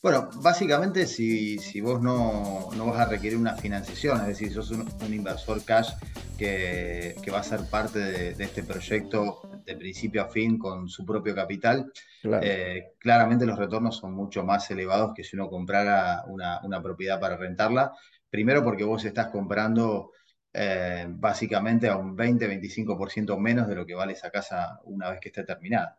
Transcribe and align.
Bueno, 0.00 0.30
básicamente 0.42 1.06
si, 1.06 1.58
si 1.58 1.80
vos 1.80 2.00
no, 2.00 2.68
no, 2.76 2.86
vas 2.86 3.00
a 3.00 3.10
requerir 3.10 3.36
una 3.36 3.56
financiación, 3.56 4.20
es 4.20 4.26
decir, 4.28 4.52
sos 4.52 4.70
un, 4.70 4.88
un 5.04 5.12
inversor 5.12 5.64
cash 5.64 5.90
que, 6.38 7.16
que, 7.20 7.30
va 7.32 7.40
a 7.40 7.42
ser 7.42 7.68
parte 7.68 7.98
de, 7.98 8.34
de, 8.34 8.44
este 8.44 8.62
proyecto 8.62 9.42
de 9.64 9.76
principio 9.76 10.22
a 10.22 10.28
fin 10.28 10.56
con 10.56 10.88
su 10.88 11.04
propio 11.04 11.34
capital, 11.34 11.92
claro. 12.22 12.46
eh, 12.46 12.92
claramente 13.00 13.44
los 13.44 13.58
retornos 13.58 13.96
son 13.96 14.14
mucho 14.14 14.44
más 14.44 14.70
elevados 14.70 15.12
que 15.16 15.24
si 15.24 15.34
uno 15.34 15.50
comprara 15.50 16.22
una, 16.28 16.60
una 16.62 16.80
propiedad 16.80 17.18
para 17.18 17.36
rentarla. 17.36 17.92
Primero 18.30 18.62
porque 18.62 18.84
vos 18.84 19.04
estás 19.04 19.26
comprando 19.28 20.12
eh, 20.52 21.06
básicamente 21.08 21.88
a 21.88 21.96
un 21.96 22.16
20-25% 22.16 23.36
menos 23.38 23.66
de 23.66 23.74
lo 23.74 23.84
que 23.84 23.94
vale 23.94 24.12
esa 24.12 24.30
casa 24.30 24.78
una 24.84 25.10
vez 25.10 25.18
que 25.20 25.30
esté 25.30 25.42
terminada. 25.42 25.98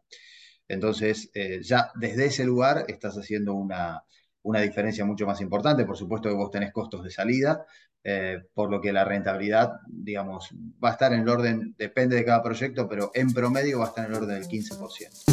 Entonces, 0.70 1.30
eh, 1.34 1.60
ya 1.62 1.92
desde 1.96 2.28
ese 2.28 2.46
lugar 2.46 2.86
estás 2.88 3.18
haciendo 3.18 3.56
una, 3.56 4.04
una, 4.44 4.62
diferencia 4.62 5.04
mucho 5.04 5.26
más 5.26 5.42
importante. 5.42 5.84
Por 5.84 5.98
supuesto 5.98 6.30
que 6.30 6.36
vos 6.36 6.52
tenés 6.52 6.72
costos 6.72 7.04
de 7.04 7.10
salida, 7.10 7.66
eh, 8.04 8.38
por 8.54 8.70
lo 8.70 8.80
que 8.80 8.94
la 8.94 9.04
rentabilidad, 9.04 9.74
digamos, 9.88 10.50
va 10.82 10.90
a 10.90 10.92
estar 10.94 11.12
en 11.12 11.22
el 11.22 11.30
orden, 11.30 11.76
depende 11.78 12.16
de 12.16 12.24
cada 12.24 12.44
proyecto, 12.44 12.88
pero 12.88 13.12
en 13.16 13.34
promedio 13.34 13.80
va 13.80 13.86
a 13.86 13.88
estar 13.90 14.06
en 14.06 14.12
el 14.12 14.18
orden 14.18 14.40
del 14.40 14.48
15%. 14.48 15.24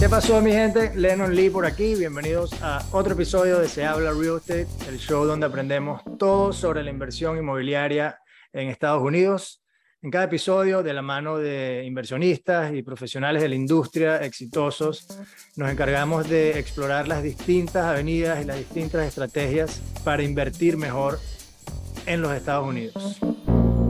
¿Qué 0.00 0.08
pasó, 0.08 0.40
mi 0.40 0.52
gente? 0.52 0.92
Lennon 0.96 1.36
Lee 1.36 1.50
por 1.50 1.66
aquí. 1.66 1.94
Bienvenidos 1.94 2.60
a 2.62 2.84
otro 2.92 3.12
episodio 3.12 3.58
de 3.60 3.68
Se 3.68 3.84
Habla 3.84 4.12
Real 4.12 4.38
Estate, 4.38 4.66
el 4.88 4.98
show 4.98 5.26
donde 5.26 5.46
aprendemos 5.46 6.02
todo 6.18 6.52
sobre 6.52 6.82
la 6.82 6.90
inversión 6.90 7.36
inmobiliaria 7.36 8.18
en 8.52 8.68
Estados 8.68 9.02
Unidos. 9.02 9.61
En 10.04 10.10
cada 10.10 10.24
episodio, 10.24 10.82
de 10.82 10.92
la 10.92 11.00
mano 11.00 11.38
de 11.38 11.84
inversionistas 11.84 12.74
y 12.74 12.82
profesionales 12.82 13.40
de 13.40 13.48
la 13.48 13.54
industria 13.54 14.16
exitosos, 14.16 15.06
nos 15.54 15.70
encargamos 15.70 16.28
de 16.28 16.58
explorar 16.58 17.06
las 17.06 17.22
distintas 17.22 17.84
avenidas 17.84 18.42
y 18.42 18.44
las 18.44 18.56
distintas 18.56 19.06
estrategias 19.06 19.80
para 20.02 20.24
invertir 20.24 20.76
mejor 20.76 21.20
en 22.04 22.20
los 22.20 22.32
Estados 22.32 22.66
Unidos. 22.66 23.20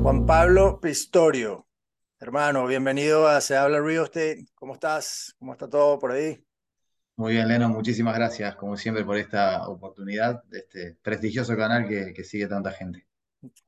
Juan 0.02 0.27
Pablo 0.27 0.78
Pistorio, 0.83 1.66
hermano, 2.20 2.66
bienvenido 2.66 3.27
a 3.27 3.40
Se 3.40 3.56
Habla 3.56 3.80
Real 3.80 4.05
Estate. 4.05 4.44
¿Cómo 4.55 4.74
estás? 4.74 5.34
¿Cómo 5.38 5.52
está 5.52 5.66
todo 5.66 5.98
por 5.98 6.12
ahí? 6.12 6.44
Muy 7.16 7.33
bien, 7.33 7.48
Leno, 7.48 7.70
muchísimas 7.70 8.14
gracias, 8.14 8.55
como 8.56 8.77
siempre, 8.77 9.02
por 9.02 9.16
esta 9.16 9.66
oportunidad 9.66 10.44
de 10.44 10.58
este 10.58 10.98
prestigioso 11.00 11.56
canal 11.56 11.88
que, 11.88 12.12
que 12.12 12.22
sigue 12.22 12.48
tanta 12.48 12.70
gente. 12.70 13.06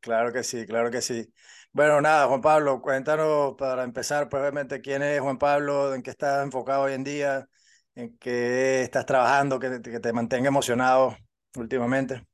Claro 0.00 0.30
que 0.30 0.44
sí, 0.44 0.66
claro 0.66 0.90
que 0.90 1.00
sí. 1.00 1.32
Bueno, 1.74 2.00
nada, 2.00 2.28
Juan 2.28 2.40
Pablo, 2.40 2.80
cuéntanos 2.80 3.54
para 3.58 3.82
empezar, 3.82 4.28
probablemente 4.28 4.80
quién 4.80 5.02
es 5.02 5.20
Juan 5.20 5.38
Pablo, 5.38 5.92
en 5.92 6.04
qué 6.04 6.10
estás 6.10 6.44
enfocado 6.44 6.82
hoy 6.82 6.92
en 6.92 7.02
día, 7.02 7.48
en 7.96 8.16
qué 8.18 8.82
estás 8.82 9.04
trabajando, 9.06 9.58
que, 9.58 9.82
que 9.82 9.98
te 9.98 10.12
mantenga 10.12 10.46
emocionado 10.48 11.16
últimamente. 11.56 12.24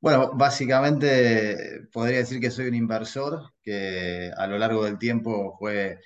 Bueno, 0.00 0.32
básicamente 0.34 1.86
podría 1.92 2.18
decir 2.18 2.40
que 2.40 2.50
soy 2.50 2.66
un 2.66 2.74
inversor 2.74 3.52
que 3.62 4.30
a 4.36 4.46
lo 4.46 4.58
largo 4.58 4.84
del 4.84 4.98
tiempo 4.98 5.56
fue 5.58 6.00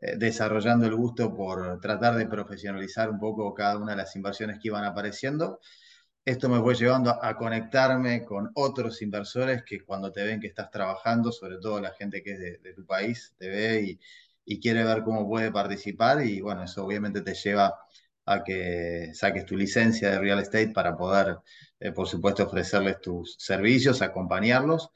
eh, 0.00 0.16
desarrollando 0.16 0.86
el 0.86 0.96
gusto 0.96 1.34
por 1.34 1.80
tratar 1.80 2.16
de 2.16 2.26
profesionalizar 2.26 3.10
un 3.10 3.20
poco 3.20 3.54
cada 3.54 3.78
una 3.78 3.92
de 3.92 3.98
las 3.98 4.16
inversiones 4.16 4.58
que 4.60 4.68
iban 4.68 4.84
apareciendo 4.84 5.60
esto 6.24 6.48
me 6.48 6.60
fue 6.60 6.74
llevando 6.74 7.10
a, 7.22 7.36
conectarme 7.36 8.24
con 8.24 8.50
otros 8.54 9.02
inversores 9.02 9.64
que 9.64 9.80
cuando 9.80 10.12
te 10.12 10.22
ven 10.22 10.40
que 10.40 10.46
estás 10.48 10.70
trabajando, 10.70 11.32
sobre 11.32 11.58
todo 11.58 11.80
la 11.80 11.92
gente 11.92 12.22
que 12.22 12.32
es 12.32 12.62
de, 12.62 12.74
tu 12.74 12.86
país, 12.86 13.34
te 13.38 13.48
ve 13.48 13.82
y, 13.82 14.00
y, 14.44 14.60
quiere 14.60 14.84
ver 14.84 15.02
cómo 15.02 15.28
puede 15.28 15.50
participar 15.52 16.24
y 16.24 16.40
bueno, 16.40 16.64
eso 16.64 16.84
obviamente 16.84 17.22
te 17.22 17.34
lleva 17.34 17.76
a 18.26 18.44
que 18.44 19.10
saques 19.14 19.44
tu 19.46 19.56
licencia 19.56 20.10
de 20.10 20.18
real 20.20 20.38
estate 20.38 20.68
para 20.70 20.96
poder, 20.96 21.38
eh, 21.80 21.92
por 21.92 22.08
supuesto, 22.08 22.44
ofrecerles 22.44 23.00
tus 23.00 23.36
servicios, 23.38 24.02
acompañarlos 24.02 24.90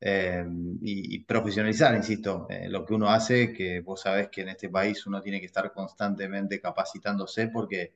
eh, 0.00 0.44
y, 0.82 1.16
y, 1.16 1.24
profesionalizar, 1.24 1.94
insisto, 1.94 2.46
eh, 2.50 2.68
lo 2.68 2.84
que 2.84 2.94
uno 2.94 3.08
hace, 3.10 3.52
que 3.52 3.80
vos 3.80 4.02
sabés 4.02 4.28
que 4.28 4.42
en 4.42 4.50
este 4.50 4.68
país 4.68 5.06
uno 5.06 5.22
tiene 5.22 5.40
que 5.40 5.46
estar 5.46 5.72
constantemente 5.72 6.60
capacitándose 6.60 7.48
porque 7.48 7.94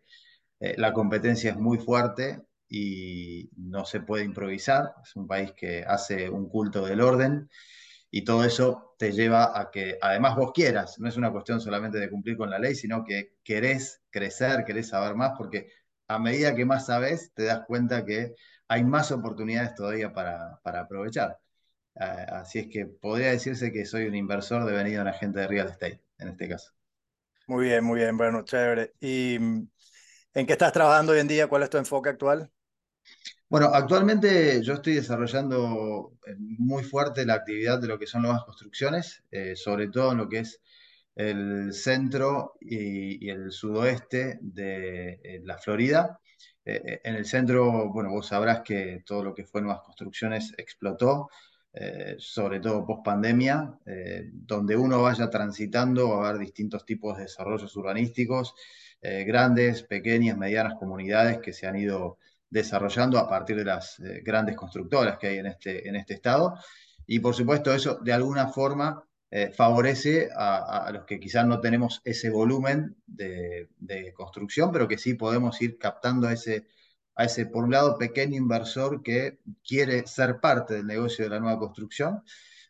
eh, 0.60 0.74
la 0.78 0.92
competencia 0.92 1.50
es 1.50 1.56
muy 1.56 1.78
fuerte 1.78 2.42
y 2.68 3.50
no 3.56 3.84
se 3.84 4.00
puede 4.00 4.24
improvisar. 4.24 4.94
Es 5.02 5.16
un 5.16 5.26
país 5.26 5.52
que 5.52 5.84
hace 5.86 6.28
un 6.28 6.48
culto 6.48 6.84
del 6.84 7.00
orden 7.00 7.48
y 8.10 8.24
todo 8.24 8.44
eso 8.44 8.94
te 8.98 9.12
lleva 9.12 9.58
a 9.58 9.70
que 9.70 9.98
además 10.00 10.36
vos 10.36 10.52
quieras. 10.52 10.98
No 10.98 11.08
es 11.08 11.16
una 11.16 11.30
cuestión 11.32 11.60
solamente 11.60 11.98
de 11.98 12.10
cumplir 12.10 12.36
con 12.36 12.50
la 12.50 12.58
ley, 12.58 12.74
sino 12.74 13.04
que 13.04 13.36
querés 13.44 14.02
crecer, 14.10 14.64
querés 14.64 14.88
saber 14.88 15.14
más, 15.14 15.32
porque 15.36 15.70
a 16.08 16.18
medida 16.18 16.54
que 16.54 16.64
más 16.64 16.86
sabes, 16.86 17.32
te 17.34 17.44
das 17.44 17.64
cuenta 17.66 18.04
que 18.04 18.34
hay 18.68 18.84
más 18.84 19.12
oportunidades 19.12 19.74
todavía 19.74 20.12
para, 20.12 20.58
para 20.62 20.80
aprovechar. 20.80 21.38
Uh, 21.94 22.34
así 22.34 22.60
es 22.60 22.68
que 22.68 22.86
podría 22.86 23.30
decirse 23.32 23.72
que 23.72 23.84
soy 23.84 24.06
un 24.06 24.14
inversor 24.14 24.64
devenido 24.64 25.02
en 25.02 25.08
agente 25.08 25.40
de 25.40 25.48
real 25.48 25.68
estate, 25.68 26.00
en 26.18 26.28
este 26.28 26.48
caso. 26.48 26.72
Muy 27.46 27.66
bien, 27.66 27.84
muy 27.84 28.00
bien, 28.00 28.16
bueno, 28.16 28.42
chévere. 28.44 28.94
¿Y 29.00 29.34
en 29.36 30.46
qué 30.46 30.52
estás 30.52 30.72
trabajando 30.72 31.12
hoy 31.12 31.20
en 31.20 31.28
día? 31.28 31.48
¿Cuál 31.48 31.62
es 31.62 31.70
tu 31.70 31.78
enfoque 31.78 32.10
actual? 32.10 32.50
Bueno, 33.50 33.70
actualmente 33.72 34.62
yo 34.62 34.74
estoy 34.74 34.94
desarrollando 34.96 36.12
eh, 36.26 36.34
muy 36.38 36.84
fuerte 36.84 37.24
la 37.24 37.34
actividad 37.34 37.80
de 37.80 37.88
lo 37.88 37.98
que 37.98 38.06
son 38.06 38.22
nuevas 38.22 38.44
construcciones, 38.44 39.22
eh, 39.30 39.56
sobre 39.56 39.88
todo 39.88 40.12
en 40.12 40.18
lo 40.18 40.28
que 40.28 40.40
es 40.40 40.60
el 41.16 41.72
centro 41.72 42.54
y, 42.60 43.28
el 43.30 43.50
sudoeste 43.50 44.38
de 44.42 45.20
eh, 45.24 45.40
la 45.44 45.56
Florida. 45.58 46.20
En 46.64 47.14
el 47.14 47.24
centro, 47.24 47.90
bueno, 47.90 48.10
vos 48.10 48.26
sabrás 48.28 48.60
que 48.60 49.02
todo 49.06 49.24
lo 49.24 49.34
que 49.34 49.46
fue 49.46 49.62
nuevas 49.62 49.80
construcciones 49.82 50.52
explotó, 50.58 51.30
sobre 52.18 52.60
todo 52.60 52.84
post 52.84 53.02
pandemia, 53.06 53.72
donde 54.32 54.76
uno 54.76 55.00
vaya 55.00 55.30
transitando 55.30 56.10
va 56.10 56.26
a 56.26 56.28
haber 56.28 56.40
distintos 56.42 56.84
tipos 56.84 57.16
de 57.16 57.22
desarrollos 57.22 57.74
urbanísticos, 57.74 58.54
grandes, 59.00 59.82
pequeñas, 59.82 60.36
medianas 60.36 60.74
comunidades 60.74 61.38
que 61.38 61.54
se 61.54 61.66
han 61.66 61.76
ido 61.76 62.18
desarrollando 62.50 63.18
a 63.18 63.28
partir 63.28 63.56
de 63.56 63.64
las 63.64 63.98
eh, 64.00 64.22
grandes 64.24 64.56
constructoras 64.56 65.18
que 65.18 65.28
hay 65.28 65.38
en 65.38 65.46
este, 65.46 65.88
en 65.88 65.96
este 65.96 66.14
estado. 66.14 66.54
Y 67.06 67.20
por 67.20 67.34
supuesto 67.34 67.72
eso 67.72 67.96
de 68.02 68.12
alguna 68.12 68.48
forma 68.48 69.02
eh, 69.30 69.52
favorece 69.54 70.30
a, 70.34 70.90
los 70.92 71.04
que 71.04 71.20
quizás 71.20 71.46
no 71.46 71.60
tenemos 71.60 72.00
ese 72.04 72.30
volumen 72.30 72.96
de, 73.06 73.68
construcción, 74.14 74.72
pero 74.72 74.88
que 74.88 74.98
sí 74.98 75.14
podemos 75.14 75.60
ir 75.60 75.78
captando 75.78 76.28
a 76.28 76.32
ese, 76.32 76.66
a 77.14 77.24
ese, 77.24 77.46
por 77.46 77.64
un 77.64 77.70
lado, 77.72 77.98
pequeño 77.98 78.36
inversor 78.36 79.02
que 79.02 79.38
quiere 79.66 80.06
ser 80.06 80.40
parte 80.40 80.74
del 80.74 80.86
negocio 80.86 81.24
de 81.24 81.30
la 81.30 81.40
nueva 81.40 81.58
construcción 81.58 82.22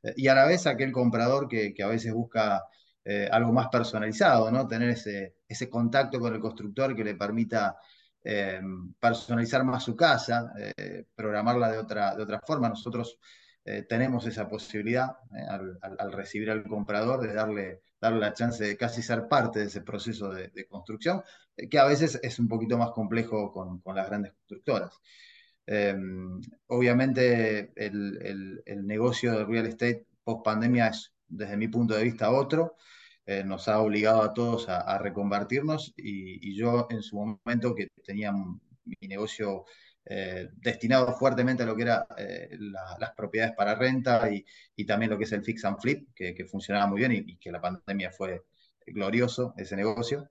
eh, 0.03 0.15
y 0.17 0.29
a 0.29 0.35
la 0.35 0.47
vez 0.47 0.67
aquel 0.67 0.93
comprador 0.93 1.49
que, 1.49 1.75
a 1.83 1.87
veces 1.89 2.13
busca 2.13 2.65
algo 3.31 3.55
más 3.55 3.69
personalizado, 3.69 4.51
¿no? 4.51 4.69
Tener 4.69 4.91
ese, 4.91 5.37
ese 5.49 5.71
contacto 5.71 6.21
con 6.21 6.35
el 6.35 6.41
constructor 6.41 6.95
que 6.95 7.05
le 7.05 7.15
permita 7.15 7.79
eh, 8.25 8.61
personalizar 8.99 9.65
más 9.65 9.85
su 9.85 9.97
casa, 9.97 10.53
eh, 10.77 11.05
programarla 11.15 11.71
de 11.71 11.79
otra, 11.79 12.15
de 12.17 12.23
otra 12.23 12.41
forma. 12.41 12.69
Nosotros 12.69 13.19
eh, 13.65 13.83
tenemos 13.89 14.27
esa 14.27 14.49
posibilidad 14.49 15.17
al, 15.49 16.13
recibir 16.13 16.51
al 16.51 16.65
comprador 16.65 17.21
de 17.21 17.33
darle, 17.33 17.83
darle 18.01 18.21
la 18.21 18.33
chance 18.33 18.65
de 18.65 18.77
casi 18.77 19.03
ser 19.03 19.29
parte 19.29 19.61
de 19.61 19.67
ese 19.67 19.83
proceso 19.83 20.31
de, 20.31 20.67
construcción, 20.69 21.23
que 21.71 21.79
a 21.79 21.85
veces 21.85 22.19
es 22.23 22.39
un 22.39 22.49
poquito 22.49 22.77
más 22.79 22.91
complejo 22.91 23.53
con, 23.53 23.83
las 23.95 24.09
grandes 24.09 24.33
constructoras. 24.33 24.95
obviamente 26.67 27.73
el, 27.77 28.63
el, 28.65 28.87
negocio 28.87 29.33
de 29.33 29.45
real 29.45 29.67
estate 29.67 30.07
post 30.25 30.45
pandemia 30.45 30.89
es, 30.89 31.13
desde 31.29 31.57
mi 31.57 31.69
punto 31.69 31.95
de 31.95 32.05
vista, 32.05 32.31
otro 32.31 32.77
eh, 33.29 33.45
nos 33.45 33.69
ha 33.69 33.81
obligado 33.81 34.23
a 34.23 34.33
todos 34.33 34.71
a, 34.71 34.97
reconvertirnos 34.97 35.93
y, 35.99 36.57
yo 36.57 36.87
en 36.89 37.03
su 37.03 37.15
momento 37.45 37.75
que 37.75 37.89
tenía 38.03 38.33
mi 38.33 39.07
negocio 39.07 39.67
eh, 40.07 40.49
destinado 40.55 41.13
fuertemente 41.15 41.63
a 41.63 41.67
lo 41.67 41.77
que 41.77 41.83
eran 41.83 42.05
eh, 42.17 42.49
la, 42.59 42.97
las 42.99 43.13
propiedades 43.15 43.55
para 43.55 43.75
renta 43.75 44.31
y, 44.31 44.87
también 44.87 45.11
lo 45.11 45.19
que 45.19 45.25
es 45.25 45.33
el 45.33 45.45
fix 45.45 45.63
and 45.67 45.79
flip, 45.79 46.09
que, 46.15 46.43
funcionaba 46.47 46.87
muy 46.87 47.01
bien 47.01 47.13
y, 47.13 47.33
y, 47.33 47.37
que 47.37 47.53
la 47.53 47.61
pandemia 47.61 48.11
fue 48.13 48.45
glorioso 48.87 49.53
ese 49.59 49.77
negocio. 49.77 50.31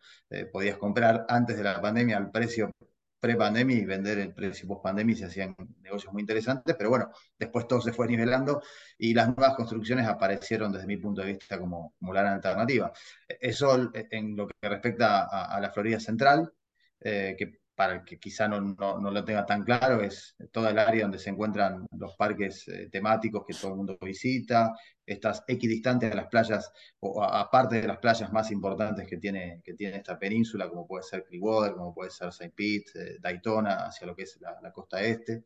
Podías 0.51 0.77
comprar 0.79 1.23
antes 1.29 1.55
de 1.55 1.63
la 1.63 1.79
pandemia 1.79 2.17
al 2.17 2.31
precio 2.31 2.71
pre-pandemia 3.19 3.77
y 3.77 3.85
vender 3.85 4.19
el 4.19 4.33
precio 4.33 4.67
post-pandemia 4.67 5.13
y 5.13 5.17
se 5.17 5.25
hacían 5.25 5.55
negocios 5.81 6.13
muy 6.13 6.21
interesantes, 6.21 6.75
pero 6.77 6.89
bueno, 6.89 7.09
después 7.37 7.67
todo 7.67 7.81
se 7.81 7.93
fue 7.93 8.07
nivelando 8.07 8.61
y 8.97 9.13
las 9.13 9.27
nuevas 9.27 9.55
construcciones 9.55 10.07
aparecieron 10.07 10.71
desde 10.71 10.87
mi 10.87 10.97
punto 10.97 11.21
de 11.21 11.33
vista 11.33 11.59
como, 11.59 11.93
como 11.99 12.13
la 12.13 12.33
alternativa. 12.33 12.91
Eso 13.27 13.91
en 13.93 14.35
lo 14.35 14.47
que 14.47 14.69
respecta 14.69 15.23
a, 15.23 15.55
a 15.55 15.59
la 15.59 15.71
Florida 15.71 15.99
Central, 15.99 16.51
eh, 16.99 17.35
que 17.37 17.59
para 17.77 17.93
el 17.93 18.03
que 18.03 18.17
quizá 18.17 18.47
no, 18.47 18.59
no, 18.59 19.11
lo 19.11 19.23
tenga 19.23 19.45
tan 19.45 19.63
claro, 19.63 20.01
es 20.01 20.35
toda 20.51 20.71
el 20.71 20.79
área 20.79 21.03
donde 21.03 21.19
se 21.19 21.29
encuentran 21.29 21.85
los 21.95 22.15
parques 22.15 22.67
eh, 22.67 22.89
temáticos 22.91 23.45
que 23.45 23.53
todo 23.53 23.69
el 23.69 23.77
mundo 23.77 23.99
visita, 24.01 24.73
estas 25.05 25.43
equidistantes 25.47 26.09
de 26.09 26.15
las 26.15 26.25
playas, 26.25 26.71
o 26.99 27.23
aparte 27.23 27.79
de 27.79 27.87
las 27.87 27.99
playas 27.99 28.33
más 28.33 28.49
importantes 28.49 29.05
que 29.07 29.17
tiene, 29.17 29.61
que 29.63 29.75
tiene 29.75 29.97
esta 29.97 30.17
península, 30.17 30.67
como 30.67 30.87
puede 30.87 31.03
ser 31.03 31.23
Clearwater, 31.25 31.75
como 31.75 31.93
puede 31.93 32.09
ser 32.09 32.29
St. 32.29 32.51
Pete, 32.55 32.91
eh, 32.95 33.17
Daytona, 33.21 33.85
hacia 33.85 34.07
lo 34.07 34.15
que 34.15 34.23
es 34.23 34.39
la, 34.41 34.71
costa 34.71 34.99
este. 35.03 35.43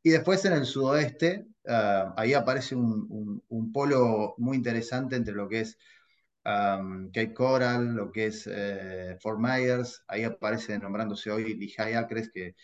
Y 0.00 0.10
después 0.10 0.44
en 0.44 0.52
el 0.52 0.66
sudoeste, 0.66 1.44
ah, 1.66 2.14
ahí 2.16 2.34
aparece 2.34 2.76
un, 2.76 3.42
un, 3.48 3.72
polo 3.72 4.36
muy 4.38 4.56
interesante 4.56 5.16
entre 5.16 5.34
lo 5.34 5.48
que 5.48 5.62
es 5.62 5.76
um, 6.44 7.10
Cape 7.10 7.34
Coral, 7.34 7.94
lo 7.94 8.12
que 8.12 8.26
es 8.26 8.48
eh, 8.50 9.16
Fort 9.20 9.38
Myers, 9.38 10.02
ahí 10.08 10.24
aparece 10.24 10.78
nombrándose 10.78 11.30
hoy 11.30 11.54
Lehigh 11.54 11.96
Acres, 11.96 12.30
que, 12.32 12.54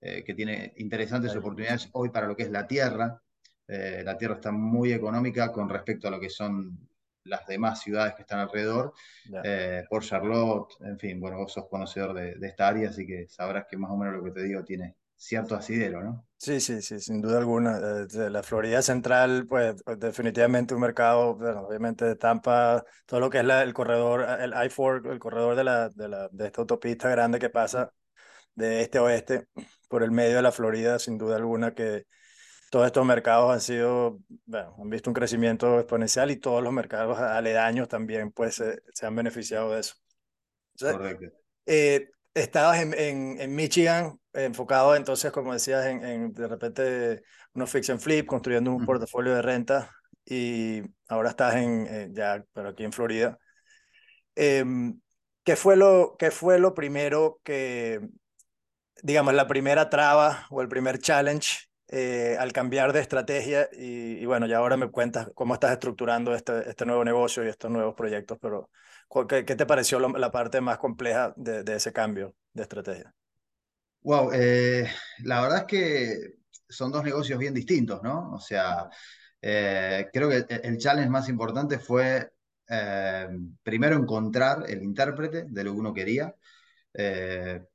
eh, 0.00 0.24
que 0.24 0.34
tiene 0.34 0.72
interesantes 0.76 1.34
oportunidades 1.36 1.88
hoy 1.92 2.10
para 2.10 2.26
lo 2.26 2.36
que 2.36 2.44
es 2.44 2.50
la 2.50 2.66
tierra. 2.66 3.20
Eh, 3.66 4.02
la 4.04 4.16
tierra 4.18 4.34
está 4.34 4.50
muy 4.50 4.92
económica 4.92 5.52
con 5.52 5.68
respecto 5.68 6.08
a 6.08 6.10
lo 6.10 6.20
que 6.20 6.30
son 6.30 6.88
las 7.24 7.46
demás 7.46 7.82
ciudades 7.82 8.14
que 8.14 8.22
están 8.22 8.40
alrededor, 8.40 8.94
por 9.88 10.02
Charlotte, 10.02 10.72
en 10.80 10.98
fin, 10.98 11.20
bueno, 11.20 11.36
vos 11.36 11.52
sos 11.52 11.68
conocedor 11.68 12.14
de, 12.14 12.34
de, 12.36 12.48
esta 12.48 12.68
área, 12.68 12.88
así 12.88 13.06
que 13.06 13.28
sabrás 13.28 13.66
que 13.70 13.76
más 13.76 13.90
o 13.90 13.96
menos 13.96 14.14
lo 14.16 14.24
que 14.24 14.30
te 14.30 14.42
digo 14.42 14.64
tiene 14.64 14.96
cierto 15.20 15.54
asidero, 15.54 16.02
¿no? 16.02 16.26
Sí, 16.38 16.60
sí, 16.60 16.80
sí, 16.80 16.98
sin 16.98 17.20
duda 17.20 17.38
alguna. 17.38 17.78
La 18.30 18.42
Florida 18.42 18.80
Central, 18.80 19.46
pues 19.46 19.76
definitivamente 19.98 20.72
un 20.74 20.80
mercado, 20.80 21.36
bueno, 21.36 21.66
obviamente 21.66 22.06
de 22.06 22.16
Tampa, 22.16 22.82
todo 23.04 23.20
lo 23.20 23.28
que 23.28 23.40
es 23.40 23.44
el 23.44 23.74
corredor, 23.74 24.26
el 24.40 24.52
I-4, 24.52 25.12
el 25.12 25.18
corredor 25.18 25.56
de, 25.56 25.64
la, 25.64 25.90
de, 25.90 26.08
la, 26.08 26.28
de 26.32 26.46
esta 26.46 26.62
autopista 26.62 27.10
grande 27.10 27.38
que 27.38 27.50
pasa 27.50 27.92
de 28.54 28.80
este 28.80 28.96
a 28.96 29.02
oeste 29.02 29.46
por 29.88 30.02
el 30.02 30.10
medio 30.10 30.36
de 30.36 30.42
la 30.42 30.52
Florida, 30.52 30.98
sin 30.98 31.18
duda 31.18 31.36
alguna 31.36 31.74
que 31.74 32.06
todos 32.70 32.86
estos 32.86 33.04
mercados 33.04 33.52
han 33.52 33.60
sido, 33.60 34.20
bueno, 34.46 34.74
han 34.80 34.88
visto 34.88 35.10
un 35.10 35.14
crecimiento 35.14 35.78
exponencial 35.78 36.30
y 36.30 36.36
todos 36.36 36.62
los 36.62 36.72
mercados 36.72 37.18
aledaños 37.18 37.88
también 37.88 38.32
pues 38.32 38.54
se, 38.54 39.06
han 39.06 39.14
beneficiado 39.14 39.72
de 39.72 39.80
eso. 39.80 39.96
Correcto. 40.78 41.26
Eh, 41.66 42.08
estabas 42.34 42.80
en, 42.80 42.94
en, 42.94 43.40
en 43.40 43.54
Michigan, 43.54 44.18
enfocado 44.32 44.94
entonces, 44.94 45.32
como 45.32 45.52
decías, 45.52 45.86
en, 45.86 46.04
en, 46.04 46.32
de 46.32 46.48
repente 46.48 47.22
unos 47.54 47.70
fix 47.70 47.90
and 47.90 48.00
flip, 48.00 48.26
construyendo 48.26 48.72
un 48.72 48.84
portafolio 48.84 49.34
de 49.34 49.42
renta 49.42 49.90
y 50.24 50.82
ahora 51.08 51.30
estás 51.30 51.56
en, 51.56 51.86
eh, 51.88 52.08
ya, 52.12 52.44
pero 52.52 52.68
aquí 52.70 52.84
en 52.84 52.92
Florida. 52.92 53.38
Em, 54.34 55.00
¿qué, 55.44 55.56
fue 55.56 55.76
lo, 55.76 56.16
¿Qué 56.18 56.30
fue 56.30 56.58
lo 56.58 56.74
primero 56.74 57.40
que, 57.42 58.00
digamos, 59.02 59.34
la 59.34 59.46
primera 59.48 59.90
traba 59.90 60.46
o 60.50 60.62
el 60.62 60.68
primer 60.68 60.98
challenge 60.98 61.66
eh, 61.88 62.36
al 62.38 62.52
cambiar 62.52 62.92
de 62.92 63.00
estrategia? 63.00 63.68
Y, 63.72 64.24
bueno, 64.26 64.46
ya 64.46 64.58
ahora 64.58 64.76
me 64.76 64.90
cuentas 64.90 65.28
cómo 65.34 65.54
estás 65.54 65.72
estructurando 65.72 66.34
este, 66.34 66.68
este 66.68 66.86
nuevo 66.86 67.04
negocio 67.04 67.44
y 67.44 67.48
estos 67.48 67.70
nuevos 67.70 67.94
proyectos, 67.94 68.38
pero 68.40 68.70
¿qué, 69.28 69.44
qué 69.44 69.56
te 69.56 69.66
pareció 69.66 69.98
la 70.00 70.30
parte 70.30 70.60
más 70.60 70.78
compleja 70.78 71.32
de, 71.36 71.62
de 71.64 71.76
ese 71.76 71.92
cambio 71.92 72.34
de 72.52 72.62
estrategia? 72.62 73.14
Wow, 74.02 74.30
eh, 74.32 74.88
la 75.24 75.42
verdad 75.42 75.58
es 75.60 75.64
que 75.66 76.34
son 76.68 76.90
dos 76.90 77.04
negocios 77.04 77.38
bien 77.38 77.52
distintos, 77.52 78.02
¿no? 78.02 78.32
O 78.32 78.38
sea, 78.40 78.88
eh, 79.42 80.08
creo 80.12 80.28
que 80.30 80.46
el 80.62 80.78
challenge 80.78 81.10
más 81.10 81.28
importante 81.28 81.78
fue 81.78 82.32
eh, 82.68 83.28
primero 83.62 83.96
encontrar 83.96 84.64
el 84.68 84.82
intérprete 84.82 85.44
de 85.48 85.64
lo 85.64 85.72
que 85.72 85.80
uno 85.80 85.92
quería. 85.94 86.34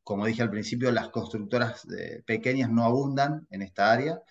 como 0.04 0.26
dije 0.26 0.42
al 0.42 0.50
principio, 0.50 0.92
las 0.92 1.10
constructoras 1.10 1.86
pequeñas 2.26 2.70
no 2.70 2.84
abundan 2.84 3.48
en 3.50 3.62
esta 3.62 3.92
área 3.92 4.22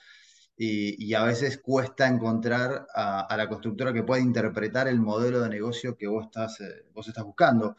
y, 0.57 1.15
a 1.15 1.25
veces 1.25 1.59
cuesta 1.59 2.07
encontrar 2.07 2.87
a, 2.95 3.35
la 3.37 3.49
constructora 3.49 3.93
que 3.93 4.03
pueda 4.05 4.23
interpretar 4.23 4.89
el 4.89 5.01
modelo 5.01 5.41
de 5.41 5.49
negocio 5.49 5.97
que 5.97 6.07
vos 6.07 6.27
estás, 6.27 6.59
vos 6.93 7.09
estás 7.09 7.25
buscando. 7.25 7.77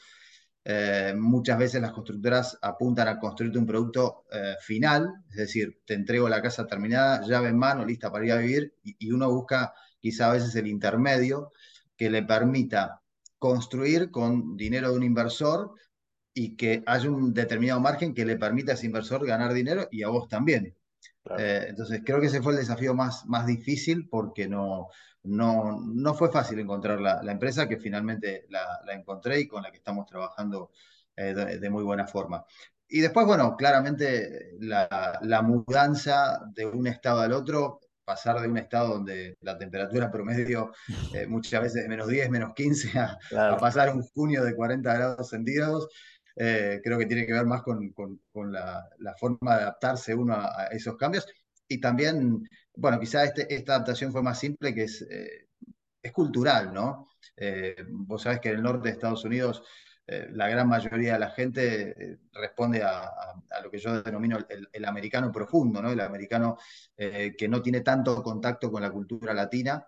Eh, 0.68 1.14
muchas 1.16 1.60
veces 1.60 1.80
las 1.80 1.92
constructoras 1.92 2.58
apuntan 2.62 3.08
a 3.08 3.20
construirte 3.20 3.60
un 3.60 3.68
producto 3.68 4.26
eh, 4.32 4.56
final, 4.62 5.24
es 5.30 5.36
decir, 5.38 5.80
te 5.86 5.94
entrego 5.94 6.28
la 6.28 6.42
casa 6.42 6.66
terminada, 6.66 7.22
llave 7.26 7.50
en 7.50 7.58
mano, 7.58 7.86
lista 7.86 8.12
para 8.12 8.26
ir 8.26 8.32
a 8.32 8.38
vivir, 8.38 8.74
y, 8.84 9.12
uno 9.12 9.30
busca 9.32 9.74
quizá 10.00 10.30
a 10.30 10.34
veces 10.34 10.56
el 10.56 10.68
intermedio 10.68 11.52
que 11.96 12.10
le 12.10 12.24
permita 12.24 13.02
construir 13.38 14.12
con 14.12 14.58
dinero 14.58 14.90
de 14.92 14.98
un 14.98 15.04
inversor 15.04 15.76
y 16.34 16.56
que 16.58 16.84
haya 16.88 17.10
un 17.12 17.34
determinado 17.34 17.80
margen 17.80 18.14
que 18.14 18.26
le 18.26 18.38
permita 18.38 18.72
a 18.74 18.76
ese 18.76 18.88
inversor 18.88 19.26
ganar 19.26 19.54
dinero 19.54 19.88
y 19.92 20.04
a 20.04 20.10
vos 20.10 20.28
también. 20.28 20.76
Eh, 21.38 21.66
entonces, 21.70 22.02
creo 22.06 22.20
que 22.20 22.28
ese 22.28 22.42
fue 22.42 22.54
el 22.54 22.60
desafío 22.60 22.94
más, 22.94 23.26
más 23.26 23.46
difícil 23.46 24.08
porque 24.10 24.48
no, 24.48 24.90
no, 25.24 25.80
no 25.82 26.14
fue 26.14 26.32
fácil 26.32 26.60
encontrar 26.60 27.02
la, 27.02 27.32
empresa 27.32 27.68
que 27.68 27.78
finalmente 27.78 28.46
la, 28.50 28.82
encontré 28.94 29.42
y 29.42 29.48
con 29.48 29.64
la 29.64 29.72
que 29.72 29.78
estamos 29.78 30.06
trabajando 30.06 30.72
eh, 31.16 31.34
de, 31.34 31.70
muy 31.70 31.84
buena 31.84 32.08
forma. 32.08 32.46
Y 32.88 33.00
después, 33.00 33.26
bueno, 33.26 33.56
claramente 33.58 34.52
la, 34.60 35.42
mudanza 35.42 36.40
de 36.54 36.66
un 36.66 36.86
estado 36.88 37.22
al 37.22 37.34
otro, 37.34 37.80
pasar 38.04 38.40
de 38.40 38.48
un 38.48 38.58
estado 38.58 38.90
donde 38.90 39.36
la 39.42 39.58
temperatura 39.58 40.12
promedio 40.12 40.72
eh, 41.12 41.26
muchas 41.26 41.64
veces 41.64 41.84
de 41.84 41.90
menos 41.90 42.08
10, 42.08 42.30
menos 42.30 42.54
15, 42.54 43.00
a, 43.00 43.58
pasar 43.58 43.96
un 43.96 44.04
junio 44.04 44.44
de 44.44 44.56
40 44.56 44.94
grados 44.94 45.30
centígrados, 45.30 45.90
eh, 46.36 46.82
creo 46.84 46.98
que 46.98 47.06
tiene 47.06 47.26
que 47.26 47.34
ver 47.34 47.46
más 47.46 47.62
con, 47.64 47.94
la, 48.52 49.16
forma 49.18 49.56
de 49.56 49.62
adaptarse 49.64 50.14
uno 50.14 50.34
a, 50.36 50.68
esos 50.72 50.98
cambios. 50.98 51.26
Y 51.68 51.80
también, 51.80 52.44
bueno, 52.76 53.00
quizá 53.00 53.24
este, 53.24 53.54
esta 53.54 53.76
adaptación 53.76 54.12
fue 54.12 54.22
más 54.22 54.40
simple, 54.40 54.74
que 54.74 54.84
es, 54.84 55.02
eh, 55.10 55.48
es 56.02 56.12
cultural, 56.12 56.74
¿no? 56.74 57.10
Eh, 57.38 57.76
vos 57.90 58.22
sabés 58.24 58.40
que 58.40 58.50
en 58.50 58.56
el 58.56 58.64
norte 58.64 58.90
de 58.90 58.94
Estados 58.94 59.24
Unidos 59.26 59.64
la 60.08 60.48
gran 60.48 60.70
mayoría 60.70 61.14
de 61.14 61.20
la 61.20 61.32
gente 61.32 62.20
responde 62.32 62.84
a, 62.84 63.10
lo 63.64 63.72
que 63.72 63.80
yo 63.80 64.04
denomino 64.04 64.38
el, 64.72 64.86
americano 64.86 65.32
profundo, 65.32 65.82
¿no? 65.82 65.92
El 65.92 66.00
americano 66.00 66.60
que 66.96 67.48
no 67.50 67.60
tiene 67.60 67.82
tanto 67.82 68.22
contacto 68.22 68.72
con 68.72 68.84
la 68.84 68.92
cultura 68.92 69.34
latina, 69.34 69.84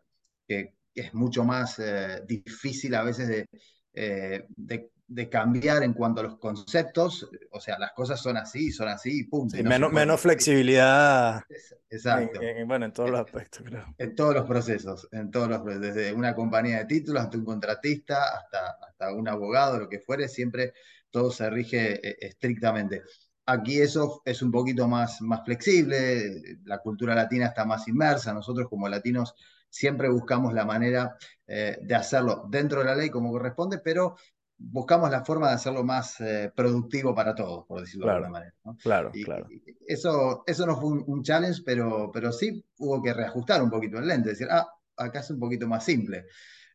que 0.47 0.73
es 0.95 1.13
mucho 1.13 1.43
más 1.43 1.79
difícil 2.25 2.95
a 2.95 3.03
veces 3.03 3.27
de, 3.27 4.47
de 4.47 4.89
de 5.07 5.29
cambiar 5.29 5.83
en 5.83 5.93
cuanto 5.93 6.19
a 6.19 6.25
los 6.25 6.37
conceptos, 6.37 7.29
o 7.51 7.61
sea, 7.61 7.79
las 7.79 7.93
cosas 7.93 8.19
son 8.19 8.35
así, 8.35 8.71
son 8.71 8.89
así, 8.89 9.23
punto. 9.23 9.55
menos, 9.63 9.91
menos 9.91 10.19
flexibilidad. 10.19 11.41
Exacto. 11.89 12.39
bueno, 12.65 12.85
en 12.85 12.91
todos 12.91 13.09
los 13.09 13.21
aspectos, 13.21 13.63
creo. 13.65 13.85
En 13.97 14.15
todos 14.15 14.35
los 14.35 14.45
procesos, 14.45 15.07
en 15.11 15.31
todos 15.31 15.47
los 15.47 15.79
desde 15.79 16.11
una 16.11 16.35
compañía 16.35 16.79
de 16.79 16.85
títulos 16.85 17.23
hasta 17.23 17.37
un 17.37 17.45
contratista, 17.45 18.21
hasta, 18.37 18.77
hasta 18.85 19.13
un 19.13 19.29
abogado, 19.29 19.79
lo 19.79 19.87
que 19.87 19.99
fuere, 19.99 20.27
siempre 20.27 20.73
todo 21.09 21.31
se 21.31 21.49
rige 21.49 22.05
eh, 22.05 22.17
estrictamente. 22.19 23.03
Aquí 23.45 23.79
eso 23.79 24.21
es 24.25 24.41
un 24.41 24.51
poquito 24.51 24.89
más, 24.89 25.21
más 25.21 25.45
flexible, 25.45 26.57
la 26.65 26.79
cultura 26.79 27.15
latina 27.15 27.45
está 27.45 27.63
más 27.63 27.87
inmersa, 27.87 28.33
nosotros 28.33 28.67
como 28.69 28.89
latinos 28.89 29.35
siempre 29.69 30.09
buscamos 30.09 30.53
la 30.53 30.65
manera 30.65 31.15
eh, 31.45 31.77
de 31.81 31.95
hacerlo 31.95 32.45
dentro 32.49 32.79
de 32.79 32.85
la 32.85 32.95
ley 32.95 33.09
como 33.09 33.31
corresponde, 33.31 33.79
pero 33.79 34.17
buscamos 34.57 35.09
la 35.11 35.23
forma 35.23 35.49
de 35.49 35.55
hacerlo 35.55 35.83
más 35.83 36.19
eh, 36.19 36.51
productivo 36.55 37.13
para 37.13 37.35
todos, 37.35 37.65
por 37.65 37.81
decirlo 37.81 38.07
de 38.07 38.11
alguna 38.13 38.31
manera. 38.31 38.53
Claro, 38.81 39.11
claro. 39.23 39.47
eso, 39.87 40.43
eso 40.45 40.65
no 40.65 40.79
fue 40.79 40.89
un, 41.05 41.23
challenge, 41.23 41.61
pero, 41.65 42.09
pero 42.11 42.31
sí 42.31 42.65
hubo 42.77 43.01
que 43.01 43.13
reajustar 43.13 43.61
un 43.61 43.69
poquito 43.69 43.99
el 43.99 44.07
lente, 44.07 44.29
decir, 44.29 44.47
ah, 44.49 44.67
acá 44.95 45.19
es 45.19 45.29
un 45.29 45.39
poquito 45.39 45.67
más 45.67 45.85
simple. 45.85 46.25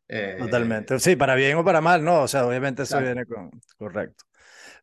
Eh, 0.09 0.37
Totalmente. 0.39 0.99
Sí, 0.99 1.17
para 1.17 1.35
bien 1.35 1.57
o 1.57 1.65
para 1.65 1.81
mal, 1.81 2.05
¿no? 2.05 2.23
O 2.23 2.29
sea, 2.29 2.47
obviamente 2.47 2.83
eso 2.83 3.01
viene 3.01 3.25
con... 3.25 3.51
Correcto. 3.77 4.25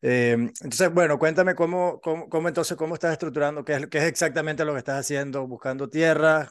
Eh, 0.02 0.32
entonces, 0.32 0.94
bueno, 0.94 1.20
cuéntame 1.20 1.56
cómo, 1.56 2.00
cómo, 2.02 2.48
entonces, 2.48 2.78
cómo 2.78 2.94
estás 2.96 3.14
estructurando, 3.14 3.64
qué 3.64 3.74
es, 3.74 3.88
qué 3.88 3.98
es 4.00 4.06
exactamente 4.06 4.66
lo 4.66 4.74
que 4.74 4.80
estás 4.80 5.00
haciendo, 5.00 5.46
buscando 5.46 5.90
tierra, 5.90 6.50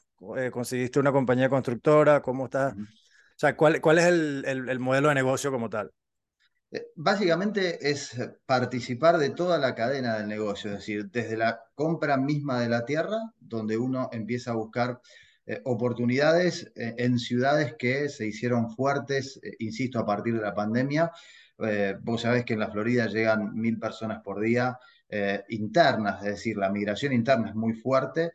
conseguiste 0.53 1.01
una 1.01 1.13
compañía 1.13 1.49
constructora, 1.49 2.21
cómo 2.21 2.45
estás, 2.45 2.75
o 2.75 3.41
sea, 3.41 3.57
cuál, 3.57 3.81
cuál 3.81 3.99
es 3.99 4.05
el, 4.05 4.45
el, 4.47 4.69
el 4.69 4.79
modelo 4.79 5.09
de 5.09 5.15
negocio 5.15 5.51
como 5.51 5.71
tal. 5.71 5.91
Eh, 6.71 6.87
básicamente 6.97 7.91
es 7.91 8.15
participar 8.47 9.19
de 9.19 9.31
toda 9.31 9.59
la 9.59 9.75
cadena 9.75 10.19
del 10.19 10.29
negocio, 10.29 10.71
es 10.71 10.79
decir, 10.79 11.11
desde 11.11 11.37
la 11.37 11.61
compra 11.75 12.17
misma 12.17 12.61
de 12.61 12.69
la 12.69 12.85
tierra, 12.85 13.33
donde 13.41 13.79
uno 13.79 14.11
empieza 14.13 14.51
a 14.51 14.55
buscar 14.57 15.01
eh, 15.47 15.61
oportunidades 15.65 16.71
eh, 16.77 16.95
en 16.99 17.19
ciudades 17.19 17.75
que 17.79 18.09
se 18.09 18.27
hicieron 18.27 18.71
fuertes, 18.71 19.41
insisto, 19.59 19.99
a 19.99 20.07
partir 20.07 20.35
de 20.35 20.43
la 20.43 20.55
pandemia. 20.55 21.11
vos 22.03 22.21
sabés 22.23 22.45
que 22.45 22.53
en 22.55 22.61
la 22.61 22.71
Florida 22.71 23.07
llegan 23.07 23.55
mil 23.55 23.79
personas 23.79 24.21
por 24.23 24.41
día 24.41 24.79
eh, 25.11 25.43
internas, 25.49 26.23
es 26.23 26.33
decir, 26.33 26.59
la 26.59 26.69
migración 26.69 27.15
interna 27.15 27.49
es 27.49 27.55
muy 27.55 27.73
fuerte. 27.73 28.33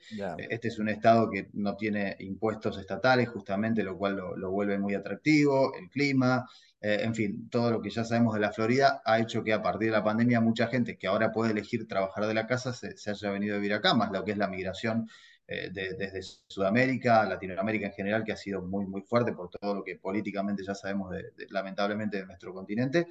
Este 0.49 0.69
es 0.69 0.79
un 0.79 0.89
estado 0.89 1.29
que 1.29 1.49
no 1.53 1.75
tiene 1.75 2.15
impuestos 2.19 2.79
estatales, 2.79 3.29
justamente, 3.29 3.83
lo 3.83 3.95
cual 3.95 4.15
lo, 4.15 4.51
vuelve 4.51 4.79
muy 4.79 4.95
atractivo, 4.95 5.71
el 5.75 5.87
clima, 5.89 6.49
eh, 6.85 6.99
en 7.01 7.15
fin, 7.15 7.49
todo 7.49 7.71
lo 7.71 7.81
que 7.81 7.89
ya 7.89 8.03
sabemos 8.03 8.33
de 8.33 8.41
la 8.41 8.51
Florida 8.51 9.01
ha 9.05 9.17
hecho 9.17 9.41
que 9.41 9.53
a 9.53 9.61
partir 9.61 9.87
de 9.87 9.93
la 9.93 10.03
pandemia 10.03 10.41
mucha 10.41 10.67
gente 10.67 10.97
que 10.97 11.07
ahora 11.07 11.31
puede 11.31 11.51
elegir 11.51 11.87
trabajar 11.87 12.27
de 12.27 12.33
la 12.33 12.45
casa 12.45 12.73
se, 12.73 12.93
haya 13.09 13.31
venido 13.31 13.55
a 13.55 13.57
vivir 13.57 13.73
acá, 13.73 13.93
más 13.93 14.11
lo 14.11 14.25
que 14.25 14.31
es 14.31 14.37
la 14.37 14.49
migración 14.49 15.07
eh, 15.47 15.69
desde 15.71 16.21
Sudamérica, 16.45 17.25
Latinoamérica 17.25 17.87
en 17.87 17.93
general, 17.93 18.25
que 18.25 18.33
ha 18.33 18.37
sido 18.37 18.61
muy, 18.63 18.85
muy 18.85 19.01
fuerte 19.01 19.31
por 19.31 19.49
todo 19.49 19.75
lo 19.75 19.83
que 19.85 19.95
políticamente 19.95 20.61
ya 20.65 20.75
sabemos 20.75 21.15
lamentablemente 21.51 22.17
de 22.17 22.25
nuestro 22.25 22.53
continente. 22.53 23.07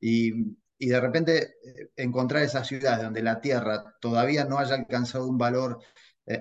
Y, 0.00 0.32
de 0.80 1.00
repente 1.00 1.54
eh, 1.64 1.90
encontrar 1.94 2.42
esas 2.42 2.66
ciudades 2.66 3.04
donde 3.04 3.22
la 3.22 3.40
tierra 3.40 3.94
todavía 4.00 4.44
no 4.46 4.58
haya 4.58 4.74
alcanzado 4.74 5.28
un 5.28 5.38
valor 5.38 5.78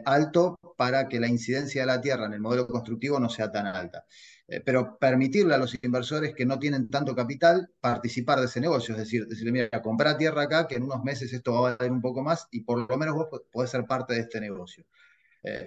alto 0.06 0.60
para 0.78 1.08
que 1.08 1.20
la 1.20 1.28
incidencia 1.28 1.82
de 1.82 1.88
la 1.88 2.02
tierra 2.02 2.26
en 2.26 2.34
el 2.34 2.40
modelo 2.40 2.68
constructivo 2.68 3.20
no 3.20 3.30
sea 3.30 3.52
tan 3.52 3.68
alta. 3.68 4.06
Eh, 4.52 4.60
pero 4.60 4.98
permitirle 5.00 5.56
a 5.56 5.58
los 5.58 5.74
inversores 5.82 6.36
que 6.36 6.46
no 6.46 6.60
tienen 6.60 6.90
tanto 6.90 7.16
capital 7.16 7.70
participar 7.80 8.38
de 8.42 8.48
ese 8.48 8.60
negocio, 8.60 8.94
es 8.94 9.00
decir, 9.00 9.26
decirle, 9.26 9.54
mira, 9.54 9.82
comprar 9.82 10.18
tierra 10.18 10.42
acá, 10.42 10.68
que 10.68 10.76
en 10.76 10.84
unos 10.84 11.02
meses 11.06 11.32
esto 11.32 11.54
va 11.54 11.72
a 11.72 11.76
valer 11.78 11.90
un 11.90 12.02
poco 12.02 12.22
más 12.22 12.50
y 12.52 12.60
por 12.60 12.90
lo 12.90 12.98
menos 12.98 13.16
vos 13.16 13.30
podés 13.50 13.72
ser 13.72 13.86
parte 13.86 14.14
de 14.14 14.20
este 14.20 14.42
negocio. 14.42 14.84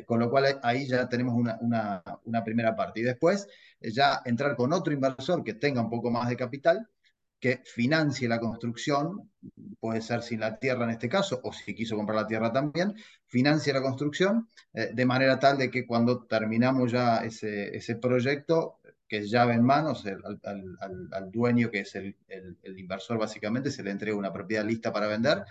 con 0.07 0.21
lo 0.21 0.31
cual 0.31 0.61
ahí 0.63 0.87
ya 0.87 1.09
tenemos 1.09 1.35
una, 1.35 1.59
una, 1.61 2.03
una 2.25 2.45
primera 2.45 2.77
parte. 2.77 3.01
Y 3.01 3.03
después 3.05 3.49
ya 3.81 4.21
entrar 4.25 4.55
con 4.55 4.73
otro 4.73 4.93
inversor 4.93 5.43
que 5.43 5.55
tenga 5.55 5.81
un 5.81 5.91
poco 5.91 6.11
más 6.11 6.29
de 6.29 6.37
capital 6.37 6.87
que 7.45 7.61
financie 7.63 8.27
la 8.27 8.41
construcción, 8.41 9.31
puede 9.79 10.01
ser 10.01 10.23
sin 10.23 10.41
la 10.41 10.59
tierra 10.59 10.85
en 10.85 10.93
este 10.93 11.11
caso, 11.11 11.43
o 11.45 11.53
si 11.53 11.75
quiso 11.75 11.95
comprar 11.95 12.17
la 12.17 12.27
tierra 12.27 12.51
también, 12.51 12.95
financie 13.27 13.71
la 13.71 13.83
construcción 13.83 14.49
eh, 14.73 14.93
de 14.95 15.05
manera 15.05 15.39
tal 15.39 15.59
de 15.59 15.71
que 15.71 15.87
cuando 15.87 16.25
terminamos 16.25 16.91
ya 16.91 17.19
ese, 17.19 17.77
ese 17.77 17.97
proyecto, 17.97 18.79
que 19.07 19.19
es 19.19 19.31
llave 19.31 19.53
en 19.53 19.63
manos, 19.63 20.07
al, 20.07 21.31
dueño, 21.31 21.71
que 21.71 21.81
es 21.81 21.95
el, 21.97 22.17
el, 22.29 22.79
inversor 22.79 23.19
básicamente, 23.19 23.71
se 23.71 23.83
le 23.83 23.91
entrega 23.91 24.17
una 24.17 24.33
propiedad 24.33 24.65
lista 24.65 24.91
para 24.91 25.07
vender. 25.07 25.45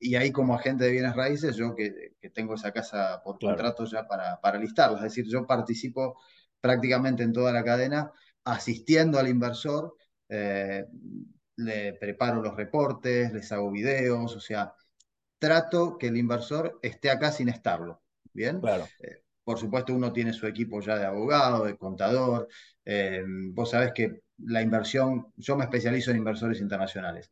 Y 0.00 0.16
ahí 0.16 0.32
como 0.32 0.52
agente 0.52 0.82
de 0.82 0.90
bienes 0.90 1.14
raíces, 1.14 1.54
yo 1.54 1.76
que, 1.76 2.16
que 2.20 2.30
tengo 2.30 2.54
esa 2.54 2.72
casa 2.72 3.22
por 3.22 3.38
contrato 3.38 3.84
ya 3.84 4.04
para, 4.08 4.40
para 4.40 4.58
listarla, 4.58 4.96
es 4.96 5.04
decir, 5.04 5.26
yo 5.28 5.46
participo 5.46 6.18
prácticamente 6.60 7.22
en 7.22 7.32
toda 7.32 7.52
la 7.52 7.62
cadena 7.62 8.10
asistiendo 8.42 9.20
al 9.20 9.28
inversor 9.28 9.94
eh, 10.28 10.84
le 11.56 11.94
preparo 11.94 12.42
los 12.42 12.56
reportes, 12.56 13.32
les 13.32 13.50
hago 13.52 13.70
videos, 13.70 14.36
o 14.36 14.40
sea, 14.40 14.74
trato 15.38 15.98
que 15.98 16.08
el 16.08 16.16
inversor 16.16 16.78
esté 16.82 17.10
acá 17.10 17.32
sin 17.32 17.48
estarlo. 17.48 18.02
Bien, 18.32 18.60
claro. 18.60 18.86
Eh, 19.00 19.22
por 19.44 19.58
supuesto, 19.58 19.94
uno 19.94 20.12
tiene 20.12 20.32
su 20.32 20.46
equipo 20.46 20.80
ya 20.80 20.98
de 20.98 21.06
abogado, 21.06 21.64
de 21.64 21.76
contador. 21.76 22.48
Eh, 22.84 23.22
vos 23.52 23.70
sabés 23.70 23.92
que 23.92 24.22
la 24.38 24.60
inversión, 24.60 25.32
yo 25.36 25.56
me 25.56 25.64
especializo 25.64 26.10
en 26.10 26.18
inversores 26.18 26.60
internacionales. 26.60 27.30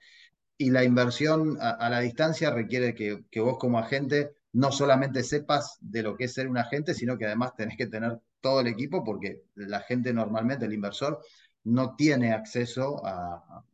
Y 0.57 0.71
la 0.71 0.85
inversión 0.85 1.59
a, 1.61 1.89
la 1.91 2.01
distancia 2.01 2.51
requiere 2.51 2.95
que, 2.95 3.25
que, 3.31 3.41
vos 3.41 3.59
como 3.59 3.79
agente 3.79 4.31
no 4.53 4.71
solamente 4.71 5.25
sepas 5.25 5.77
de 5.81 6.05
lo 6.05 6.17
que 6.17 6.25
es 6.25 6.35
ser 6.35 6.49
un 6.49 6.59
agente, 6.59 6.95
sino 6.95 7.19
que 7.19 7.27
además 7.27 7.57
tenés 7.57 7.77
que 7.77 7.89
tener 7.89 8.21
todo 8.41 8.61
el 8.61 8.69
equipo 8.69 9.03
porque 9.03 9.43
la 9.57 9.81
gente 9.81 10.13
normalmente, 10.13 10.67
el 10.67 10.73
inversor, 10.73 11.19
no 11.65 11.97
tiene 11.97 12.33
acceso 12.33 13.03
a, 13.05 13.65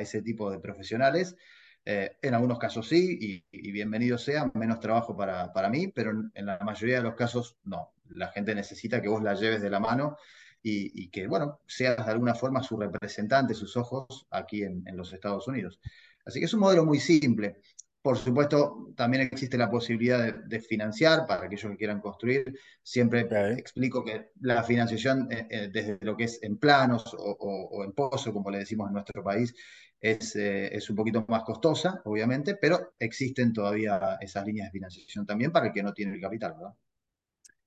ese 0.00 0.22
tipo 0.22 0.50
de 0.50 0.58
profesionales. 0.58 1.36
Eh, 1.84 2.16
en 2.20 2.34
algunos 2.34 2.58
casos 2.58 2.88
sí, 2.88 3.44
y, 3.50 3.72
bienvenido 3.72 4.18
sea, 4.18 4.50
menos 4.54 4.80
trabajo 4.80 5.16
para, 5.16 5.68
mí, 5.70 5.88
pero 5.88 6.10
en, 6.34 6.46
la 6.46 6.58
mayoría 6.58 6.98
de 6.98 7.04
los 7.04 7.14
casos 7.14 7.56
no. 7.64 7.94
La 8.10 8.28
gente 8.28 8.54
necesita 8.54 9.00
que 9.00 9.08
vos 9.08 9.22
la 9.22 9.34
lleves 9.34 9.62
de 9.62 9.70
la 9.70 9.80
mano 9.80 10.16
y, 10.62 11.08
que, 11.10 11.26
bueno, 11.26 11.60
seas 11.66 12.04
de 12.04 12.12
alguna 12.12 12.34
forma 12.34 12.62
su 12.62 12.76
representante, 12.76 13.54
sus 13.54 13.76
ojos 13.76 14.26
aquí 14.30 14.64
en, 14.64 14.82
en 14.86 14.96
los 14.96 15.12
Estados 15.12 15.46
Unidos. 15.48 15.80
Así 16.26 16.40
que 16.40 16.46
es 16.46 16.54
un 16.54 16.60
modelo 16.60 16.84
muy 16.84 17.00
simple. 17.00 17.62
Por 18.00 18.16
supuesto, 18.16 18.92
también 18.96 19.24
existe 19.24 19.58
la 19.58 19.70
posibilidad 19.70 20.32
de, 20.32 20.60
financiar 20.60 21.26
para 21.26 21.46
aquellos 21.46 21.72
que 21.72 21.76
quieran 21.76 22.00
construir. 22.00 22.54
Siempre 22.82 23.26
explico 23.56 24.04
que 24.04 24.30
la 24.40 24.62
financiación, 24.62 25.30
eh, 25.32 25.46
eh, 25.50 25.70
desde 25.72 25.98
lo 26.02 26.16
que 26.16 26.24
es 26.24 26.40
en 26.42 26.58
planos 26.58 27.14
o, 27.18 27.82
en 27.84 27.92
pozo, 27.92 28.32
como 28.32 28.50
le 28.50 28.58
decimos 28.58 28.86
en 28.88 28.94
nuestro 28.94 29.22
país, 29.22 29.52
es, 30.00 30.36
eh, 30.36 30.74
es, 30.74 30.88
un 30.88 30.96
poquito 30.96 31.26
más 31.28 31.42
costosa, 31.42 32.00
obviamente, 32.04 32.54
pero 32.54 32.94
existen 33.00 33.52
todavía 33.52 34.16
esas 34.20 34.46
líneas 34.46 34.68
de 34.68 34.72
financiación 34.72 35.26
también 35.26 35.50
para 35.50 35.66
el 35.66 35.72
que 35.72 35.82
no 35.82 35.92
tiene 35.92 36.14
el 36.14 36.20
capital, 36.20 36.54
¿verdad? 36.54 36.74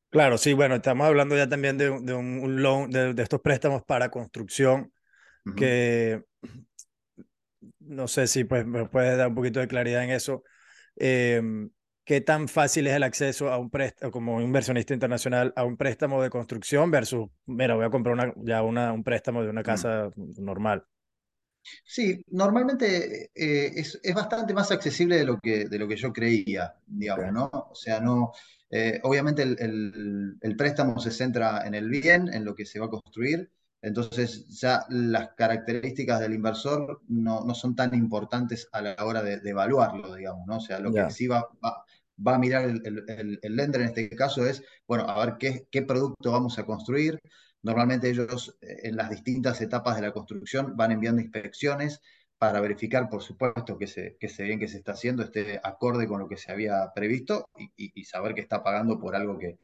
Claro, 0.09 0.37
sí, 0.37 0.53
bueno, 0.53 0.75
estamos 0.75 1.07
hablando 1.07 1.35
ya 1.35 1.47
también 1.47 1.77
de, 1.77 1.89
un, 1.89 2.61
loan, 2.61 2.89
de, 2.89 3.13
estos 3.21 3.41
préstamos 3.41 3.83
para 3.83 4.09
construcción, 4.09 4.93
que 5.55 6.23
no 7.91 8.07
sé 8.07 8.27
si 8.27 8.45
pues, 8.45 8.65
me 8.65 8.87
puedes 8.87 9.17
dar 9.17 9.27
un 9.27 9.35
poquito 9.35 9.59
de 9.59 9.67
claridad 9.67 10.03
en 10.03 10.11
eso. 10.11 10.43
Em, 10.95 11.69
¿Qué 12.03 12.19
tan 12.19 12.47
fácil 12.47 12.87
es 12.87 12.95
el 12.95 13.03
acceso 13.03 13.49
a 13.49 13.57
un 13.57 13.69
préstamo, 13.69 14.11
como 14.11 14.41
inversionista 14.41 14.93
internacional, 14.93 15.53
a 15.55 15.63
un 15.63 15.77
préstamo 15.77 16.21
de 16.21 16.29
construcción 16.29 16.89
versus, 16.89 17.29
mira, 17.45 17.75
voy 17.75 17.85
a 17.85 17.89
comprar 17.89 18.15
una, 18.15 18.33
ya 18.37 18.63
una, 18.63 18.91
un 18.91 19.03
préstamo 19.03 19.43
de 19.43 19.49
una 19.49 19.61
mm. 19.61 19.65
casa 19.65 20.09
normal? 20.15 20.83
Sí, 21.83 22.25
normalmente 22.29 23.29
eh, 23.35 23.71
es, 23.75 23.99
es, 24.01 24.15
bastante 24.15 24.51
más 24.53 24.71
accesible 24.71 25.17
de 25.17 25.25
lo 25.25 25.37
que, 25.37 25.65
de 25.65 25.77
lo 25.77 25.87
que 25.87 25.95
yo 25.95 26.11
creía, 26.11 26.73
digamos, 26.87 27.31
¿no? 27.31 27.51
O 27.53 27.75
sea, 27.75 27.99
no, 27.99 28.31
eh, 28.71 28.99
obviamente 29.03 29.43
el, 29.43 29.55
el, 29.59 30.37
el, 30.41 30.55
préstamo 30.55 30.99
se 30.99 31.11
centra 31.11 31.67
en 31.67 31.75
el 31.75 31.87
bien, 31.87 32.33
en 32.33 32.45
lo 32.45 32.55
que 32.55 32.65
se 32.65 32.79
va 32.79 32.87
a 32.87 32.89
construir, 32.89 33.51
entonces 33.81 34.47
ya 34.59 34.85
las 34.89 35.29
características 35.35 36.19
del 36.19 36.33
inversor 36.33 37.01
no, 37.07 37.43
no 37.43 37.55
son 37.55 37.75
tan 37.75 37.95
importantes 37.95 38.67
a 38.71 38.81
la 38.81 38.95
hora 39.03 39.23
de, 39.23 39.41
evaluarlo, 39.43 40.15
digamos, 40.15 40.45
¿no? 40.45 40.57
O 40.57 40.61
sea, 40.61 40.79
lo 40.79 40.93
que 40.93 41.09
sí 41.09 41.27
va, 41.27 41.47
va, 41.63 42.35
a 42.35 42.37
mirar 42.37 42.65
el, 42.65 43.39
el, 43.41 43.55
lender 43.55 43.81
en 43.81 43.87
este 43.87 44.09
caso 44.09 44.45
es, 44.45 44.63
bueno, 44.87 45.05
a 45.09 45.25
ver 45.25 45.37
qué, 45.39 45.67
qué 45.71 45.81
producto 45.81 46.31
vamos 46.31 46.59
a 46.59 46.65
construir. 46.65 47.19
Normalmente 47.63 48.09
ellos 48.09 48.55
eh, 48.61 48.81
en 48.83 48.95
las 48.97 49.09
distintas 49.09 49.59
etapas 49.61 49.95
de 49.95 50.03
la 50.03 50.11
construcción 50.11 50.77
van 50.77 50.91
enviando 50.91 51.21
inspecciones 51.21 52.01
para 52.37 52.59
verificar, 52.59 53.09
por 53.09 53.23
supuesto, 53.23 53.77
que 53.77 53.87
se, 53.87 54.17
que 54.19 54.29
se 54.29 54.43
bien 54.43 54.59
que 54.59 54.67
se 54.67 54.77
está 54.77 54.93
haciendo, 54.93 55.23
esté 55.23 55.59
acorde 55.63 56.07
con 56.07 56.19
lo 56.19 56.27
que 56.27 56.37
se 56.37 56.51
había 56.51 56.91
previsto 56.93 57.49
y, 57.57 57.71
y 57.99 58.03
saber 58.03 58.33
que 58.35 58.41
está 58.41 58.63
pagando 58.63 58.99
por 58.99 59.15
algo 59.15 59.37
que, 59.37 59.59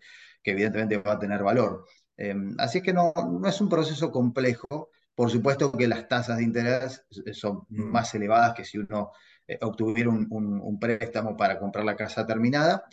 que 0.48 0.52
evidentemente 0.52 0.98
va 0.98 1.14
a 1.14 1.20
tener 1.20 1.44
valor. 1.44 1.86
Em, 2.18 2.56
así 2.58 2.80
es 2.80 2.84
que 2.84 2.94
no, 2.94 3.14
no 3.16 3.48
es 3.48 3.62
un 3.62 3.70
proceso 3.70 4.12
complejo. 4.12 4.90
Por 5.16 5.30
supuesto 5.30 5.72
que 5.72 5.88
las 5.88 6.08
tasas 6.08 6.38
de 6.38 6.44
interés 6.44 7.06
son 7.34 7.66
mm. 7.70 7.84
más 7.92 8.14
elevadas 8.16 8.54
que 8.54 8.66
si 8.66 8.78
uno 8.78 9.12
eh, 9.48 9.58
obtuviera 9.62 10.10
un, 10.10 10.78
préstamo 10.80 11.38
para 11.38 11.60
comprar 11.60 11.86
la 11.86 11.96
casa 11.96 12.26
terminada. 12.26 12.84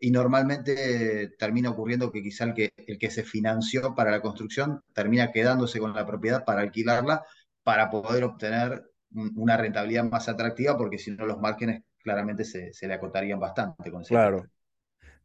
Y 0.00 0.10
normalmente 0.12 1.34
termina 1.38 1.70
ocurriendo 1.70 2.12
que 2.12 2.22
quizá 2.22 2.44
el 2.44 2.54
que, 2.54 2.72
el 2.76 2.98
que 2.98 3.10
se 3.10 3.24
financió 3.24 3.94
para 3.96 4.12
la 4.12 4.20
construcción 4.20 4.82
termina 4.92 5.32
quedándose 5.32 5.80
con 5.80 5.92
la 5.92 6.06
propiedad 6.06 6.44
para 6.44 6.60
alquilarla 6.60 7.24
para 7.64 7.90
poder 7.90 8.22
obtener 8.22 8.84
una 9.10 9.56
rentabilidad 9.56 10.04
más 10.04 10.28
atractiva, 10.28 10.76
porque 10.76 10.98
si 10.98 11.10
no 11.10 11.26
los 11.26 11.38
márgenes 11.38 11.82
claramente 11.98 12.44
se, 12.44 12.72
se 12.72 12.86
le 12.86 12.94
acotarían 12.94 13.40
bastante. 13.40 13.90
Con 13.90 14.04
claro. 14.04 14.46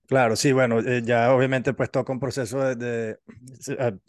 Claro, 0.07 0.35
sí, 0.35 0.51
bueno, 0.51 0.79
eh, 0.79 1.01
ya 1.03 1.33
obviamente 1.33 1.73
pues 1.73 1.89
toca 1.89 2.11
un 2.11 2.19
proceso 2.19 2.75
de, 2.75 3.17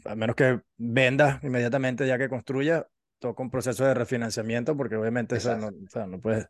a, 0.04 0.14
menos 0.16 0.34
que 0.34 0.60
venda 0.76 1.38
inmediatamente 1.42 2.06
ya 2.06 2.18
que 2.18 2.28
construya, 2.28 2.86
toca 3.20 3.42
un 3.42 3.50
proceso 3.50 3.84
de 3.84 3.94
refinanciamiento 3.94 4.76
porque 4.76 4.96
obviamente 4.96 5.36
eso 5.36 5.56
no, 5.56 5.68
o 5.68 5.88
sea, 5.88 6.06
no 6.06 6.20
puedes 6.20 6.48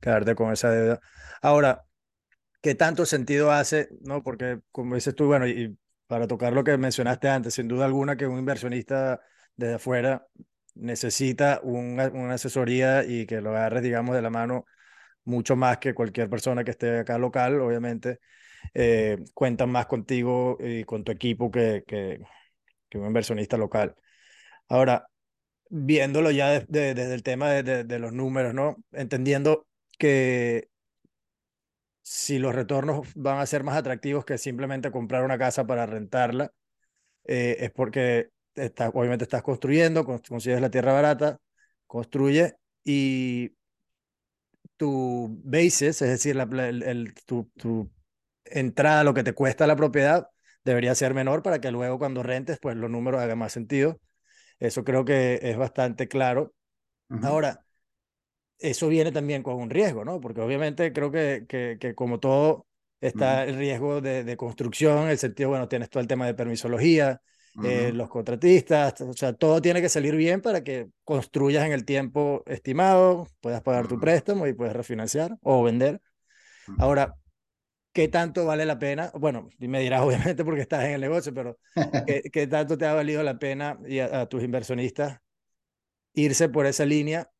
quedarte 0.00 0.34
con 0.34 0.52
esa 0.52 0.70
deuda. 0.70 1.00
Ahora, 1.42 1.84
¿qué 2.62 2.74
tanto 2.74 3.06
sentido 3.06 3.52
hace? 3.52 3.88
No, 4.02 4.22
porque 4.22 4.60
como 4.72 4.94
dices 4.94 5.14
tú, 5.14 5.26
bueno, 5.26 5.46
y 5.48 5.76
para 6.06 6.26
tocar 6.26 6.52
lo 6.52 6.64
que 6.64 6.78
mencionaste 6.78 7.28
antes, 7.28 7.54
sin 7.54 7.68
duda 7.68 7.86
alguna 7.86 8.16
que 8.16 8.26
un 8.26 8.38
inversionista 8.38 9.20
desde 9.56 9.74
afuera 9.74 10.28
necesita 10.74 11.60
una, 11.62 12.08
una 12.08 12.34
asesoría 12.34 13.04
y 13.04 13.26
que 13.26 13.40
lo 13.40 13.50
agarres, 13.50 13.82
digamos, 13.82 14.14
de 14.14 14.22
la 14.22 14.30
mano 14.30 14.66
mucho 15.24 15.56
más 15.56 15.78
que 15.78 15.94
cualquier 15.94 16.30
persona 16.30 16.64
que 16.64 16.72
esté 16.72 17.00
acá 17.00 17.18
local, 17.18 17.60
obviamente 17.60 18.20
eh, 18.78 19.16
cuentan 19.32 19.70
más 19.70 19.86
contigo 19.86 20.58
y 20.60 20.84
con 20.84 21.02
tu 21.02 21.10
equipo 21.10 21.50
que, 21.50 21.82
que, 21.86 22.20
un 22.98 23.06
inversionista 23.06 23.56
local. 23.56 23.94
Ahora, 24.68 25.08
viéndolo 25.70 26.30
ya 26.30 26.60
desde 26.60 27.14
el 27.14 27.22
tema 27.22 27.50
de, 27.50 27.84
de, 27.84 27.98
los 27.98 28.12
números, 28.12 28.54
¿no? 28.54 28.76
Entendiendo 28.92 29.66
que 29.98 30.68
si 32.02 32.38
los 32.38 32.54
retornos 32.54 33.08
van 33.14 33.38
a 33.38 33.46
ser 33.46 33.64
más 33.64 33.76
atractivos 33.76 34.24
que 34.26 34.38
simplemente 34.38 34.90
comprar 34.90 35.24
una 35.24 35.38
casa 35.38 35.66
para 35.66 35.86
rentarla, 35.86 36.52
eh, 37.24 37.56
es 37.60 37.70
porque 37.72 38.28
está, 38.54 38.90
obviamente 38.90 39.24
estás 39.24 39.42
construyendo, 39.42 40.04
consigues 40.04 40.60
la 40.60 40.70
tierra 40.70 40.92
barata, 40.92 41.38
construye 41.86 42.56
y 42.84 43.52
tu 44.76 45.40
basis, 45.44 46.02
es 46.02 46.10
decir, 46.10 46.36
la, 46.36 46.44
el, 46.68 47.14
tu, 47.26 47.50
tu, 47.56 47.90
entrada, 48.50 49.04
lo 49.04 49.14
que 49.14 49.24
te 49.24 49.32
cuesta 49.32 49.66
la 49.66 49.76
propiedad, 49.76 50.28
debería 50.64 50.94
ser 50.94 51.14
menor 51.14 51.42
para 51.42 51.60
que 51.60 51.70
luego 51.70 51.98
cuando 51.98 52.22
rentes, 52.22 52.58
pues 52.60 52.76
los 52.76 52.90
números 52.90 53.20
hagan 53.20 53.38
más 53.38 53.52
sentido. 53.52 54.00
Eso 54.58 54.84
creo 54.84 55.04
que 55.04 55.38
es 55.42 55.56
bastante 55.56 56.08
claro. 56.08 56.54
Ahora, 57.22 57.64
eso 58.58 58.88
viene 58.88 59.12
también 59.12 59.42
con 59.42 59.56
un 59.56 59.70
riesgo, 59.70 60.04
¿no? 60.04 60.20
Porque 60.20 60.40
obviamente 60.40 60.92
creo 60.92 61.10
que, 61.10 61.44
que, 61.48 61.76
que 61.78 61.94
como 61.94 62.18
todo 62.18 62.66
está 63.00 63.44
el 63.44 63.56
riesgo 63.56 64.00
de, 64.00 64.24
de, 64.24 64.36
construcción, 64.36 65.08
el 65.08 65.18
sentido, 65.18 65.50
bueno, 65.50 65.68
tienes 65.68 65.90
todo 65.90 66.00
el 66.00 66.08
tema 66.08 66.26
de 66.26 66.34
permisología, 66.34 67.20
eh, 67.64 67.90
los 67.94 68.10
contratistas, 68.10 69.00
o 69.00 69.14
sea, 69.14 69.32
todo 69.32 69.62
tiene 69.62 69.80
que 69.80 69.88
salir 69.88 70.14
bien 70.14 70.42
para 70.42 70.62
que 70.62 70.88
construyas 71.04 71.64
en 71.64 71.72
el 71.72 71.86
tiempo 71.86 72.42
estimado, 72.46 73.26
puedas 73.40 73.62
pagar 73.62 73.88
tu 73.88 73.98
préstamo 73.98 74.46
y 74.46 74.52
puedes 74.52 74.74
refinanciar 74.74 75.38
o 75.40 75.62
vender. 75.62 76.02
Ahora, 76.78 77.14
¿qué 77.96 78.08
tanto 78.08 78.44
vale 78.44 78.66
la 78.66 78.78
pena? 78.78 79.10
Bueno, 79.14 79.48
me 79.58 79.80
dirás 79.80 80.02
obviamente 80.04 80.44
porque 80.44 80.60
estás 80.60 80.84
en 80.84 80.90
el 80.92 81.00
negocio, 81.00 81.32
pero 81.32 81.58
¿qué, 82.06 82.22
qué 82.32 82.46
tanto 82.46 82.76
te 82.76 82.84
ha 82.84 82.92
valido 82.92 83.22
la 83.22 83.38
pena 83.38 83.78
y 83.86 84.00
a, 84.00 84.26
tus 84.26 84.42
inversionistas 84.42 85.18
irse 86.12 86.50
por 86.50 86.66
esa 86.66 86.84
línea 86.84 87.30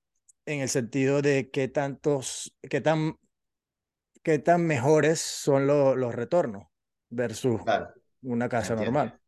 en 0.46 0.60
el 0.60 0.70
sentido 0.70 1.20
de 1.20 1.50
qué 1.50 1.68
tantos, 1.68 2.56
qué 2.70 2.80
tan, 2.80 3.18
qué 4.22 4.38
tan 4.38 4.66
mejores 4.66 5.20
son 5.20 5.66
los 5.66 6.14
retornos 6.14 6.68
versus 7.10 7.60
una 8.22 8.48
casa 8.48 8.76
normal? 8.76 9.20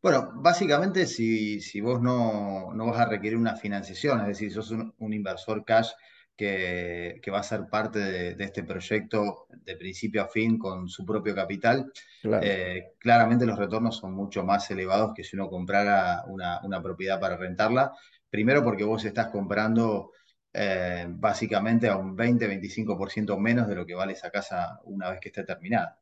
Bueno, 0.00 0.32
básicamente 0.36 1.06
si, 1.06 1.60
si 1.60 1.82
vos 1.82 2.00
no, 2.00 2.72
no, 2.72 2.86
vas 2.86 3.00
a 3.00 3.08
requerir 3.08 3.36
una 3.36 3.56
financiación, 3.56 4.20
es 4.22 4.26
decir, 4.28 4.52
sos 4.52 4.70
un, 4.70 4.94
un 4.98 5.12
inversor 5.12 5.64
cash 5.66 5.90
que, 6.36 7.20
que, 7.22 7.30
va 7.30 7.40
a 7.40 7.44
ser 7.44 7.66
parte 7.70 7.98
de, 7.98 8.34
de, 8.34 8.44
este 8.44 8.64
proyecto 8.64 9.46
de 9.50 9.76
principio 9.76 10.22
a 10.22 10.28
fin 10.28 10.58
con 10.58 10.88
su 10.88 11.04
propio 11.04 11.34
capital, 11.34 11.92
claro. 12.22 12.44
eh, 12.44 12.94
claramente 12.98 13.46
los 13.46 13.58
retornos 13.58 13.96
son 13.96 14.14
mucho 14.14 14.44
más 14.44 14.70
elevados 14.70 15.12
que 15.14 15.24
si 15.24 15.36
uno 15.36 15.48
comprara 15.48 16.24
una, 16.26 16.60
una 16.64 16.82
propiedad 16.82 17.20
para 17.20 17.36
rentarla. 17.36 17.92
Primero 18.28 18.64
porque 18.64 18.84
vos 18.84 19.04
estás 19.04 19.28
comprando 19.28 20.12
eh, 20.52 21.06
básicamente 21.08 21.88
a 21.88 21.96
un 21.96 22.16
20-25% 22.16 23.38
menos 23.38 23.68
de 23.68 23.74
lo 23.74 23.86
que 23.86 23.94
vale 23.94 24.12
esa 24.12 24.30
casa 24.30 24.80
una 24.84 25.10
vez 25.10 25.20
que 25.20 25.28
esté 25.28 25.44
terminada. 25.44 25.98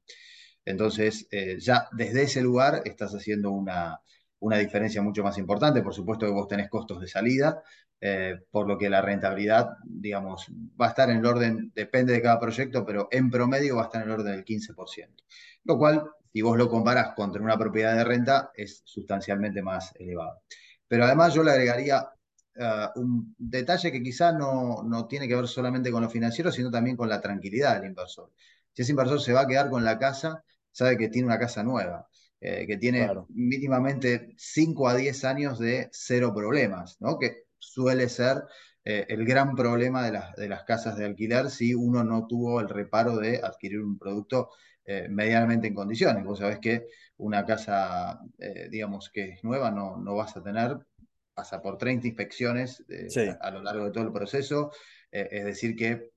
Entonces, 0.64 1.26
eh, 1.30 1.56
ya 1.58 1.88
desde 1.92 2.22
ese 2.22 2.40
lugar 2.40 2.82
estás 2.84 3.12
haciendo 3.12 3.50
una, 3.50 4.00
una, 4.42 4.58
diferencia 4.58 5.02
mucho 5.02 5.22
más 5.22 5.38
importante. 5.38 5.82
Por 5.82 5.94
supuesto 5.94 6.26
que 6.26 6.32
vos 6.32 6.48
tenés 6.48 6.68
costos 6.68 7.00
de 7.00 7.08
salida, 7.08 7.62
eh, 8.00 8.36
por 8.50 8.66
lo 8.66 8.76
que 8.76 8.90
la 8.90 9.00
rentabilidad, 9.00 9.76
digamos, 9.84 10.46
va 10.80 10.86
a 10.86 10.88
estar 10.90 11.10
en 11.10 11.18
el 11.18 11.26
orden, 11.26 11.72
depende 11.74 12.12
de 12.12 12.22
cada 12.22 12.38
proyecto, 12.38 12.84
pero 12.84 13.08
en 13.10 13.30
promedio 13.30 13.76
va 13.76 13.82
a 13.82 13.84
estar 13.86 14.02
en 14.02 14.08
el 14.08 14.14
orden 14.14 14.32
del 14.32 14.44
15%. 14.44 15.24
Lo 15.64 15.78
cual, 15.78 16.04
si 16.32 16.42
vos 16.42 16.58
lo 16.58 16.68
comparás 16.68 17.14
contra 17.14 17.42
una 17.42 17.56
propiedad 17.56 17.96
de 17.96 18.04
renta, 18.04 18.50
es 18.54 18.82
sustancialmente 18.84 19.62
más 19.62 19.94
elevado. 19.96 20.42
Pero 20.88 21.04
además 21.04 21.34
yo 21.34 21.42
le 21.42 21.52
agregaría 21.52 22.02
uh, 22.56 23.00
un 23.00 23.34
detalle 23.38 23.92
que 23.92 24.02
quizá 24.02 24.32
no, 24.32 24.82
no 24.82 25.06
tiene 25.06 25.28
que 25.28 25.36
ver 25.36 25.48
solamente 25.48 25.90
con 25.90 26.02
lo 26.02 26.10
financiero, 26.10 26.52
sino 26.52 26.70
también 26.70 26.96
con 26.96 27.08
la 27.08 27.20
tranquilidad 27.20 27.76
del 27.76 27.86
inversor. 27.86 28.32
Si 28.72 28.82
ese 28.82 28.92
inversor 28.92 29.20
se 29.20 29.32
va 29.32 29.42
a 29.42 29.46
quedar 29.46 29.70
con 29.70 29.84
la 29.84 29.98
casa, 29.98 30.44
sabe 30.70 30.96
que 30.96 31.08
tiene 31.08 31.26
una 31.26 31.38
casa 31.38 31.62
nueva, 31.62 32.08
eh, 32.44 32.66
que 32.66 32.76
tiene 32.76 33.04
claro. 33.04 33.28
mínimamente 33.28 34.34
5 34.36 34.88
a 34.88 34.96
10 34.96 35.24
años 35.26 35.60
de 35.60 35.88
cero 35.92 36.34
problemas, 36.34 36.96
¿no? 36.98 37.16
que 37.16 37.44
suele 37.56 38.08
ser 38.08 38.42
eh, 38.84 39.06
el 39.10 39.24
gran 39.24 39.54
problema 39.54 40.04
de, 40.04 40.10
la, 40.10 40.34
de, 40.36 40.48
las 40.48 40.64
casas 40.64 40.96
de 40.96 41.04
alquiler 41.04 41.50
si 41.50 41.72
uno 41.72 42.02
no 42.02 42.26
tuvo 42.26 42.60
el 42.60 42.68
reparo 42.68 43.16
de 43.16 43.36
adquirir 43.40 43.80
un 43.80 43.96
producto 43.96 44.50
eh, 44.84 45.06
medianamente 45.08 45.68
en 45.68 45.74
condiciones. 45.74 46.24
Vos 46.24 46.40
sabés 46.40 46.58
que 46.58 46.88
una 47.18 47.46
casa, 47.46 48.18
digamos, 48.68 49.08
que 49.10 49.34
es 49.34 49.44
nueva 49.44 49.70
no, 49.70 49.98
no 49.98 50.16
vas 50.16 50.36
a 50.36 50.42
tener, 50.42 50.76
pasa 51.34 51.62
por 51.62 51.78
30 51.78 52.08
inspecciones 52.08 52.84
sí. 53.06 53.28
a, 53.28 53.34
a, 53.34 53.50
lo 53.52 53.62
largo 53.62 53.84
de 53.84 53.92
todo 53.92 54.02
el 54.02 54.12
proceso, 54.12 54.72
es 55.12 55.44
decir 55.44 55.76
que 55.76 56.10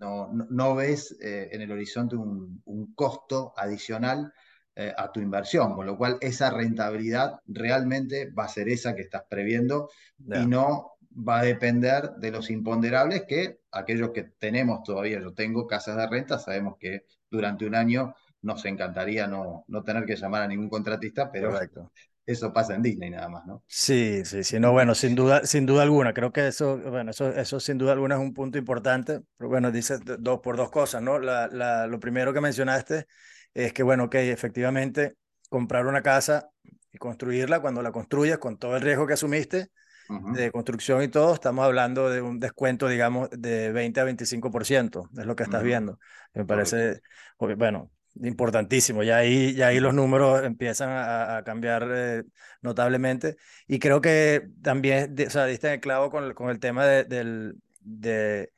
no, 0.00 0.30
no, 0.30 0.74
ves 0.74 1.16
en 1.18 1.62
el 1.62 1.72
horizonte 1.72 2.16
un, 2.16 2.60
un 2.66 2.94
costo 2.94 3.54
adicional 3.56 4.34
eh, 4.74 4.92
a 4.96 5.12
tu 5.12 5.20
inversión, 5.20 5.74
con 5.74 5.86
lo 5.86 5.96
cual 5.96 6.18
esa 6.20 6.50
rentabilidad 6.50 7.40
realmente 7.46 8.30
va 8.30 8.44
a 8.44 8.48
ser 8.48 8.68
esa 8.68 8.94
que 8.94 9.02
estás 9.02 9.22
previendo 9.28 9.90
yeah. 10.18 10.42
y 10.42 10.46
no 10.46 10.92
va 11.28 11.40
a 11.40 11.44
depender 11.44 12.12
de 12.16 12.30
los 12.30 12.50
imponderables 12.50 13.24
que 13.28 13.60
aquellos 13.70 14.10
que 14.10 14.24
tenemos 14.38 14.82
todavía, 14.82 15.20
yo 15.20 15.34
tengo 15.34 15.66
casas 15.66 15.96
de 15.96 16.06
renta, 16.06 16.38
sabemos 16.38 16.76
que 16.78 17.04
durante 17.30 17.66
un 17.66 17.74
año 17.74 18.14
nos 18.40 18.64
encantaría 18.64 19.26
no, 19.26 19.64
no 19.68 19.82
tener 19.82 20.04
que 20.04 20.16
llamar 20.16 20.42
a 20.42 20.48
ningún 20.48 20.68
contratista, 20.68 21.30
pero 21.30 21.50
Correcto 21.50 21.92
eso 22.24 22.52
pasa 22.52 22.74
en 22.74 22.82
Disney 22.82 23.10
nada 23.10 23.28
más, 23.28 23.46
¿no? 23.46 23.64
Sí, 23.66 24.24
sí, 24.24 24.44
sí, 24.44 24.60
no, 24.60 24.72
bueno, 24.72 24.94
sin 24.94 25.14
duda, 25.14 25.44
sin 25.44 25.66
duda 25.66 25.82
alguna, 25.82 26.14
creo 26.14 26.32
que 26.32 26.48
eso, 26.48 26.78
bueno, 26.78 27.10
eso, 27.10 27.28
eso 27.28 27.58
sin 27.58 27.78
duda 27.78 27.92
alguna 27.92 28.14
es 28.14 28.20
un 28.20 28.32
punto 28.32 28.58
importante, 28.58 29.20
pero 29.36 29.48
bueno, 29.48 29.72
dice 29.72 29.98
dos 30.18 30.40
por 30.40 30.56
dos 30.56 30.70
cosas, 30.70 31.02
¿no? 31.02 31.18
La, 31.18 31.48
la, 31.48 31.86
lo 31.86 31.98
primero 31.98 32.32
que 32.32 32.40
mencionaste 32.40 33.06
es 33.54 33.72
que, 33.72 33.82
bueno, 33.82 34.08
que 34.10 34.30
efectivamente 34.32 35.16
comprar 35.48 35.86
una 35.86 36.02
casa 36.02 36.50
y 36.90 36.98
construirla, 36.98 37.60
cuando 37.60 37.82
la 37.82 37.92
construyas 37.92 38.38
con 38.38 38.58
todo 38.58 38.76
el 38.76 38.82
riesgo 38.82 39.06
que 39.06 39.14
asumiste 39.14 39.68
uh 40.08 40.14
-huh. 40.14 40.32
de 40.34 40.50
construcción 40.52 41.02
y 41.02 41.08
todo, 41.08 41.34
estamos 41.34 41.64
hablando 41.64 42.10
de 42.10 42.20
un 42.22 42.38
descuento, 42.40 42.88
digamos, 42.88 43.28
de 43.30 43.72
20 43.72 44.00
a 44.00 44.04
25%, 44.04 45.08
es 45.18 45.26
lo 45.26 45.36
que 45.36 45.42
estás 45.44 45.60
uh 45.60 45.64
-huh. 45.64 45.66
viendo. 45.66 45.98
Me 46.34 46.44
parece, 46.44 47.00
porque, 47.36 47.54
bueno, 47.54 47.90
importantísimo. 48.20 49.02
Ya 49.02 49.16
ahí, 49.18 49.54
ya 49.54 49.68
ahí 49.68 49.80
los 49.80 49.94
números 49.94 50.44
empiezan 50.44 50.90
a, 50.90 51.38
a 51.38 51.44
cambiar 51.44 51.88
eh, 51.92 52.24
notablemente. 52.60 53.36
Y 53.66 53.78
creo 53.78 54.00
que 54.00 54.48
también, 54.62 55.14
o 55.26 55.30
sea, 55.30 55.46
diste 55.46 55.68
en 55.68 55.74
el 55.74 55.80
clavo 55.80 56.10
con, 56.10 56.34
con 56.34 56.50
el 56.50 56.60
tema 56.60 56.86
de, 56.86 57.04
del, 57.04 57.56
de, 57.80 58.52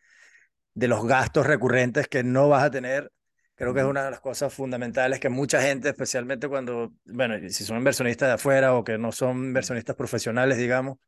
de, 0.74 0.88
los 0.88 1.06
gastos 1.06 1.46
recurrentes 1.46 2.08
que 2.08 2.24
no 2.24 2.48
vas 2.48 2.64
a 2.64 2.70
tener. 2.70 3.10
Creo 3.56 3.72
que 3.72 3.80
es 3.80 3.86
una 3.86 4.04
de 4.04 4.10
las 4.10 4.20
cosas 4.20 4.52
fundamentales 4.52 5.20
que 5.20 5.28
mucha 5.28 5.62
gente, 5.62 5.88
especialmente 5.88 6.48
cuando, 6.48 6.92
bueno, 7.04 7.36
si 7.48 7.64
son 7.64 7.78
inversionistas 7.78 8.28
de 8.28 8.34
afuera 8.34 8.74
o 8.74 8.82
que 8.82 8.98
no 8.98 9.12
son 9.12 9.36
inversionistas 9.36 9.94
profesionales, 9.94 10.58
digamos, 10.58 10.98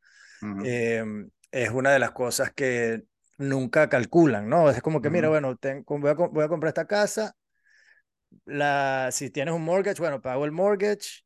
uh 0.41 0.45
-huh. 0.45 0.63
eh, 0.65 1.03
es 1.51 1.69
una 1.71 1.91
de 1.91 1.99
las 1.99 2.11
cosas 2.11 2.51
que 2.53 3.03
nunca 3.37 3.89
calculan, 3.89 4.47
¿no? 4.47 4.69
Es 4.69 4.81
como 4.81 5.01
que, 5.01 5.09
uh 5.09 5.11
-huh. 5.11 5.13
mira, 5.13 5.29
bueno, 5.29 5.57
tengo, 5.57 5.99
voy, 5.99 6.11
a, 6.11 6.13
voy 6.13 6.43
a 6.43 6.47
comprar 6.47 6.69
esta 6.69 6.87
casa, 6.87 7.35
la, 8.45 9.09
si 9.11 9.29
tienes 9.29 9.53
un 9.53 9.63
mortgage, 9.63 9.99
bueno, 10.01 10.21
pago 10.21 10.45
el 10.45 10.51
mortgage, 10.51 11.23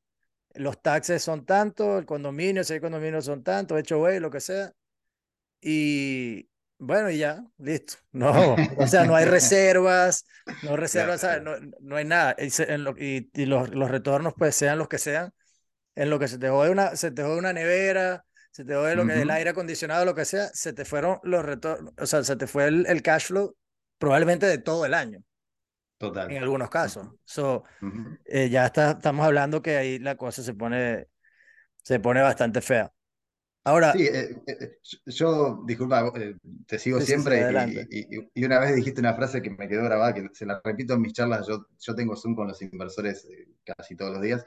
los 0.56 0.82
taxes 0.82 1.24
son 1.24 1.46
tanto, 1.46 1.98
el 1.98 2.06
condominio, 2.06 2.64
si 2.64 2.74
hay 2.74 2.80
condominio 2.80 3.22
son 3.22 3.44
tanto, 3.44 3.78
hecho 3.78 4.00
güey, 4.00 4.20
lo 4.20 4.30
que 4.30 4.40
sea. 4.42 4.72
Y 5.62 6.50
bueno, 6.82 7.12
y 7.12 7.20
ya, 7.20 7.44
listo. 7.60 7.94
No, 8.12 8.56
o 8.78 8.88
sea, 8.88 9.06
no 9.06 9.16
hay 9.16 9.26
reservas, 9.38 10.26
no 10.64 10.76
reservas, 10.76 11.24
no, 11.44 11.52
no, 11.80 11.96
hay 11.96 12.06
nada. 12.06 12.36
Y, 12.40 12.48
y, 12.98 13.30
y 13.34 13.46
los, 13.46 13.70
los, 13.70 13.90
retornos, 13.90 14.34
pues 14.36 14.56
sean 14.56 14.80
los 14.80 14.88
que 14.88 14.98
sean, 14.98 15.32
en 15.96 16.10
lo 16.10 16.18
que 16.18 16.28
se 16.28 16.40
te 16.40 16.50
jode 16.50 16.72
una, 16.72 16.96
se 16.96 17.12
te 17.12 17.22
jode 17.22 17.38
una 17.38 17.54
nevera, 17.54 18.26
se 18.52 18.66
te 18.66 18.74
jode 18.74 18.96
lo 18.96 19.06
que, 19.06 19.14
uh 19.14 19.16
-huh. 19.16 19.22
el 19.22 19.30
aire 19.30 19.52
acondicionado, 19.52 20.06
lo 20.06 20.16
que 20.16 20.26
sea, 20.26 20.50
se 20.54 20.74
te 20.74 20.84
fueron 20.84 21.20
los 21.24 21.46
retornos, 21.46 21.94
o 22.00 22.06
sea, 22.08 22.24
se 22.24 22.36
te 22.36 22.48
fue 22.48 22.66
el, 22.68 22.86
el 22.88 23.02
cash 23.04 23.28
flow 23.28 23.56
probablemente 24.00 24.48
de 24.48 24.58
todo 24.58 24.84
el 24.86 24.96
año. 24.96 25.24
Total. 26.00 26.32
En 26.32 26.42
algunos 26.42 26.72
casos. 26.72 27.08
So, 27.26 27.64
uh 27.82 27.86
-huh. 27.86 28.20
eh, 28.26 28.50
ya 28.50 28.66
está, 28.66 28.92
estamos 28.92 29.24
hablando 29.24 29.62
que 29.62 29.78
ahí 29.78 30.00
la 30.00 30.16
cosa 30.16 30.42
se 30.42 30.56
pone, 30.56 31.08
se 31.84 32.00
pone 32.00 32.22
bastante 32.22 32.60
fea. 32.62 32.92
Ahora. 33.64 33.94
Sí, 33.94 34.04
eh, 34.08 34.42
eh, 34.48 34.78
yo, 35.06 35.64
disculpa, 35.66 36.12
eh, 36.16 36.36
te 36.66 36.80
sigo 36.80 37.00
sí, 37.00 37.06
siempre 37.06 37.48
sí, 37.68 37.88
y, 37.92 38.18
y, 38.18 38.30
y, 38.34 38.46
una 38.46 38.60
vez 38.60 38.76
dijiste 38.76 39.02
una 39.02 39.14
frase 39.14 39.42
que 39.42 39.52
me 39.52 39.68
quedó 39.68 39.84
grabada, 39.84 40.14
que 40.14 40.30
se 40.34 40.46
la 40.46 40.60
repito 40.64 40.96
en 40.96 41.02
mis 41.02 41.14
charlas. 41.14 41.48
Yo, 41.48 41.68
yo 41.80 41.96
tengo 41.96 42.16
Zoom 42.16 42.36
con 42.36 42.48
los 42.48 42.62
inversores 42.62 43.26
eh, 43.26 43.48
casi 43.64 43.96
todos 43.96 44.14
los 44.14 44.22
días 44.22 44.46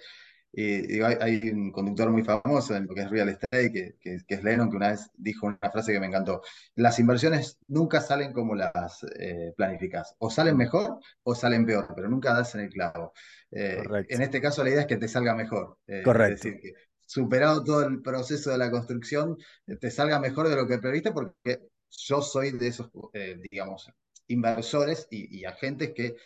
y, 0.57 1.01
hay, 1.01 1.17
hay, 1.21 1.51
un 1.51 1.73
conductor 1.73 2.11
muy 2.11 2.23
famoso 2.23 2.77
en 2.77 2.87
lo 2.87 2.95
que 2.95 3.03
es 3.03 3.11
real 3.11 3.29
estate, 3.29 3.73
que, 3.73 3.97
que, 4.01 4.19
que, 4.27 4.35
es 4.35 4.45
Lennon, 4.45 4.71
que 4.71 4.77
una 4.77 4.91
vez 4.91 5.11
dijo 5.17 5.47
una 5.47 5.59
frase 5.59 5.93
que 5.93 6.01
me 6.01 6.07
encantó. 6.07 6.43
Las 6.77 6.99
inversiones 7.01 7.59
nunca 7.67 8.01
salen 8.01 8.33
como 8.33 8.55
las 8.55 9.05
eh, 9.19 9.53
planificas. 9.57 10.15
O 10.19 10.31
salen 10.31 10.57
mejor 10.57 11.01
o 11.25 11.35
salen 11.35 11.67
peor, 11.67 11.93
pero 11.97 12.09
nunca 12.09 12.33
das 12.33 12.55
en 12.55 12.63
el 12.63 12.71
clavo. 12.71 13.13
Eh, 13.51 13.83
en 14.09 14.23
este 14.23 14.41
caso 14.41 14.63
la 14.63 14.71
idea 14.71 14.83
es 14.83 14.87
que 14.87 14.97
te 14.97 15.09
salga 15.09 15.35
mejor. 15.35 15.79
Eh, 15.89 16.03
Correcto. 16.05 16.35
Es 16.35 16.43
decir, 16.43 16.61
que 16.61 16.73
superado 17.07 17.63
todo 17.65 17.87
el 17.87 18.03
proceso 18.03 18.51
de 18.51 18.59
la 18.59 18.71
construcción, 18.71 19.37
te 19.81 19.91
salga 19.91 20.19
mejor 20.21 20.49
de 20.49 20.57
lo 20.57 20.67
que 20.67 20.79
previste, 20.79 21.13
porque 21.13 21.69
yo 21.91 22.23
soy 22.23 22.53
de 22.53 22.69
esos, 22.69 22.91
eh, 23.13 23.39
digamos, 23.51 23.91
inversores 24.29 25.07
y, 25.11 25.39
y 25.39 25.45
agentes 25.45 25.93
que 25.95 26.17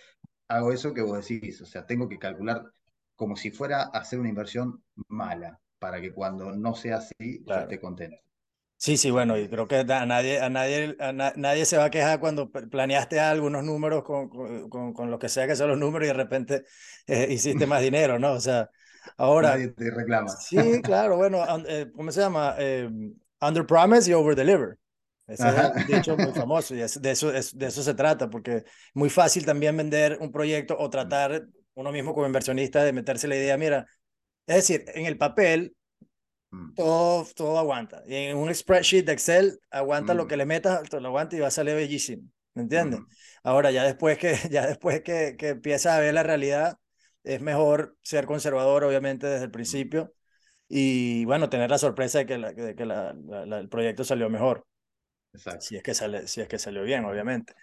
hago 0.48 0.72
eso 0.72 0.94
que 0.94 1.02
vos 1.02 1.26
decís. 1.26 1.60
O 1.60 1.66
sea, 1.66 1.86
tengo 1.86 2.08
que 2.08 2.18
calcular 2.18 2.64
como 3.16 3.36
si 3.36 3.50
fuera 3.50 3.82
a 3.82 3.98
hacer 3.98 4.20
una 4.20 4.28
inversión 4.28 4.82
mala, 5.08 5.60
para 5.78 6.00
que 6.00 6.12
cuando 6.12 6.52
no 6.52 6.74
sea 6.74 6.98
así, 6.98 7.42
claro. 7.44 7.62
yo 7.62 7.64
esté 7.64 7.80
contento. 7.80 8.16
Sí, 8.76 8.96
sí, 8.96 9.10
bueno, 9.10 9.36
y 9.36 9.48
creo 9.48 9.66
que 9.66 9.78
a 9.78 10.06
nadie, 10.06 10.38
a 10.40 10.48
nadie, 10.48 10.96
a 11.00 11.12
nadie 11.12 11.64
se 11.64 11.76
va 11.76 11.86
a 11.86 11.90
quejar 11.90 12.20
cuando 12.20 12.48
planeaste 12.48 13.18
algunos 13.18 13.64
números 13.64 14.04
con, 14.04 14.28
con, 14.28 14.92
con, 14.92 15.10
lo 15.10 15.18
que 15.18 15.28
sea 15.28 15.48
que 15.48 15.56
sean 15.56 15.70
los 15.70 15.78
números 15.78 16.06
y 16.06 16.08
de 16.08 16.14
repente 16.14 16.64
eh, 17.08 17.26
hiciste 17.28 17.66
más 17.66 17.82
dinero, 17.82 18.20
¿no? 18.20 18.34
O 18.34 18.40
sea, 18.40 18.70
ahora... 19.16 19.50
Nadie 19.50 19.68
te 19.68 19.90
reclama. 19.90 20.28
Sí, 20.28 20.82
claro, 20.82 21.16
bueno, 21.16 21.44
eh, 21.66 21.90
¿cómo 21.94 22.12
se 22.12 22.20
llama? 22.20 22.54
Eh, 22.58 22.88
under 23.40 23.66
promise 23.66 24.10
y 24.10 24.14
over 24.14 24.34
deliver. 24.34 24.76
Ese 25.26 25.46
es 25.46 25.54
un 25.54 25.86
dicho 25.86 26.16
muy 26.16 26.32
famoso 26.32 26.74
y 26.74 26.78
de, 26.78 27.10
eso, 27.10 27.32
es, 27.32 27.56
de 27.56 27.66
eso 27.66 27.82
se 27.82 27.92
trata, 27.94 28.30
porque 28.30 28.56
es 28.56 28.64
muy 28.94 29.10
fácil 29.10 29.44
también 29.44 29.76
vender 29.76 30.16
un 30.20 30.32
proyecto 30.32 30.74
o 30.78 30.88
tratar 30.88 31.46
uno 31.74 31.92
mismo 31.92 32.14
como 32.14 32.26
inversionista 32.26 32.82
de 32.82 32.94
meterse 32.94 33.28
la 33.28 33.36
idea, 33.36 33.58
mira, 33.58 33.86
es 34.46 34.56
decir, 34.56 34.84
en 34.94 35.04
el 35.04 35.18
papel 35.18 35.76
Mm. 36.50 36.74
Todo, 36.74 37.26
todo 37.34 37.58
aguanta. 37.58 38.02
Y 38.06 38.14
en 38.14 38.36
un 38.36 38.54
spreadsheet 38.54 39.04
de 39.04 39.12
Excel, 39.12 39.60
aguanta 39.70 40.14
lo 40.14 40.24
mm. 40.24 40.28
que 40.28 40.36
le 40.36 40.46
metas, 40.46 40.92
lo 40.92 41.08
aguanta 41.08 41.36
y 41.36 41.40
va 41.40 41.48
a 41.48 41.50
salir 41.50 41.74
bellísimo. 41.74 42.22
¿Me 42.54 42.62
entiendes? 42.62 43.00
Mm. 43.00 43.06
Ahora, 43.44 43.70
ya 43.70 43.84
después, 43.84 44.18
que, 44.18 44.34
ya 44.50 44.66
después 44.66 45.02
que, 45.02 45.36
que 45.38 45.48
empiezas 45.50 45.94
a 45.94 46.00
ver 46.00 46.14
la 46.14 46.22
realidad, 46.22 46.78
es 47.28 47.42
mejor 47.42 47.96
ser 48.02 48.26
conservador, 48.26 48.84
obviamente, 48.84 49.26
desde 49.26 49.44
el 49.44 49.50
principio. 49.50 50.14
Y 50.66 51.24
bueno, 51.26 51.48
tener 51.48 51.70
la 51.70 51.78
sorpresa 51.78 52.18
de 52.18 52.26
que, 52.26 52.38
la, 52.38 52.52
de 52.52 52.74
que 52.74 52.86
la, 52.86 53.14
el 53.58 53.68
proyecto 53.68 54.04
salió 54.04 54.30
mejor. 54.30 54.66
Exacto. 55.32 55.60
Si 55.60 55.76
es 55.76 55.82
que, 55.82 55.94
sale, 55.94 56.26
si 56.26 56.40
es 56.40 56.48
que 56.48 56.58
salió 56.58 56.82
bien, 56.82 57.04
obviamente. 57.04 57.54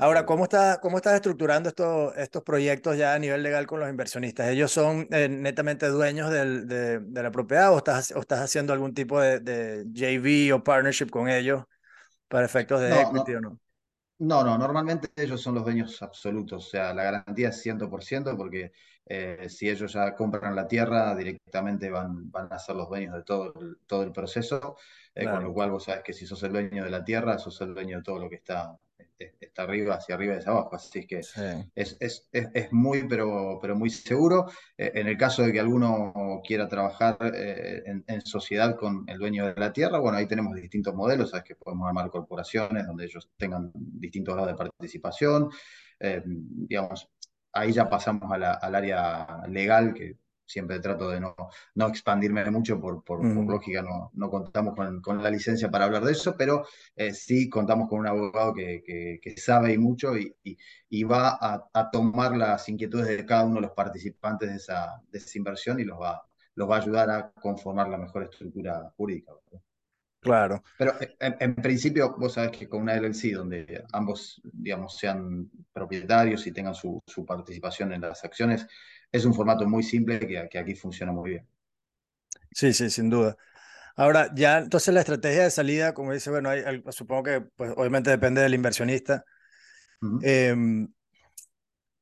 Ahora, 0.00 0.24
¿cómo 0.24 0.44
estás, 0.44 0.78
cómo 0.78 0.98
estás 0.98 1.14
estructurando 1.14 1.68
estos, 1.68 2.16
estos 2.16 2.44
proyectos 2.44 2.96
ya 2.96 3.14
a 3.14 3.18
nivel 3.18 3.42
legal 3.42 3.66
con 3.66 3.80
los 3.80 3.90
inversionistas? 3.90 4.48
¿Ellos 4.48 4.70
son 4.70 5.08
eh, 5.10 5.28
netamente 5.28 5.88
dueños 5.88 6.30
del, 6.30 6.68
de, 6.68 7.00
de, 7.00 7.22
la 7.22 7.32
propiedad 7.32 7.72
o 7.74 7.78
estás, 7.78 8.12
o 8.12 8.20
estás 8.20 8.38
haciendo 8.38 8.72
algún 8.72 8.94
tipo 8.94 9.20
de, 9.20 9.40
de, 9.40 9.84
JV 9.90 10.54
o 10.54 10.62
partnership 10.62 11.10
con 11.10 11.28
ellos 11.28 11.64
para 12.28 12.46
efectos 12.46 12.80
de 12.80 13.00
equity 13.00 13.34
o 13.34 13.40
no? 13.40 13.60
No, 14.20 14.44
no, 14.44 14.56
normalmente 14.56 15.08
ellos 15.16 15.40
son 15.40 15.56
los 15.56 15.64
dueños 15.64 16.00
absolutos, 16.02 16.66
o 16.66 16.70
sea, 16.70 16.92
la 16.92 17.04
garantía 17.04 17.50
es 17.50 17.64
100% 17.64 18.36
porque 18.36 18.72
eh, 19.08 19.48
si 19.48 19.68
ellos 19.68 19.92
ya 19.92 20.14
compran 20.14 20.54
la 20.54 20.68
tierra, 20.68 21.14
directamente 21.16 21.90
van, 21.90 22.30
van 22.30 22.52
a 22.52 22.58
ser 22.58 22.76
los 22.76 22.88
dueños 22.88 23.14
de 23.14 23.22
todo 23.22 23.54
el, 23.60 23.78
todo 23.86 24.02
el 24.02 24.12
proceso, 24.12 24.76
eh, 25.14 25.24
con 25.24 25.42
lo 25.42 25.52
cual 25.52 25.70
vos 25.70 25.84
sabes 25.84 26.02
que 26.04 26.12
si 26.12 26.26
sos 26.26 26.42
el 26.42 26.52
dueño 26.52 26.84
de 26.84 26.90
la 26.90 27.04
tierra, 27.04 27.38
sos 27.38 27.60
el 27.62 27.74
dueño 27.74 27.98
de 27.98 28.02
todo 28.02 28.18
lo 28.18 28.28
que 28.28 28.36
está 28.36 28.78
está 29.18 29.62
arriba, 29.62 29.96
hacia 29.96 30.14
arriba 30.14 30.34
y 30.34 30.38
hacia 30.38 30.52
abajo. 30.52 30.74
Así 30.74 31.06
que 31.06 31.18
es, 31.18 31.34
es, 31.74 32.28
es, 32.32 32.72
muy, 32.72 33.06
pero, 33.08 33.58
pero 33.60 33.76
muy 33.76 33.90
seguro. 33.90 34.46
Eh, 34.76 34.92
en 34.94 35.08
el 35.08 35.16
caso 35.16 35.42
de 35.42 35.52
que 35.52 35.60
alguno 35.60 36.40
quiera 36.46 36.68
trabajar 36.68 37.16
eh, 37.34 37.82
en, 38.06 38.20
sociedad 38.22 38.76
con 38.76 39.04
el 39.08 39.18
dueño 39.18 39.46
de 39.46 39.54
la 39.60 39.72
tierra, 39.72 39.98
bueno, 39.98 40.18
ahí 40.18 40.26
tenemos 40.26 40.54
distintos 40.54 40.94
modelos, 40.94 41.30
sabes 41.30 41.44
que 41.44 41.56
podemos 41.56 41.88
armar 41.88 42.10
corporaciones 42.10 42.86
donde 42.86 43.04
ellos 43.04 43.28
tengan 43.36 43.70
distintos 43.74 44.34
grados 44.34 44.52
de 44.52 44.56
participación. 44.56 45.50
Digamos, 46.24 47.10
ahí 47.58 47.72
ya 47.72 47.88
pasamos 47.88 48.30
al 48.32 48.74
área 48.74 49.42
legal, 49.48 49.94
que 49.94 50.16
siempre 50.48 50.80
trato 50.80 51.10
de 51.10 51.20
no, 51.20 51.36
no 51.74 51.88
expandirme 51.88 52.50
mucho, 52.50 52.80
por, 52.80 53.04
por, 53.04 53.22
mm. 53.22 53.48
lógica 53.48 53.82
no, 53.82 54.10
no 54.14 54.30
contamos 54.30 54.74
con, 54.74 55.02
con, 55.02 55.22
la 55.22 55.30
licencia 55.30 55.70
para 55.70 55.84
hablar 55.84 56.04
de 56.04 56.12
eso, 56.12 56.34
pero 56.36 56.64
eh, 56.96 57.12
sí 57.12 57.48
contamos 57.50 57.88
con 57.88 58.00
un 58.00 58.06
abogado 58.06 58.54
que, 58.54 58.82
que, 59.22 59.36
sabe 59.36 59.74
y 59.74 59.78
mucho 59.78 60.16
y, 60.16 60.34
y, 60.88 61.04
va 61.04 61.36
a, 61.40 61.68
a, 61.72 61.90
tomar 61.90 62.34
las 62.36 62.68
inquietudes 62.68 63.08
de 63.08 63.26
cada 63.26 63.44
uno 63.44 63.56
de 63.56 63.62
los 63.62 63.72
participantes 63.72 64.48
de 64.48 64.56
esa, 64.56 65.02
de 65.10 65.18
esa 65.18 65.38
inversión 65.38 65.80
y 65.80 65.84
los 65.84 66.00
va, 66.00 66.22
los 66.54 66.68
va 66.68 66.76
a 66.76 66.80
ayudar 66.80 67.10
a 67.10 67.30
conformar 67.30 67.88
la 67.88 67.98
mejor 67.98 68.24
estructura 68.24 68.90
jurídica. 68.96 69.32
Claro. 70.28 70.62
Pero 70.76 70.94
en, 71.20 71.36
en, 71.40 71.54
principio, 71.54 72.14
vos 72.18 72.34
sabés 72.34 72.50
que 72.50 72.68
con 72.68 72.82
una 72.82 72.94
LLC 72.94 73.32
donde 73.32 73.84
ambos, 73.92 74.40
digamos, 74.44 74.96
sean 74.96 75.50
propietarios 75.72 76.46
y 76.46 76.52
tengan 76.52 76.74
su, 76.74 77.02
su 77.06 77.24
participación 77.24 77.92
en 77.92 78.02
las 78.02 78.24
acciones, 78.24 78.66
es 79.10 79.24
un 79.24 79.34
formato 79.34 79.66
muy 79.66 79.82
simple 79.82 80.20
que, 80.20 80.48
que, 80.50 80.58
aquí 80.58 80.74
funciona 80.74 81.12
muy 81.12 81.30
bien. 81.30 81.48
Sí, 82.52 82.72
sí, 82.72 82.90
sin 82.90 83.08
duda. 83.10 83.36
Ahora, 83.96 84.30
ya 84.34 84.58
entonces 84.58 84.94
la 84.94 85.00
estrategia 85.00 85.44
de 85.44 85.50
salida, 85.50 85.94
como 85.94 86.12
dice, 86.12 86.30
bueno, 86.30 86.50
hay, 86.50 86.82
supongo 86.90 87.24
que 87.24 87.40
pues, 87.40 87.72
obviamente 87.76 88.10
depende 88.10 88.42
del 88.42 88.54
inversionista. 88.54 89.24
Em, 90.22 90.88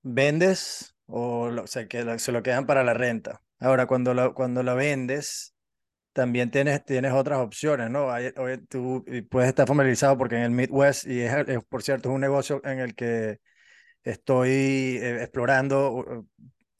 ¿Vendes 0.02 0.94
o, 1.06 1.46
o 1.46 1.66
sea, 1.66 1.88
que 1.88 2.18
se 2.18 2.32
lo 2.32 2.42
quedan 2.42 2.66
para 2.66 2.84
la 2.84 2.92
renta? 2.92 3.40
Ahora, 3.58 3.86
cuando 3.86 4.12
la, 4.12 4.34
cuando 4.34 4.62
la 4.62 4.74
vendes, 4.74 5.55
también 6.16 6.50
tienes, 6.50 6.82
tienes 6.82 7.12
otras 7.12 7.40
opciones, 7.40 7.90
¿no? 7.90 8.10
Hay, 8.10 8.32
tú 8.70 9.04
puedes 9.28 9.50
estar 9.50 9.68
familiarizado 9.68 10.16
porque 10.16 10.36
en 10.36 10.44
el 10.44 10.50
Midwest, 10.50 11.06
y 11.06 11.20
es, 11.20 11.34
por 11.68 11.82
cierto, 11.82 12.08
es 12.08 12.14
un 12.14 12.22
negocio 12.22 12.62
en 12.64 12.78
el 12.78 12.94
que 12.94 13.40
estoy 14.02 14.48
eh, 14.48 15.22
explorando 15.22 16.24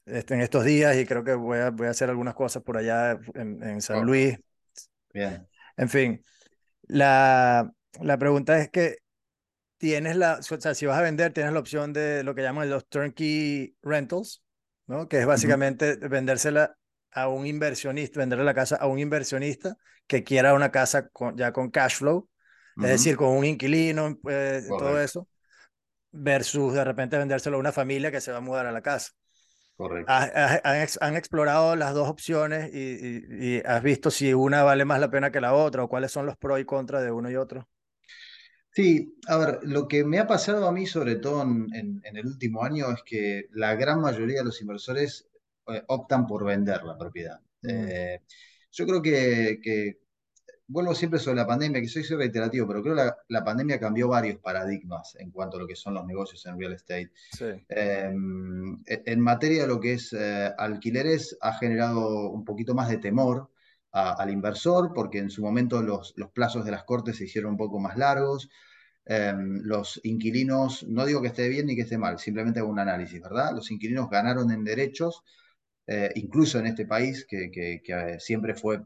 este, 0.07 0.33
en 0.33 0.41
estos 0.41 0.65
días 0.65 0.97
y 0.97 1.05
creo 1.05 1.23
que 1.23 1.35
voy 1.35 1.59
a, 1.59 1.69
voy 1.69 1.85
a 1.85 1.91
hacer 1.91 2.09
algunas 2.09 2.33
cosas 2.33 2.63
por 2.63 2.77
allá 2.77 3.19
en, 3.35 3.61
en 3.61 3.79
San 3.79 4.03
Luis. 4.03 4.39
Bien. 5.13 5.47
En 5.77 5.87
fin, 5.87 6.23
la, 6.87 7.71
la 8.01 8.17
pregunta 8.17 8.57
es 8.57 8.71
que 8.71 8.97
tienes 9.77 10.15
la, 10.15 10.39
o 10.39 10.41
sea, 10.59 10.73
si 10.73 10.87
vas 10.87 10.97
a 10.97 11.03
vender, 11.03 11.31
tienes 11.31 11.53
la 11.53 11.59
opción 11.59 11.93
de 11.93 12.23
lo 12.23 12.33
que 12.33 12.41
llaman 12.41 12.71
los 12.71 12.87
turnkey 12.87 13.75
rentals, 13.83 14.43
¿no? 14.87 15.07
Que 15.07 15.19
es 15.19 15.27
básicamente 15.27 15.95
vendérsela 15.97 16.75
a 17.11 17.27
un 17.27 17.45
inversionista, 17.45 18.19
venderle 18.19 18.45
la 18.45 18.53
casa 18.53 18.75
a 18.75 18.87
un 18.87 18.99
inversionista 18.99 19.77
que 20.07 20.23
quiera 20.23 20.53
una 20.53 20.71
casa 20.71 21.09
con, 21.09 21.37
ya 21.37 21.51
con 21.51 21.69
cash 21.69 21.97
flow, 21.97 22.29
es 22.77 22.89
decir, 22.89 23.17
con 23.17 23.29
un 23.29 23.43
inquilino, 23.43 24.17
pues, 24.21 24.67
todo 24.67 25.01
eso, 25.01 25.27
versus 26.11 26.73
de 26.73 26.83
repente 26.83 27.17
vendérselo 27.17 27.57
a 27.57 27.59
una 27.59 27.71
familia 27.71 28.11
que 28.11 28.21
se 28.21 28.31
va 28.31 28.37
a 28.37 28.41
mudar 28.41 28.65
a 28.65 28.71
la 28.71 28.81
casa. 28.81 29.11
Correcto. 29.75 30.11
Han, 30.11 31.15
explorado 31.15 31.75
las 31.75 31.93
dos 31.93 32.09
opciones 32.09 32.73
y, 32.73 33.61
has 33.63 33.83
visto 33.83 34.09
si 34.09 34.33
una 34.33 34.63
vale 34.63 34.85
más 34.85 34.99
la 34.99 35.11
pena 35.11 35.31
que 35.31 35.39
la 35.39 35.53
otra 35.53 35.83
o 35.83 35.87
cuáles 35.87 36.11
son 36.11 36.25
los 36.25 36.35
pros 36.35 36.59
y 36.59 36.65
contras 36.65 37.03
de 37.03 37.11
uno 37.11 37.29
y 37.29 37.35
otro. 37.35 37.67
Sí, 38.71 39.15
a 39.27 39.37
ver, 39.37 39.59
lo 39.63 39.87
que 39.87 40.03
me 40.03 40.19
ha 40.19 40.27
pasado 40.27 40.67
a 40.67 40.71
mí, 40.71 40.85
sobre 40.85 41.15
todo 41.15 41.41
en, 41.41 42.01
el 42.03 42.25
último 42.25 42.63
año, 42.63 42.91
es 42.91 43.01
que 43.03 43.47
la 43.51 43.75
gran 43.75 44.01
mayoría 44.01 44.39
de 44.39 44.45
los 44.45 44.61
inversores 44.61 45.27
optan 45.87 46.25
por 46.27 46.45
vender 46.45 46.83
la 46.83 46.97
propiedad. 46.97 47.39
Eh, 47.63 48.21
yo 48.71 48.85
creo 48.85 49.01
que, 49.01 49.99
vuelvo 50.67 50.93
siempre 50.93 51.19
sobre 51.19 51.37
la 51.37 51.47
pandemia, 51.47 51.81
que 51.81 51.87
soy 51.87 52.03
reiterativo, 52.03 52.67
pero 52.67 52.83
creo 52.83 52.95
que 52.95 53.11
la, 53.29 53.43
pandemia 53.43 53.79
cambió 53.79 54.07
varios 54.07 54.39
paradigmas 54.39 55.15
en 55.19 55.31
cuanto 55.31 55.57
a 55.57 55.61
lo 55.61 55.67
que 55.67 55.75
son 55.75 55.93
los 55.93 56.05
negocios 56.05 56.45
en 56.45 56.59
real 56.59 56.73
estate. 56.73 57.11
Em, 57.69 58.81
e, 58.85 59.03
en 59.05 59.19
materia 59.19 59.63
de 59.63 59.67
lo 59.67 59.79
que 59.79 59.93
es 59.93 60.13
eh, 60.13 60.51
alquileres, 60.57 61.37
ha 61.41 61.53
generado 61.53 62.29
un 62.29 62.43
poquito 62.43 62.73
más 62.75 62.89
de 62.89 62.97
temor 62.97 63.49
al 63.91 64.29
inversor, 64.29 64.93
porque 64.93 65.17
en 65.17 65.31
su 65.31 65.41
momento 65.41 65.81
los, 65.81 66.13
los, 66.17 66.29
plazos 66.29 66.63
de 66.63 66.69
las 66.69 66.83
cortes 66.83 67.17
se 67.17 67.23
hicieron 67.23 67.51
un 67.51 67.57
poco 67.57 67.79
más 67.79 67.97
largos. 67.97 68.47
Em, 69.09 69.61
los 69.63 70.01
inquilinos, 70.03 70.85
no 70.85 71.05
digo 71.05 71.21
que 71.21 71.29
esté 71.29 71.47
bien 71.47 71.65
ni 71.65 71.77
que 71.77 71.83
esté 71.83 71.97
mal, 71.97 72.19
simplemente 72.19 72.59
hago 72.59 72.69
un 72.69 72.79
análisis, 72.79 73.21
¿verdad? 73.21 73.53
Los 73.55 73.71
inquilinos 73.71 74.09
ganaron 74.09 74.51
en 74.51 74.65
derechos, 74.65 75.23
eh, 75.87 76.11
incluso 76.15 76.59
en 76.59 76.67
este 76.67 76.85
país, 76.85 77.25
que, 77.27 77.49
que, 77.49 77.81
que 77.83 78.17
siempre 78.19 78.53
fue 78.53 78.81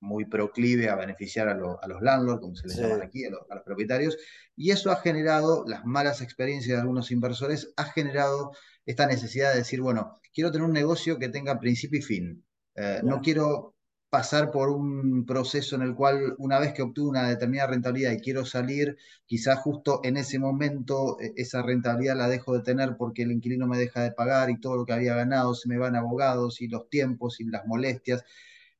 muy 0.00 0.24
proclive 0.24 0.88
a 0.88 0.96
beneficiar 0.96 1.48
a, 1.48 1.54
los 1.54 2.02
landlords, 2.02 2.40
como 2.40 2.56
se 2.56 2.66
les 2.66 2.76
llama 2.76 3.04
aquí, 3.04 3.24
a, 3.24 3.30
los 3.30 3.62
propietarios, 3.64 4.16
y 4.56 4.70
eso 4.70 4.90
ha 4.90 4.96
generado, 4.96 5.64
las 5.66 5.84
malas 5.84 6.20
experiencias 6.22 6.76
de 6.76 6.80
algunos 6.80 7.10
inversores, 7.10 7.72
ha 7.76 7.84
generado 7.84 8.52
esta 8.86 9.06
necesidad 9.06 9.52
de 9.52 9.58
decir, 9.58 9.80
bueno, 9.80 10.20
quiero 10.34 10.50
tener 10.50 10.66
un 10.66 10.72
negocio 10.72 11.18
que 11.18 11.28
tenga 11.28 11.60
principio 11.60 11.98
y 11.98 12.02
fin. 12.02 12.44
Eh, 12.74 13.00
no 13.04 13.20
quiero 13.20 13.74
pasar 14.10 14.50
por 14.50 14.70
un 14.70 15.24
proceso 15.24 15.76
en 15.76 15.82
el 15.82 15.94
cual 15.94 16.34
una 16.38 16.58
vez 16.58 16.72
que 16.74 16.82
obtuve 16.82 17.10
una 17.10 17.28
determinada 17.28 17.70
rentabilidad 17.70 18.12
y 18.12 18.18
quiero 18.20 18.44
salir, 18.44 18.96
quizás 19.24 19.60
justo 19.60 20.00
en 20.04 20.16
ese 20.16 20.38
momento 20.40 21.18
e, 21.20 21.32
esa 21.36 21.62
rentabilidad 21.62 22.16
la 22.16 22.28
dejo 22.28 22.54
de 22.54 22.62
tener 22.62 22.96
porque 22.96 23.22
el 23.22 23.32
inquilino 23.32 23.68
me 23.68 23.78
deja 23.78 24.02
de 24.02 24.12
pagar 24.12 24.50
y 24.50 24.60
todo 24.60 24.76
lo 24.76 24.84
que 24.84 24.92
había 24.92 25.14
ganado 25.14 25.54
se 25.54 25.68
me 25.68 25.78
van 25.78 25.94
abogados 25.96 26.60
y 26.60 26.68
los 26.68 26.88
tiempos 26.90 27.40
y 27.40 27.44
las 27.44 27.66
molestias. 27.66 28.24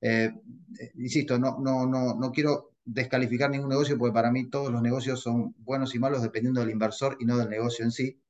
Eh, 0.01 0.33
eh, 0.81 0.93
insisto, 0.97 1.39
no, 1.39 1.59
no, 1.61 1.87
no, 1.87 2.15
no 2.15 2.33
quiero 2.33 2.73
descalificar 2.85 3.51
ningún 3.51 3.69
negocio 3.69 3.97
porque 3.99 4.15
para 4.15 4.33
mí 4.33 4.51
todos 4.51 4.73
los 4.73 4.83
negocios 4.83 5.21
son 5.21 5.55
buenos 5.59 5.95
y 5.95 5.99
malos 6.01 6.23
dependiendo 6.23 6.61
del 6.61 6.71
inversor 6.71 7.17
y 7.21 7.25
no 7.25 7.37
del 7.39 7.51
negocio 7.51 7.85
en 7.85 7.93
sí. 7.93 8.21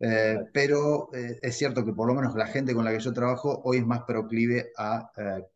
Eh, 0.00 0.38
pero 0.52 1.08
es 1.12 1.56
cierto 1.56 1.84
que 1.84 1.92
por 1.92 2.08
lo 2.08 2.14
menos 2.14 2.34
la 2.34 2.46
gente 2.46 2.74
con 2.74 2.84
la 2.84 2.92
que 2.92 3.00
yo 3.00 3.12
trabajo 3.12 3.62
hoy 3.64 3.78
es 3.78 3.86
más 3.86 4.02
proclive 4.02 4.72
a 4.76 5.10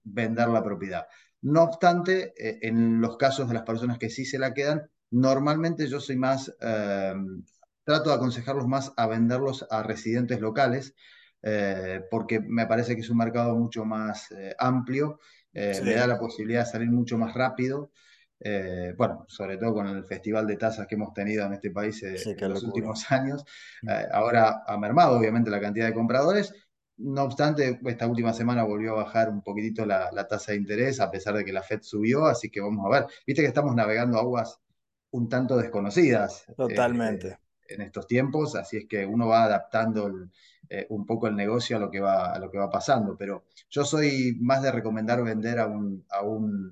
vender 0.05 0.49
la 0.49 0.63
propiedad. 0.63 1.07
No 1.43 1.65
obstante, 1.65 2.33
en 2.67 3.01
los 3.01 3.17
casos 3.17 3.49
de 3.49 3.55
las 3.55 3.65
personas 3.65 3.99
que 3.99 4.11
sí 4.11 4.25
se 4.25 4.39
la 4.39 4.55
quedan, 4.55 4.89
normalmente 5.11 5.87
yo 5.87 6.01
soy 6.01 6.17
más, 6.17 6.55
trato 6.59 8.11
de 8.11 8.15
aconsejarlos 8.15 8.67
más 8.67 8.93
a 8.97 9.07
venderlos 9.07 9.67
a 9.71 9.83
residentes 9.83 10.41
locales, 10.41 10.95
porque 12.11 12.41
me 12.41 12.67
parece 12.67 12.95
que 12.95 13.03
es 13.03 13.11
un 13.11 13.19
mercado 13.19 13.57
mucho 13.57 13.85
más 13.85 14.29
amplio 14.59 15.19
eh, 15.61 15.81
me 15.83 15.95
da 15.95 16.07
la 16.07 16.19
posibilidad 16.19 16.65
de 16.65 16.71
salir 16.71 16.91
mucho 16.91 17.19
más 17.19 17.35
rápido. 17.35 17.91
Eh, 18.41 18.95
bueno, 18.97 19.25
sobre 19.29 19.57
todo 19.59 19.75
con 19.75 19.87
el 19.89 20.05
festival 20.05 20.47
de 20.47 20.57
tasas 20.57 20.87
que 20.87 20.95
hemos 20.95 21.13
tenido 21.13 21.45
en 21.47 21.55
este 21.55 21.71
país 21.71 22.03
eh, 22.03 22.17
Sí, 22.17 22.35
en 22.39 22.49
los 22.49 22.63
locura. 22.63 22.67
últimos 22.67 23.05
años. 23.13 23.45
Mm. 23.83 23.89
Eh, 23.91 24.07
ahora 24.13 24.63
ha 24.67 24.77
mermado 24.79 25.19
obviamente 25.19 25.51
la 25.51 25.61
cantidad 25.61 25.87
de 25.87 25.95
compradores. 25.95 26.55
No 26.97 27.23
obstante, 27.25 27.79
esta 27.87 28.07
última 28.09 28.33
semana 28.33 28.65
volvió 28.65 28.93
a 28.93 29.05
bajar 29.05 29.29
un 29.31 29.43
poquitito 29.43 29.87
la, 29.87 30.11
la 30.13 30.27
tasa 30.27 30.53
de 30.53 30.59
interés, 30.59 31.01
a 31.01 31.11
pesar 31.11 31.35
de 31.37 31.45
que 31.45 31.53
la 31.53 31.63
Fed 31.63 31.81
subió, 31.83 32.27
así 32.27 32.51
que 32.51 32.61
vamos 32.61 32.85
a 32.87 33.01
ver. 33.01 33.07
Viste 33.27 33.43
que 33.43 33.49
estamos 33.49 33.75
navegando 33.75 34.19
aguas 34.19 34.59
un 35.11 35.29
tanto 35.29 35.57
desconocidas 35.57 36.45
eh, 36.49 36.55
Totalmente. 36.57 37.39
en 37.69 37.83
estos 37.83 38.07
tiempos, 38.07 38.55
así 38.57 38.79
es 38.79 38.87
que 38.89 39.07
uno 39.07 39.29
va 39.29 39.45
adaptando 39.45 40.07
el, 40.09 40.31
un 40.91 41.07
poco 41.07 41.29
el 41.29 41.37
negocio 41.37 41.77
a 41.77 41.81
lo 41.81 41.91
que 41.91 42.01
va, 42.01 42.33
a 42.33 42.39
lo 42.39 42.51
que 42.51 42.59
va 42.59 42.71
pasando. 42.71 43.17
Pero 43.17 43.45
yo 43.71 43.85
soy 43.85 44.37
más 44.41 44.63
de 44.63 44.73
recomendar 44.73 45.23
vender 45.23 45.59
a 45.61 45.67
un, 45.67 46.05
a 46.11 46.23
un 46.23 46.71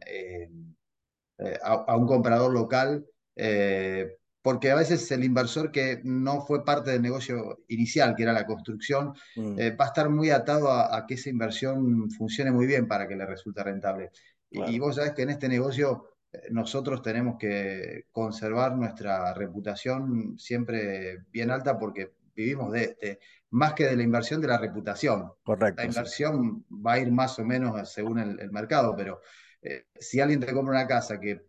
eh, 1.38 1.59
a, 1.62 1.72
a, 1.72 1.96
un 1.96 2.07
comprador 2.07 2.53
local, 2.53 3.05
eh, 3.35 4.16
porque 4.42 4.70
a 4.70 4.77
veces 4.77 5.11
el 5.11 5.25
inversor 5.25 5.70
que 5.70 6.01
no 6.05 6.40
fue 6.46 6.64
parte 6.64 6.92
del 6.92 7.03
negocio 7.03 7.59
inicial, 7.68 8.14
que 8.14 8.22
era 8.22 8.33
la 8.33 8.46
construcción, 8.46 9.12
Mm, 9.37 9.59
eh, 9.59 9.70
va 9.77 9.87
a 9.87 9.88
estar 9.88 10.09
muy 10.09 10.31
atado 10.31 10.70
a, 10.70 10.96
a, 10.96 11.07
que 11.07 11.14
esa 11.14 11.31
inversión 11.31 12.11
funcione 12.11 12.51
muy 12.51 12.66
bien 12.66 12.87
para 12.87 13.07
que 13.07 13.16
le 13.16 13.27
resulte 13.27 13.62
rentable. 13.62 14.11
Y, 14.51 14.62
y 14.62 14.79
vos 14.79 14.96
sabés 14.96 15.12
que 15.12 15.22
en 15.22 15.31
este 15.31 15.49
negocio 15.49 16.16
nosotros 16.51 17.03
tenemos 17.03 17.37
que 17.38 18.07
conservar 18.11 18.77
nuestra 18.77 19.33
reputación 19.35 20.38
siempre 20.38 21.25
bien 21.31 21.51
alta 21.51 21.79
porque 21.79 22.12
vivimos 22.35 22.72
de, 22.72 22.96
de, 23.01 23.18
más 23.51 23.72
que 23.75 23.87
de 23.87 23.96
la 23.96 24.03
inversión, 24.03 24.40
de 24.40 24.49
la 24.49 24.59
reputación. 24.59 25.20
La 25.20 25.35
correcto, 25.42 25.83
sí. 25.83 25.88
inversión 25.88 26.66
va 26.70 26.94
a 26.94 26.99
ir 26.99 27.11
más 27.11 27.38
o 27.38 27.44
menos 27.44 27.90
según 27.90 28.18
el, 28.18 28.38
el 28.40 28.51
mercado, 28.53 28.94
pero 28.96 29.20
eh, 29.66 29.87
si 29.98 30.20
alguien 30.20 30.40
te 30.40 30.52
compra 30.52 30.72
una 30.74 30.87
casa 30.87 31.20
que 31.20 31.42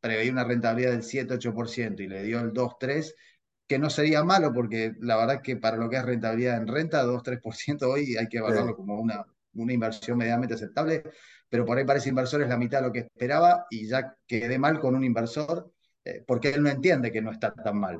preveía 0.00 0.32
una 0.32 0.44
rentabilidad 0.44 0.92
del 0.92 1.02
7-8% 1.02 2.02
y 2.02 2.08
le 2.08 2.22
dio 2.22 2.40
el 2.40 2.52
2-3%, 2.52 3.22
que 3.66 3.78
no 3.78 3.88
sería 3.90 4.24
malo 4.24 4.52
porque 4.52 4.92
la 5.00 5.16
verdad 5.16 5.36
es 5.36 5.42
que 5.42 5.56
para 5.56 5.76
lo 5.76 5.88
que 5.88 5.96
es 5.96 6.04
rentabilidad 6.04 6.56
en 6.56 6.66
renta, 6.66 7.02
2-3% 7.04 7.90
hoy 7.90 8.16
hay 8.16 8.28
que 8.28 8.38
Sí, 8.44 8.52
evaluarlo 8.54 8.76
como 8.76 8.98
una, 9.00 9.24
una 9.54 9.72
inversión 9.72 10.18
medianamente 10.18 10.54
aceptable, 10.54 11.04
pero 11.48 11.64
por 11.64 11.78
ahí 11.78 11.84
para 11.84 11.98
ese 12.00 12.08
inversor 12.10 12.42
es 12.42 12.48
la 12.48 12.56
mitad 12.56 12.80
de 12.80 12.86
lo 12.88 12.92
que 12.92 13.00
esperaba 13.00 13.66
y 13.70 13.86
ya 13.88 14.16
quedé 14.26 14.58
mal 14.58 14.80
con 14.80 14.94
un 14.96 15.04
inversor 15.04 15.72
eh, 16.04 16.24
porque 16.26 16.50
él 16.50 16.62
no 16.62 16.68
entiende 16.70 17.12
que 17.12 17.22
no 17.22 17.30
está 17.30 17.54
tan 17.54 17.78
mal. 17.78 17.98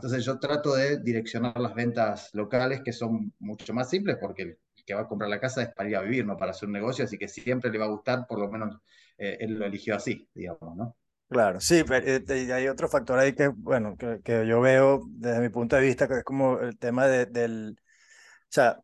Entonces 0.00 0.24
yo 0.24 0.38
trato 0.38 0.74
de 0.74 0.98
direccionar 1.00 1.58
las 1.60 1.74
ventas 1.74 2.30
locales 2.34 2.82
que 2.84 2.92
son 2.92 3.32
mucho 3.38 3.72
más 3.74 3.88
simples 3.90 4.16
porque 4.20 4.42
el 4.42 4.58
que 4.86 4.94
va 4.94 5.02
a 5.02 5.08
comprar 5.08 5.30
la 5.30 5.40
casa 5.40 5.62
es 5.62 5.74
para 5.74 5.88
ir 5.88 5.96
a 5.96 6.02
vivir, 6.02 6.26
no 6.26 6.36
para 6.36 6.52
hacer 6.52 6.66
un 6.68 6.72
negocio, 6.74 7.04
así 7.04 7.18
que 7.18 7.28
siempre 7.28 7.70
le 7.70 7.78
va 7.78 7.86
a 7.86 7.88
gustar, 7.88 8.26
por 8.26 8.38
lo 8.40 8.50
menos 8.50 8.80
eh, 9.18 9.36
él 9.40 9.54
lo 9.58 9.66
eligió 9.66 9.96
así, 9.96 10.28
digamos, 10.34 10.76
¿no? 10.76 10.96
claro. 11.28 11.60
Sí, 11.60 11.84
pero 11.86 12.06
eh, 12.06 12.52
hay 12.52 12.68
otro 12.68 12.88
factor 12.88 13.18
ahí 13.18 13.34
que, 13.34 13.48
bueno, 13.48 13.96
que, 13.96 14.20
que 14.22 14.46
yo 14.46 14.60
veo 14.60 15.02
desde 15.08 15.40
mi 15.40 15.48
punto 15.48 15.76
de 15.76 15.82
vista, 15.82 16.08
que 16.08 16.18
es 16.18 16.24
como 16.24 16.58
el 16.60 16.78
tema 16.78 17.06
de, 17.06 17.26
del, 17.26 17.76
o 17.78 18.46
sea, 18.50 18.80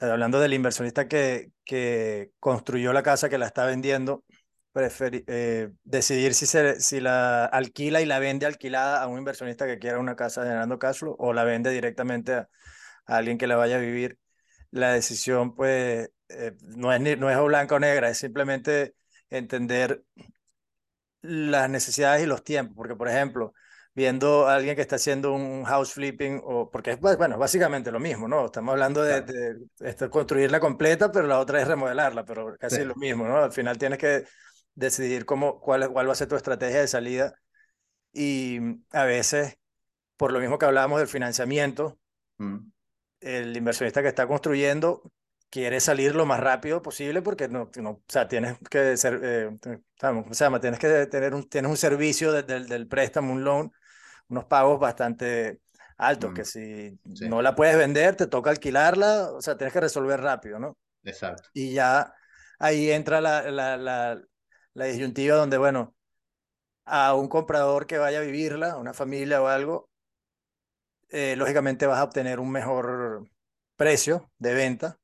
hablando 0.00 0.40
del 0.40 0.54
inversionista 0.54 1.08
que, 1.08 1.52
que 1.64 2.32
construyó 2.40 2.92
la 2.92 3.02
casa, 3.04 3.28
que 3.28 3.38
la 3.38 3.46
está 3.46 3.66
vendiendo, 3.66 4.24
preferi- 4.74 5.24
eh, 5.28 5.70
decidir 5.84 6.34
si, 6.34 6.46
se, 6.46 6.80
si 6.80 7.00
la 7.00 7.46
alquila 7.46 8.00
y 8.02 8.06
la 8.06 8.18
vende 8.20 8.46
alquilada 8.46 9.02
a 9.02 9.08
un 9.08 9.18
inversionista 9.18 9.66
que 9.66 9.78
quiera 9.78 9.98
una 10.00 10.16
casa 10.16 10.44
generando 10.44 10.78
cash 10.78 10.98
flow 11.00 11.16
o 11.18 11.32
la 11.34 11.44
vende 11.44 11.70
directamente 11.72 12.34
a, 12.34 12.48
a 13.06 13.16
alguien 13.18 13.38
que 13.38 13.46
la 13.46 13.56
vaya 13.56 13.76
a 13.76 13.80
vivir. 13.80 14.18
La 14.70 14.92
decisión, 14.92 15.54
pues, 15.54 16.10
eh, 16.28 16.52
no 16.62 16.92
es, 16.92 17.00
ni, 17.00 17.16
no 17.16 17.30
es 17.30 17.36
o 17.38 17.44
blanca 17.46 17.76
o 17.76 17.78
negra, 17.80 18.10
es 18.10 18.18
simplemente 18.18 18.94
entender 19.30 20.04
las 21.22 21.68
necesidades 21.70 22.22
y 22.22 22.26
los 22.26 22.44
tiempos, 22.44 22.74
porque 22.76 22.94
por 22.96 23.08
ejemplo, 23.08 23.54
viendo 23.94 24.46
a 24.46 24.54
alguien 24.56 24.76
que 24.76 24.82
está 24.82 24.96
haciendo 24.96 25.32
un 25.32 25.64
house 25.64 25.92
flipping, 25.92 26.40
o 26.44 26.70
porque 26.70 26.92
es 26.92 27.00
bueno, 27.00 27.38
básicamente 27.38 27.90
lo 27.90 27.98
mismo, 28.00 28.28
¿no? 28.28 28.46
Estamos 28.46 28.72
hablando 28.72 29.02
de, 29.02 29.22
de, 29.22 29.54
de 29.78 30.10
construirla 30.10 30.60
completa, 30.60 31.10
pero 31.10 31.26
la 31.26 31.40
otra 31.40 31.60
es 31.60 31.68
remodelarla, 31.68 32.24
pero 32.24 32.56
Sí. 32.66 32.76
casi 32.76 32.84
lo 32.84 32.94
mismo, 32.96 33.26
¿no? 33.26 33.38
Al 33.38 33.52
final 33.52 33.78
tienes 33.78 33.98
que 33.98 34.24
decidir 34.74 35.24
cómo, 35.24 35.60
cuál, 35.60 35.90
cuál 35.92 36.08
va 36.08 36.12
a 36.12 36.14
ser 36.14 36.28
tu 36.28 36.36
estrategia 36.36 36.80
de 36.80 36.88
salida 36.88 37.34
y 38.12 38.60
a 38.92 39.04
veces, 39.04 39.58
por 40.16 40.32
lo 40.32 40.40
mismo 40.40 40.58
que 40.58 40.66
hablábamos 40.66 41.00
del 41.00 41.08
financiamiento, 41.08 41.98
Mm. 42.40 42.70
El 43.20 43.56
inversionista 43.56 44.02
que 44.02 44.08
está 44.08 44.26
construyendo 44.26 45.02
quiere 45.50 45.80
salir 45.80 46.14
lo 46.14 46.26
más 46.26 46.40
rápido 46.40 46.82
posible 46.82 47.22
porque 47.22 47.48
no, 47.48 47.70
no 47.80 47.90
o 47.90 48.02
sea, 48.08 48.28
tienes 48.28 48.58
que 48.70 48.96
ser, 48.96 49.20
eh, 49.22 49.50
¿cómo 50.00 50.32
se 50.34 50.44
llama? 50.44 50.60
Tienes 50.60 50.78
que 50.80 51.06
tener 51.06 51.34
un, 51.34 51.48
tienes 51.48 51.70
un 51.70 51.76
servicio 51.76 52.32
de, 52.32 52.42
de, 52.42 52.64
del 52.64 52.86
préstamo, 52.88 53.32
un 53.32 53.44
loan, 53.44 53.72
unos 54.28 54.46
pagos 54.46 54.80
bastante 54.80 55.60
altos, 55.98 56.32
Mm. 56.32 56.34
que 56.34 56.44
si 56.44 56.98
Sí, 57.14 57.26
no 57.26 57.42
la 57.42 57.54
puedes 57.56 57.76
vender, 57.78 58.16
te 58.16 58.26
toca 58.28 58.50
alquilarla, 58.50 59.32
o 59.32 59.42
sea, 59.42 59.56
tienes 59.56 59.72
que 59.74 59.80
resolver 59.80 60.20
rápido, 60.20 60.58
¿no? 60.58 60.78
exacto. 61.04 61.50
Y 61.52 61.72
ya 61.74 62.14
ahí 62.58 62.90
entra 62.90 63.20
la, 63.20 63.50
la, 63.50 63.76
la, 63.76 64.20
la 64.74 64.84
disyuntiva 64.86 65.36
donde, 65.36 65.58
bueno, 65.58 65.96
a 66.84 67.14
un 67.14 67.28
comprador 67.28 67.86
que 67.86 67.98
vaya 67.98 68.18
a 68.18 68.22
vivirla, 68.22 68.76
una 68.76 68.94
familia 68.94 69.42
o 69.42 69.46
algo, 69.48 69.87
eh, 71.10 71.36
lógicamente 71.36 71.86
vas 71.86 71.98
a 71.98 72.04
obtener 72.04 72.40
un 72.40 72.50
mejor 72.50 73.28
precio 73.76 74.30
de 74.38 74.54
venta, 74.54 74.98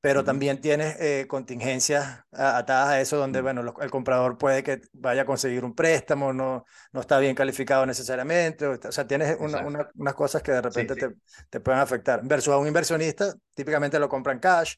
pero 0.00 0.24
también 0.24 0.60
tienes 0.60 0.96
eh, 1.00 1.26
contingencias 1.28 2.24
atadas 2.32 2.88
a 2.90 3.00
eso 3.00 3.16
donde, 3.18 3.40
bueno, 3.42 3.62
el 3.80 3.90
comprador 3.90 4.38
puede 4.38 4.62
que 4.64 4.80
vaya 4.92 5.22
a 5.22 5.24
conseguir 5.26 5.64
un 5.64 5.74
préstamo, 5.74 6.32
no, 6.32 6.64
no 6.92 7.00
está 7.00 7.18
bien 7.20 7.34
calificado 7.36 7.86
necesariamente, 7.86 8.66
o, 8.66 8.72
o 8.88 8.92
sea, 8.92 9.06
tienes 9.06 9.36
una, 9.40 9.60
unas 9.94 10.14
cosas 10.14 10.42
que 10.42 10.52
de 10.52 10.62
repente 10.62 10.94
sí. 10.94 11.00
te, 11.00 11.14
te 11.50 11.60
pueden 11.60 11.80
afectar. 11.80 12.20
Versus 12.24 12.52
a 12.54 12.58
un 12.58 12.66
inversionista, 12.66 13.34
típicamente 13.54 13.98
lo 14.00 14.08
compran 14.08 14.40
cash 14.40 14.74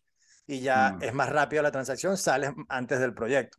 y 0.46 0.61
ya 0.61 0.96
Mm. 0.96 1.00
es 1.00 1.14
más 1.14 1.31
rápido 1.31 1.62
la 1.62 1.72
transacción, 1.72 2.16
sales 2.18 2.53
antes 2.68 3.00
del 3.00 3.14
proyecto. 3.14 3.59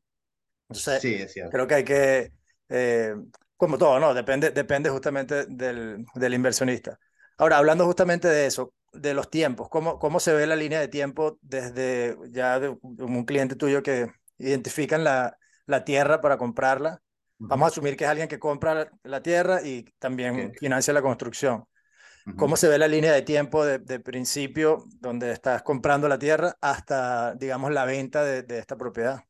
Entonces, 0.70 1.02
Sí, 1.02 1.14
es 1.16 1.32
cierto. 1.34 1.52
creo 1.52 1.68
que 1.68 1.76
hay 1.76 1.84
que, 1.84 2.34
eh, 2.70 3.16
como 3.58 3.78
todo, 3.78 4.00
¿no? 4.00 4.14
Depende, 4.14 4.52
depende 4.52 4.90
justamente 4.90 5.46
del, 5.48 6.06
del 6.16 6.34
inversionista. 6.34 7.00
Ahora, 7.38 7.58
hablando 7.58 7.86
justamente 7.86 8.28
de 8.28 8.46
eso, 8.46 8.74
de 8.94 9.14
los 9.14 9.30
tiempos, 9.30 9.70
¿cómo, 9.70 10.00
cómo 10.00 10.20
se 10.20 10.34
ve 10.34 10.48
la 10.48 10.56
línea 10.56 10.80
de 10.80 10.88
tiempo 10.88 11.38
desde 11.42 12.18
ya 12.32 12.60
de 12.60 12.70
un 12.82 13.26
cliente 13.26 13.56
tuyo 13.56 13.84
que 13.84 14.08
identifican 14.38 15.04
la, 15.04 15.38
la 15.66 15.84
tierra 15.84 16.22
para 16.22 16.38
comprarla? 16.38 17.02
Vamos 17.48 17.66
a 17.66 17.68
asumir 17.70 17.98
que 17.98 18.06
es 18.06 18.10
alguien 18.10 18.28
que 18.28 18.40
compra 18.40 18.90
la 19.04 19.22
tierra 19.22 19.62
y 19.64 19.86
también 20.00 20.54
financia 20.56 20.94
la 20.94 21.02
construcción. 21.02 21.66
¿Cómo 22.36 22.58
se 22.58 22.68
ve 22.70 22.78
la 22.78 22.88
línea 22.88 23.14
de 23.14 23.22
tiempo 23.22 23.66
de, 23.66 23.80
de 23.80 24.00
principio, 24.00 24.84
donde 25.00 25.32
estás 25.32 25.64
comprando 25.64 26.08
la 26.10 26.20
tierra, 26.20 26.56
hasta, 26.62 27.36
digamos, 27.36 27.72
la 27.72 27.86
venta 27.86 28.24
de, 28.24 28.44
de 28.44 28.60
esta 28.60 28.78
propiedad? 28.78 29.22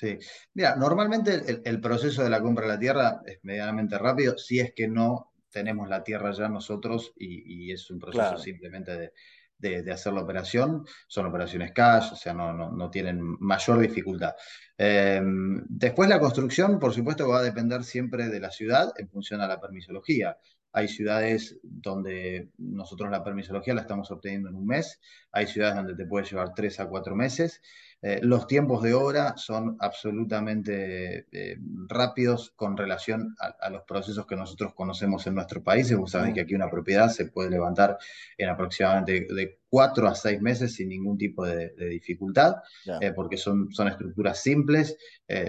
Sí, 0.00 0.16
mira, 0.54 0.76
normalmente 0.76 1.34
el, 1.34 1.62
el 1.64 1.80
proceso 1.80 2.22
de 2.22 2.30
la 2.30 2.40
compra 2.40 2.66
de 2.66 2.72
la 2.74 2.78
tierra 2.78 3.20
es 3.26 3.38
medianamente 3.42 3.98
rápido, 3.98 4.38
si 4.38 4.60
es 4.60 4.72
que 4.74 4.86
no 4.86 5.32
tenemos 5.50 5.88
la 5.88 6.04
tierra 6.04 6.30
ya 6.32 6.48
nosotros 6.48 7.12
y, 7.16 7.68
y 7.68 7.72
es 7.72 7.90
un 7.90 7.98
proceso 7.98 8.36
Claro, 8.36 8.38
simplemente 8.38 8.92
de, 8.96 9.12
de- 9.58 9.82
de 9.82 9.92
hacer 9.92 10.12
la 10.12 10.20
operación. 10.22 10.84
Son 11.08 11.26
operaciones 11.26 11.72
cash, 11.72 12.12
o 12.12 12.16
sea, 12.16 12.32
no, 12.32 12.52
no, 12.52 12.70
no 12.70 12.90
tienen 12.90 13.18
mayor 13.40 13.78
dificultad. 13.80 14.34
Eh, 14.76 15.20
después 15.68 16.08
la 16.08 16.20
construcción, 16.20 16.78
por 16.78 16.92
supuesto, 16.94 17.28
va 17.28 17.40
a 17.40 17.42
depender 17.42 17.82
siempre 17.82 18.28
de 18.28 18.40
la 18.40 18.50
ciudad 18.50 18.92
en 18.98 19.08
función 19.08 19.40
a 19.40 19.48
la 19.48 19.60
permisología. 19.60 20.36
Hay 20.72 20.86
ciudades 20.86 21.58
donde 21.62 22.50
nosotros 22.58 23.10
la 23.10 23.24
permisología 23.24 23.74
la 23.74 23.80
estamos 23.80 24.10
obteniendo 24.10 24.50
en 24.50 24.54
un 24.54 24.66
mes, 24.66 25.00
hay 25.32 25.46
ciudades 25.46 25.76
donde 25.76 25.96
te 25.96 26.06
puede 26.06 26.26
llevar 26.26 26.52
tres 26.54 26.78
a 26.78 26.86
cuatro 26.86 27.16
meses. 27.16 27.60
Eh, 28.00 28.20
los 28.22 28.46
tiempos 28.46 28.82
de 28.82 28.94
obra 28.94 29.36
son 29.36 29.76
absolutamente 29.80 31.26
eh, 31.32 31.56
rápidos 31.88 32.52
con 32.54 32.76
relación 32.76 33.34
a, 33.40 33.66
a, 33.66 33.70
los 33.70 33.82
procesos 33.82 34.24
que 34.24 34.36
nosotros 34.36 34.72
conocemos 34.72 35.26
en 35.26 35.34
nuestro 35.34 35.64
país. 35.64 35.92
Vos 35.96 36.12
sabés 36.12 36.32
que 36.32 36.42
mm, 36.42 36.44
aquí 36.44 36.54
una 36.54 36.70
propiedad 36.70 37.08
se 37.08 37.26
puede 37.26 37.50
levantar 37.50 37.98
en 38.36 38.50
aproximadamente 38.50 39.26
de 39.34 39.58
cuatro 39.68 40.06
a 40.06 40.14
seis 40.14 40.40
meses 40.40 40.74
sin 40.74 40.90
ningún 40.90 41.18
tipo 41.18 41.44
de, 41.44 41.70
de 41.70 41.88
dificultad, 41.88 42.56
eh, 43.00 43.12
porque 43.12 43.36
son, 43.36 43.72
son 43.72 43.88
estructuras 43.88 44.40
simples, 44.40 44.96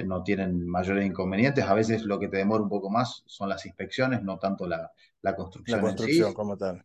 no 0.06 0.24
tienen 0.24 0.68
mayores 0.68 1.06
inconvenientes. 1.06 1.64
A 1.64 1.74
veces 1.74 2.04
lo 2.04 2.20
que 2.20 2.28
te 2.28 2.38
demora 2.38 2.64
un 2.64 2.70
poco 2.70 2.90
más 2.90 3.24
son 3.28 3.48
las 3.48 3.66
inspecciones, 3.66 4.24
no 4.24 4.40
tanto 4.40 4.68
la, 4.68 4.92
la 5.22 5.32
la 5.32 5.36
construcción 5.36 5.80
en 5.80 5.86
construcción 5.86 6.30
sí 6.30 6.34
como 6.34 6.58
tal. 6.58 6.84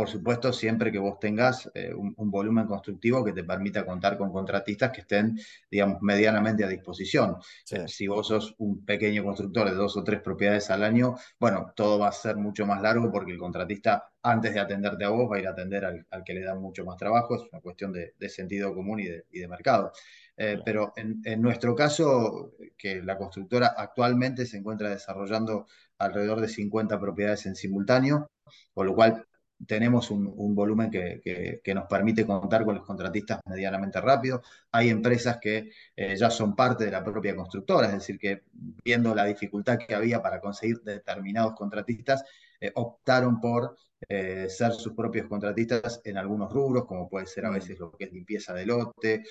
Por 0.00 0.08
supuesto, 0.08 0.50
siempre 0.50 0.90
que 0.90 0.98
vos 0.98 1.20
tengas 1.20 1.70
eh, 1.74 1.92
un, 1.92 2.30
volumen 2.30 2.64
constructivo 2.64 3.22
que 3.22 3.34
te 3.34 3.44
permita 3.44 3.84
contar 3.84 4.16
con 4.16 4.32
contratistas 4.32 4.90
que 4.92 5.02
estén, 5.02 5.38
digamos, 5.70 6.00
medianamente 6.00 6.64
a 6.64 6.68
disposición. 6.68 7.36
Eh, 7.70 7.86
si 7.86 8.08
vos 8.08 8.28
sos 8.28 8.54
un 8.60 8.82
pequeño 8.86 9.22
constructor 9.22 9.68
de 9.68 9.76
dos 9.76 9.98
o 9.98 10.02
tres 10.02 10.22
propiedades 10.22 10.70
al 10.70 10.84
año, 10.84 11.16
bueno, 11.38 11.74
todo 11.76 11.98
va 11.98 12.08
a 12.08 12.12
ser 12.12 12.36
mucho 12.36 12.64
más 12.64 12.80
largo 12.80 13.12
porque 13.12 13.32
el 13.32 13.38
contratista, 13.38 14.10
antes 14.22 14.54
de 14.54 14.60
atenderte 14.60 15.04
a 15.04 15.10
vos, 15.10 15.30
va 15.30 15.36
a 15.36 15.40
ir 15.40 15.46
a 15.48 15.50
atender 15.50 15.84
al, 15.84 16.06
que 16.24 16.32
le 16.32 16.44
da 16.44 16.54
mucho 16.54 16.82
más 16.86 16.96
trabajo. 16.96 17.34
Es 17.34 17.42
una 17.52 17.60
cuestión 17.60 17.92
de, 17.92 18.14
sentido 18.30 18.74
común 18.74 19.00
y 19.00 19.38
de, 19.38 19.48
mercado. 19.48 19.92
Eh, 20.34 20.62
pero 20.64 20.94
en, 20.96 21.20
en, 21.26 21.42
nuestro 21.42 21.74
caso, 21.74 22.54
que 22.78 23.02
la 23.02 23.18
constructora 23.18 23.74
actualmente 23.76 24.46
se 24.46 24.56
encuentra 24.56 24.88
desarrollando 24.88 25.66
alrededor 25.98 26.40
de 26.40 26.48
50 26.48 26.98
propiedades 26.98 27.44
en 27.44 27.54
simultáneo, 27.54 28.30
con 28.72 28.86
lo 28.86 28.94
cual 28.94 29.26
tenemos 29.66 30.10
un, 30.10 30.54
volumen 30.54 30.90
que, 30.90 31.60
nos 31.74 31.86
permite 31.86 32.26
contar 32.26 32.64
con 32.64 32.76
los 32.76 32.84
contratistas 32.84 33.40
medianamente 33.46 34.00
rápido. 34.00 34.42
Hay 34.72 34.88
empresas 34.88 35.38
que 35.40 35.70
eh, 35.96 36.16
ya 36.16 36.30
son 36.30 36.54
parte 36.54 36.84
de 36.84 36.90
la 36.90 37.04
propia 37.04 37.36
constructora, 37.36 37.88
es 37.88 37.94
decir, 37.94 38.18
que 38.18 38.42
viendo 38.84 39.14
la 39.14 39.24
dificultad 39.24 39.78
que 39.78 39.94
había 39.94 40.22
para 40.22 40.40
conseguir 40.40 40.80
determinados 40.82 41.54
contratistas, 41.54 42.24
eh, 42.60 42.70
optaron 42.74 43.40
por 43.40 43.76
eh, 44.08 44.46
ser 44.48 44.72
sus 44.72 44.94
propios 44.94 45.26
contratistas 45.26 46.00
en 46.04 46.16
algunos 46.16 46.52
rubros, 46.52 46.86
como 46.86 47.08
puede 47.08 47.26
ser 47.26 47.46
a 47.46 47.50
mm. 47.50 47.54
veces 47.54 47.78
lo 47.78 47.92
que 47.92 48.04
es 48.04 48.12
limpieza 48.12 48.54
de 48.54 48.66
lote, 48.66 49.24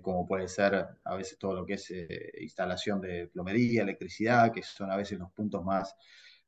como 0.00 0.26
puede 0.26 0.48
ser 0.48 0.86
a 1.04 1.16
veces 1.16 1.38
todo 1.38 1.54
lo 1.54 1.66
que 1.66 1.74
es 1.74 1.92
instalación 2.40 3.00
de 3.00 3.28
plomería, 3.28 3.82
electricidad, 3.82 4.52
que 4.52 4.62
son 4.62 4.90
a 4.90 4.96
veces 4.96 5.18
los 5.18 5.30
puntos 5.32 5.64
más 5.64 5.94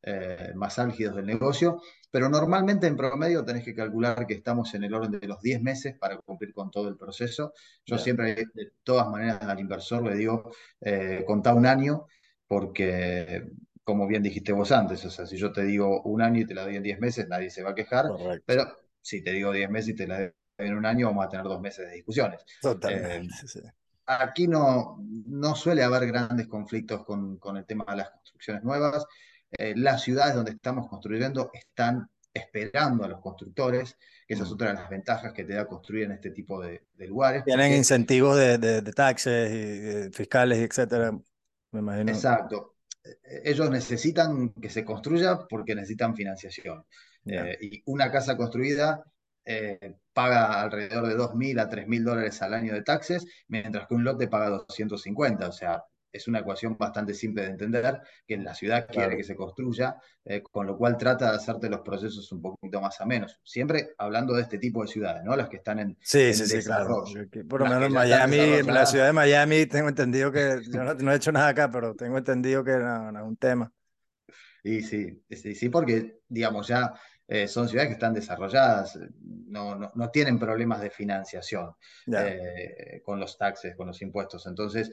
eh, 0.03 0.53
más 0.55 0.79
álgidos 0.79 1.17
del 1.17 1.27
negocio, 1.27 1.81
pero 2.11 2.29
normalmente 2.29 2.87
en 2.87 2.97
promedio 2.97 3.45
tenés 3.45 3.65
que 3.65 3.75
calcular 3.75 4.27
que 4.27 4.35
estamos 4.35 4.73
en 4.75 4.85
el 4.85 4.95
orden 4.95 5.19
de 5.19 5.27
los 5.27 5.41
10 5.41 5.61
meses 5.61 5.97
para 5.99 6.17
cumplir 6.19 6.53
con 6.53 6.71
todo 6.71 6.89
el 6.89 6.97
proceso. 6.97 7.53
Yo 7.85 7.99
siempre, 7.99 8.35
de 8.55 8.73
todas 8.83 9.09
maneras, 9.09 9.43
al 9.43 9.59
inversor 9.59 10.05
le 10.05 10.15
digo, 10.15 10.53
eh, 10.81 11.25
contá 11.27 11.53
un 11.53 11.67
año, 11.67 12.07
porque 12.47 13.51
como 13.83 14.07
bien 14.07 14.23
dijiste 14.23 14.53
vos 14.53 14.71
antes, 14.71 15.05
o 15.05 15.11
sea, 15.11 15.27
si 15.27 15.37
yo 15.37 15.51
te 15.51 15.65
digo 15.65 16.03
un 16.03 16.23
año 16.23 16.43
y 16.43 16.47
te 16.47 16.55
la 16.55 16.63
doy 16.63 16.77
en 16.77 16.83
10 16.83 17.01
meses, 17.01 17.27
nadie 17.29 17.51
se 17.51 17.63
va 17.63 17.71
a 17.71 17.75
quejar, 17.75 18.07
pero 18.45 18.67
si 19.01 19.23
te 19.23 19.33
digo 19.33 19.51
10 19.51 19.71
meses 19.71 19.91
y 19.91 19.95
te 19.95 20.07
la 20.07 20.19
doy 20.19 20.33
en 20.59 20.77
un 20.77 20.87
año, 20.87 21.07
vamos 21.07 21.25
a 21.25 21.29
tener 21.29 21.45
dos 21.45 21.61
meses 21.61 21.89
de 21.89 21.95
discusiones. 21.95 22.45
Totalmente, 22.61 23.35
eh, 23.57 23.73
Aquí 24.07 24.49
no, 24.49 24.99
no 25.27 25.55
suele 25.55 25.83
haber 25.83 26.07
grandes 26.07 26.49
conflictos 26.49 27.05
con, 27.05 27.39
con 27.39 27.57
el 27.57 27.67
tema 27.67 27.85
de 27.89 27.97
las 27.97 28.11
construcciones 28.11 28.63
nuevas. 28.63 29.05
Eh, 29.53 29.75
las 29.77 30.03
ciudades 30.03 30.35
donde 30.35 30.53
estamos 30.53 30.89
construyendo 30.89 31.51
están 31.53 32.09
esperando 32.33 33.05
a 33.05 33.09
los 33.09 33.21
constructores, 33.21 33.97
que 34.27 34.35
esa 34.35 34.43
es 34.43 34.51
mm. 34.51 34.53
otra 34.53 34.69
de 34.69 34.75
las 34.75 34.91
ventajas 34.91 35.33
que 35.33 35.45
te 35.45 35.55
da 35.55 35.67
construir 35.67 36.05
en 36.05 36.13
este 36.13 36.31
tipo 36.31 36.61
de, 36.61 36.83
lugares. 36.99 37.45
Tienen 37.45 37.73
incentivos 37.73 38.37
de, 38.37 38.59
de, 38.59 38.93
taxes, 38.93 39.51
y, 39.51 40.13
fiscales, 40.13 40.59
etcétera, 40.59 41.13
me 41.73 41.81
imagino. 41.81 42.13
Exacto. 42.13 42.77
Eh, 43.03 43.43
ellos 43.45 43.71
necesitan 43.71 44.51
que 44.53 44.69
se 44.69 44.85
construya 44.85 45.47
porque 45.49 45.75
necesitan 45.75 46.15
financiación. 46.15 46.85
Eh, 47.25 47.59
y 47.61 47.83
una 47.87 48.11
casa 48.11 48.37
construida 48.37 49.03
paga 50.13 50.61
alrededor 50.61 51.07
de 51.07 51.17
2.000 51.17 51.59
a 51.59 51.71
3.000 51.71 52.05
dólares 52.05 52.43
al 52.43 52.53
año 52.53 52.75
de 52.75 52.83
taxes, 52.83 53.25
mientras 53.47 53.89
que 53.89 53.95
un 53.95 54.05
lote 54.05 54.29
paga 54.29 54.51
250. 54.51 55.49
O 55.49 55.53
sea, 55.53 55.85
es 56.13 56.29
una 56.29 56.41
ecuación 56.41 56.77
bastante 56.77 57.15
simple 57.15 57.43
de 57.43 57.51
entender, 57.51 58.01
que 58.27 58.37
la 58.39 58.55
ciudad 58.55 58.87
quiere 58.89 59.17
que 59.17 59.25
se 59.25 59.37
construya, 59.37 59.97
eh, 60.25 60.43
con 60.43 60.67
lo 60.67 60.77
cual 60.77 60.97
trata 60.97 61.31
de 61.31 61.37
hacerte 61.37 61.69
los 61.69 61.81
procesos 61.81 62.31
un 62.33 62.43
poquito 62.43 62.81
más 62.81 63.01
a 63.01 63.07
menos. 63.07 63.41
Siempre 63.43 63.91
hablando 63.99 64.35
de 64.35 64.43
este 64.43 64.59
tipo 64.59 64.83
de 64.83 64.89
ciudades, 64.89 65.25
¿no? 65.25 65.37
Las 65.37 65.49
que 65.49 65.57
están 65.57 65.79
en, 65.79 65.97
sí, 66.01 66.33
sí, 66.35 66.47
sí, 66.47 66.63
claro. 66.65 67.05
Por 67.49 67.61
lo 67.61 67.67
menos 67.67 67.85
en 67.85 67.93
Miami, 67.93 68.39
en 68.39 68.67
la 68.67 68.87
ciudad 68.87 69.07
de 69.07 69.13
Miami, 69.13 69.67
tengo 69.67 69.89
entendido 69.89 70.33
que, 70.33 70.61
yo 70.71 70.85
no, 70.85 71.13
he 71.13 71.17
hecho 71.17 71.33
nada 71.33 71.49
acá, 71.49 71.71
pero 71.71 71.95
tengo 71.95 72.19
entendido 72.19 72.65
que 72.65 72.73
no, 72.73 73.19
es 73.19 73.25
un 73.25 73.37
tema. 73.37 73.73
Y 74.63 74.83
sí, 74.83 75.23
sí, 75.31 75.55
sí, 75.55 75.69
porque, 75.69 76.21
digamos, 76.29 76.67
ya 76.69 76.93
eh, 77.27 77.47
son 77.47 77.69
ciudades 77.69 77.89
que 77.89 77.95
están 77.95 78.15
desarrolladas, 78.15 78.97
eh, 78.97 79.09
no, 79.49 79.77
no, 79.77 80.11
tienen 80.11 80.39
problemas 80.39 80.81
de 80.81 80.91
financiación 80.91 81.73
eh, 82.11 83.03
con 83.05 83.21
los 83.21 83.37
taxes, 83.37 83.77
con 83.77 83.87
los 83.87 84.01
impuestos. 84.01 84.47
Entonces, 84.47 84.91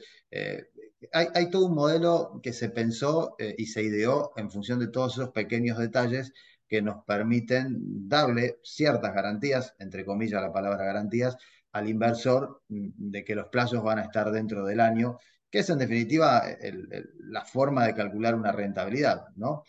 hay, 1.12 1.26
hay, 1.34 1.50
todo 1.50 1.66
un 1.66 1.74
modelo 1.74 2.40
que 2.42 2.52
se 2.52 2.70
pensó 2.70 3.36
y 3.38 3.66
se 3.66 3.82
ideó 3.82 4.32
en 4.36 4.50
función 4.50 4.78
de 4.78 4.88
todos 4.88 5.14
esos 5.14 5.30
pequeños 5.30 5.78
detalles 5.78 6.32
que 6.68 6.82
nos 6.82 7.04
permiten 7.04 8.08
darle 8.08 8.58
ciertas 8.62 9.14
garantías, 9.14 9.74
entre 9.78 10.04
comillas 10.04 10.42
la 10.42 10.52
palabra 10.52 10.84
garantías, 10.84 11.36
al 11.72 11.88
inversor 11.88 12.62
mm, 12.68 12.88
de 12.96 13.24
que 13.24 13.34
los 13.34 13.48
plazos 13.48 13.82
van 13.82 13.98
a 13.98 14.02
estar 14.02 14.30
dentro 14.30 14.64
del 14.64 14.80
año 14.80 15.18
que 15.50 15.60
es 15.60 15.70
en 15.70 15.78
definitiva 15.78 16.42
la 17.30 17.44
forma 17.44 17.86
de 17.86 17.94
calcular 17.94 18.34
una 18.34 18.52
rentabilidad, 18.52 19.28
¿no? 19.36 19.64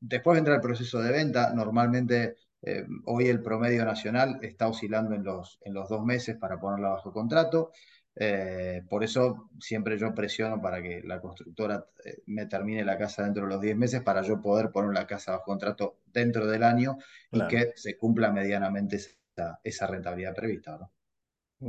Después 0.00 0.36
vendrá 0.36 0.54
el 0.54 0.60
proceso 0.60 1.00
de 1.00 1.12
venta. 1.12 1.52
Normalmente 1.54 2.36
eh, 2.62 2.86
hoy 3.04 3.28
el 3.28 3.42
promedio 3.42 3.84
nacional 3.84 4.38
está 4.42 4.68
oscilando 4.68 5.14
en 5.14 5.24
los, 5.24 5.58
en 5.62 5.74
los 5.74 5.88
dos 5.88 6.04
meses 6.04 6.36
para 6.36 6.58
ponerla 6.58 6.90
bajo 6.90 7.12
contrato. 7.12 7.72
Eh, 8.18 8.82
por 8.88 9.04
eso 9.04 9.50
siempre 9.60 9.98
yo 9.98 10.14
presiono 10.14 10.60
para 10.60 10.82
que 10.82 11.02
la 11.04 11.20
constructora 11.20 11.86
eh, 12.02 12.22
me 12.26 12.46
termine 12.46 12.82
la 12.84 12.96
casa 12.96 13.24
dentro 13.24 13.42
de 13.44 13.50
los 13.50 13.60
10 13.60 13.76
meses 13.76 14.02
para 14.02 14.22
yo 14.22 14.40
poder 14.40 14.70
poner 14.70 14.94
la 14.94 15.06
casa 15.06 15.32
bajo 15.32 15.44
contrato 15.44 15.98
dentro 16.06 16.46
del 16.46 16.62
año 16.62 16.96
y 17.30 17.46
que 17.46 17.72
se 17.76 17.98
cumpla 17.98 18.32
medianamente 18.32 18.96
esa, 18.96 19.60
esa 19.62 19.86
rentabilidad 19.86 20.34
prevista. 20.34 20.78
¿no? 20.78 20.90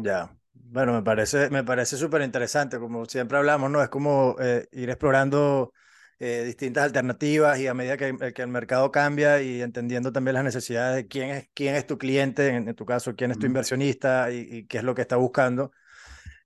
Ya, 0.03 0.33
bueno, 0.53 0.93
me 0.93 1.03
parece, 1.03 1.49
me 1.49 1.63
parece 1.65 1.97
súper 1.97 2.21
interesante, 2.21 2.79
como 2.79 3.05
siempre 3.05 3.37
hablamos, 3.37 3.69
¿no? 3.69 3.83
Es 3.83 3.89
como 3.89 4.37
ir 4.71 4.89
explorando 4.89 5.73
eh, 6.19 6.45
distintas 6.45 6.83
alternativas 6.83 7.59
y 7.59 7.67
a 7.67 7.75
medida 7.75 7.95
que, 7.95 8.07
eh, 8.09 8.33
que, 8.33 8.41
el 8.41 8.47
mercado 8.47 8.91
cambia 8.91 9.39
y 9.43 9.61
entendiendo 9.61 10.11
también 10.11 10.33
las 10.33 10.43
necesidades 10.43 10.95
de 10.95 11.07
quién 11.07 11.29
es, 11.29 11.49
quién 11.53 11.75
es 11.75 11.85
tu 11.85 11.99
cliente, 11.99 12.47
en, 12.47 12.73
tu 12.73 12.85
caso, 12.87 13.15
quién 13.15 13.29
es 13.29 13.37
tu 13.37 13.45
inversionista 13.45 14.31
y, 14.31 14.65
qué 14.65 14.79
es 14.79 14.83
lo 14.83 14.95
que 14.95 15.03
está 15.03 15.15
buscando, 15.17 15.71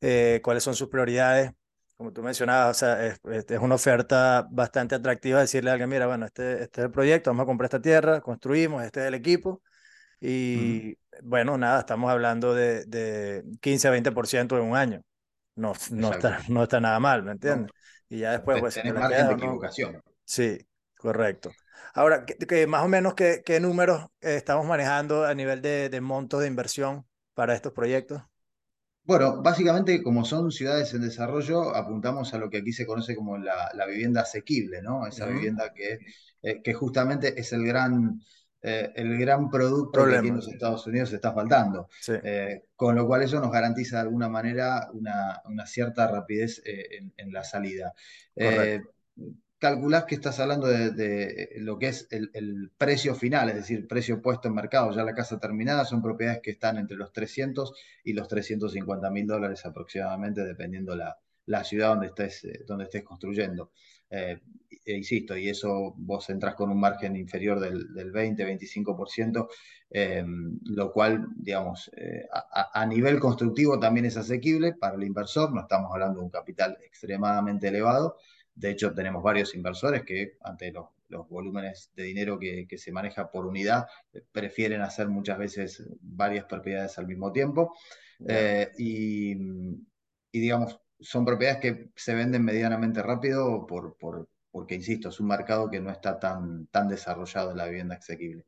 eh, 0.02 0.42
cuáles 0.44 0.64
son 0.64 0.76
sus 0.76 0.90
prioridades. 0.90 1.52
Como 1.96 2.12
tú 2.12 2.24
mencionabas, 2.24 2.78
o 2.78 2.80
sea, 2.80 3.06
es, 3.06 3.22
es, 3.26 3.60
una 3.60 3.76
oferta 3.76 4.48
bastante 4.50 4.96
atractiva 4.96 5.40
decirle 5.40 5.70
a 5.70 5.74
alguien, 5.74 5.90
mira, 5.90 6.08
bueno, 6.08 6.26
este, 6.26 6.64
este 6.64 6.82
es 6.82 6.86
el 6.86 6.92
proyecto, 6.92 7.30
vamos 7.30 7.44
a 7.44 7.46
comprar 7.46 7.66
esta 7.68 7.82
tierra, 7.82 8.22
construimos, 8.22 8.84
este 8.84 9.02
es 9.02 9.06
el 9.08 9.14
equipo. 9.14 9.62
Y 10.20 10.98
bueno, 11.24 11.58
nada, 11.58 11.80
estamos 11.80 12.12
hablando 12.12 12.56
de, 12.56 12.86
de 12.86 13.44
15 13.62 13.88
a 13.88 13.92
20% 13.92 14.58
en 14.58 14.64
un 14.64 14.76
año. 14.76 15.02
No, 15.56 15.74
no, 15.92 16.12
está, 16.12 16.40
no 16.48 16.64
está 16.64 16.80
nada 16.80 17.00
mal, 17.00 17.24
¿me 17.24 17.34
entiendes? 17.34 17.72
Y 18.10 18.20
ya 18.20 18.32
después, 18.32 18.60
pues. 18.60 18.76
Tener 18.76 18.94
margen 18.94 19.28
de 19.28 19.34
equivocación. 19.34 20.02
Sí, 20.26 20.58
correcto. 20.98 21.52
Ahora, 21.94 22.26
que, 22.26 22.68
más 22.68 22.84
o 22.84 22.88
menos 22.88 23.14
qué, 23.14 23.42
qué 23.46 23.60
números 23.60 24.06
eh, 24.22 24.36
estamos 24.36 24.66
manejando 24.66 25.26
a 25.26 25.34
nivel 25.34 25.62
de, 25.62 25.90
de 25.90 26.02
monto 26.02 26.40
de 26.40 26.48
inversión 26.48 27.06
para 27.34 27.54
estos 27.54 27.74
proyectos? 27.74 28.22
Bueno, 29.04 29.42
básicamente 29.42 30.02
como 30.04 30.24
son 30.24 30.52
ciudades 30.52 30.94
en 30.94 31.02
desarrollo, 31.02 31.76
apuntamos 31.76 32.34
a 32.34 32.38
lo 32.38 32.50
que 32.50 32.58
aquí 32.58 32.72
se 32.72 32.86
conoce 32.86 33.16
como 33.16 33.38
la, 33.38 33.72
la 33.74 33.86
vivienda 33.88 34.22
asequible, 34.22 34.82
¿no? 34.82 35.08
Esa 35.08 35.26
vivienda 35.26 35.74
que, 35.74 36.00
eh, 36.44 36.62
que 36.62 36.74
justamente 36.74 37.40
es 37.40 37.52
el 37.52 37.66
gran, 37.66 38.22
eh, 38.64 38.92
el 38.96 39.18
gran 39.18 39.50
producto 39.50 40.06
que 40.06 40.16
aquí 40.16 40.28
en 40.28 40.36
los 40.36 40.48
Estados 40.48 40.86
Unidos 40.86 41.10
se 41.10 41.16
está 41.16 41.34
faltando. 41.34 41.90
Eh, 42.24 42.66
con 42.76 42.96
lo 42.96 43.08
cual 43.08 43.24
eso 43.24 43.40
nos 43.40 43.52
garantiza 43.52 43.98
de 43.98 44.04
alguna 44.04 44.30
manera 44.30 44.88
una, 44.94 45.66
cierta 45.66 46.08
rapidez 46.08 46.62
eh, 46.66 47.02
en, 47.18 47.34
la 47.34 47.44
salida. 47.44 47.94
Calculás 49.62 50.06
que 50.06 50.15
estás 50.15 50.39
hablando 50.39 50.65
de, 50.65 51.52
lo 51.58 51.78
que 51.78 51.89
es 51.89 52.08
el, 52.10 52.71
precio 52.80 53.13
final, 53.13 53.50
es 53.50 53.56
decir, 53.56 53.88
precio 53.88 54.19
puesto 54.19 54.47
en 54.47 54.56
mercado, 54.56 54.91
ya 54.91 55.04
la 55.04 55.13
casa 55.13 55.39
terminada, 55.39 55.86
son 55.86 56.02
propiedades 56.02 56.41
que 56.41 56.50
están 56.50 56.80
entre 56.80 56.97
los 56.97 57.13
300 57.13 57.71
y 58.04 58.13
los 58.13 58.28
350 58.28 59.12
mil 59.12 59.28
dólares 59.28 59.63
aproximadamente, 59.63 60.43
dependiendo 60.43 60.95
la, 60.95 61.15
la 61.45 61.63
ciudad 61.63 61.89
donde 61.89 62.08
estés, 62.08 62.47
donde 62.65 62.86
estés 62.86 63.04
construyendo. 63.04 63.71
Eh, 64.10 64.39
e 64.84 64.93
insisto, 64.93 65.38
y 65.38 65.47
eso 65.47 65.93
vos 65.95 66.28
entras 66.32 66.56
con 66.56 66.71
un 66.71 66.80
margen 66.80 67.15
inferior 67.15 67.60
del, 67.60 67.93
del 67.93 68.12
20-25%, 68.12 69.47
eh, 69.91 70.26
lo 70.65 70.91
cual, 70.91 71.28
digamos, 71.36 71.91
eh, 71.95 72.26
a, 72.74 72.84
nivel 72.88 73.19
constructivo 73.19 73.80
también 73.80 74.08
es 74.08 74.17
asequible 74.17 74.74
para 74.74 74.95
el 74.95 75.04
inversor, 75.04 75.54
no 75.54 75.62
estamos 75.62 75.91
hablando 75.93 76.19
de 76.19 76.26
un 76.26 76.32
capital 76.32 76.80
extremadamente 76.84 77.67
elevado, 77.67 78.17
de 78.62 78.69
hecho 78.69 78.93
tenemos 78.93 79.24
varios 79.24 79.56
inversores 79.56 80.04
que 80.04 80.38
ante 80.41 80.71
los, 80.71 80.86
los 81.10 81.28
volúmenes 81.28 81.91
de 81.95 82.04
dinero 82.04 82.38
que, 82.38 82.67
que, 82.67 82.78
se 82.78 82.91
maneja 82.91 83.32
por 83.32 83.47
unidad, 83.47 83.88
prefieren 84.32 84.82
hacer 84.82 85.08
muchas 85.08 85.39
veces 85.39 85.84
varias 86.00 86.45
propiedades 86.45 86.97
al 87.00 87.08
mismo 87.08 87.32
tiempo. 87.32 87.76
y, 88.78 89.34
y, 90.32 90.39
digamos, 90.39 90.80
son 91.00 91.26
propiedades 91.26 91.60
que 91.60 91.89
se 91.95 92.13
venden 92.13 92.45
medianamente 92.45 93.02
rápido 93.02 93.65
por, 93.65 93.97
por, 93.97 94.30
porque, 94.52 94.76
insisto, 94.76 95.10
es 95.10 95.19
un 95.19 95.28
mercado 95.28 95.69
que 95.71 95.82
no 95.82 95.89
está 95.89 96.19
tan, 96.19 96.67
tan 96.67 96.88
desarrollado 96.88 97.52
en 97.52 97.58
la 97.58 97.65
vivienda 97.65 97.95
asequible. 97.95 98.45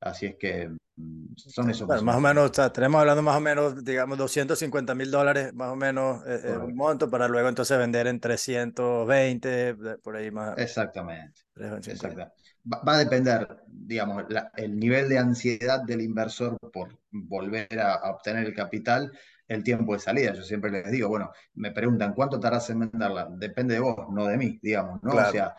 Así 0.00 0.26
es 0.26 0.36
que 0.36 0.70
mm, 0.96 1.34
son 1.36 1.70
esos. 1.70 1.86
Bueno, 1.86 2.02
más 2.02 2.16
o 2.16 2.20
menos, 2.20 2.58
o 2.58 2.72
tenemos 2.72 3.00
hablando 3.00 3.22
más 3.22 3.36
o 3.36 3.40
menos, 3.40 3.84
digamos, 3.84 4.16
250 4.16 4.94
mil 4.94 5.10
dólares, 5.10 5.52
más 5.52 5.70
o 5.70 5.76
menos, 5.76 6.24
eh, 6.26 6.40
eh 6.44 6.56
un 6.56 6.74
monto 6.74 7.10
para 7.10 7.28
luego 7.28 7.48
entonces 7.48 7.76
vender 7.76 8.06
en 8.06 8.18
320, 8.18 9.76
por 10.02 10.16
ahí 10.16 10.30
más. 10.30 10.56
Exactamente. 10.56 11.40
Exactamente. 11.54 12.32
Va, 12.66 12.94
a 12.94 12.98
depender, 12.98 13.46
digamos, 13.66 14.24
el 14.56 14.78
nivel 14.78 15.08
de 15.08 15.18
ansiedad 15.18 15.82
del 15.82 16.00
inversor 16.02 16.58
por 16.72 16.98
volver 17.10 17.68
a, 17.78 18.10
obtener 18.10 18.46
el 18.46 18.54
capital, 18.54 19.10
el 19.48 19.64
tiempo 19.64 19.94
de 19.94 19.98
salida. 19.98 20.32
Yo 20.32 20.42
siempre 20.42 20.70
les 20.70 20.90
digo, 20.90 21.08
bueno, 21.08 21.30
me 21.54 21.72
preguntan, 21.72 22.14
¿cuánto 22.14 22.38
tardas 22.38 22.68
en 22.70 22.80
venderla? 22.80 23.28
Depende 23.30 23.74
de 23.74 23.80
vos, 23.80 23.96
no 24.12 24.26
de 24.26 24.36
mí, 24.36 24.58
digamos, 24.62 25.02
¿no? 25.02 25.12
O 25.12 25.30
sea, 25.30 25.54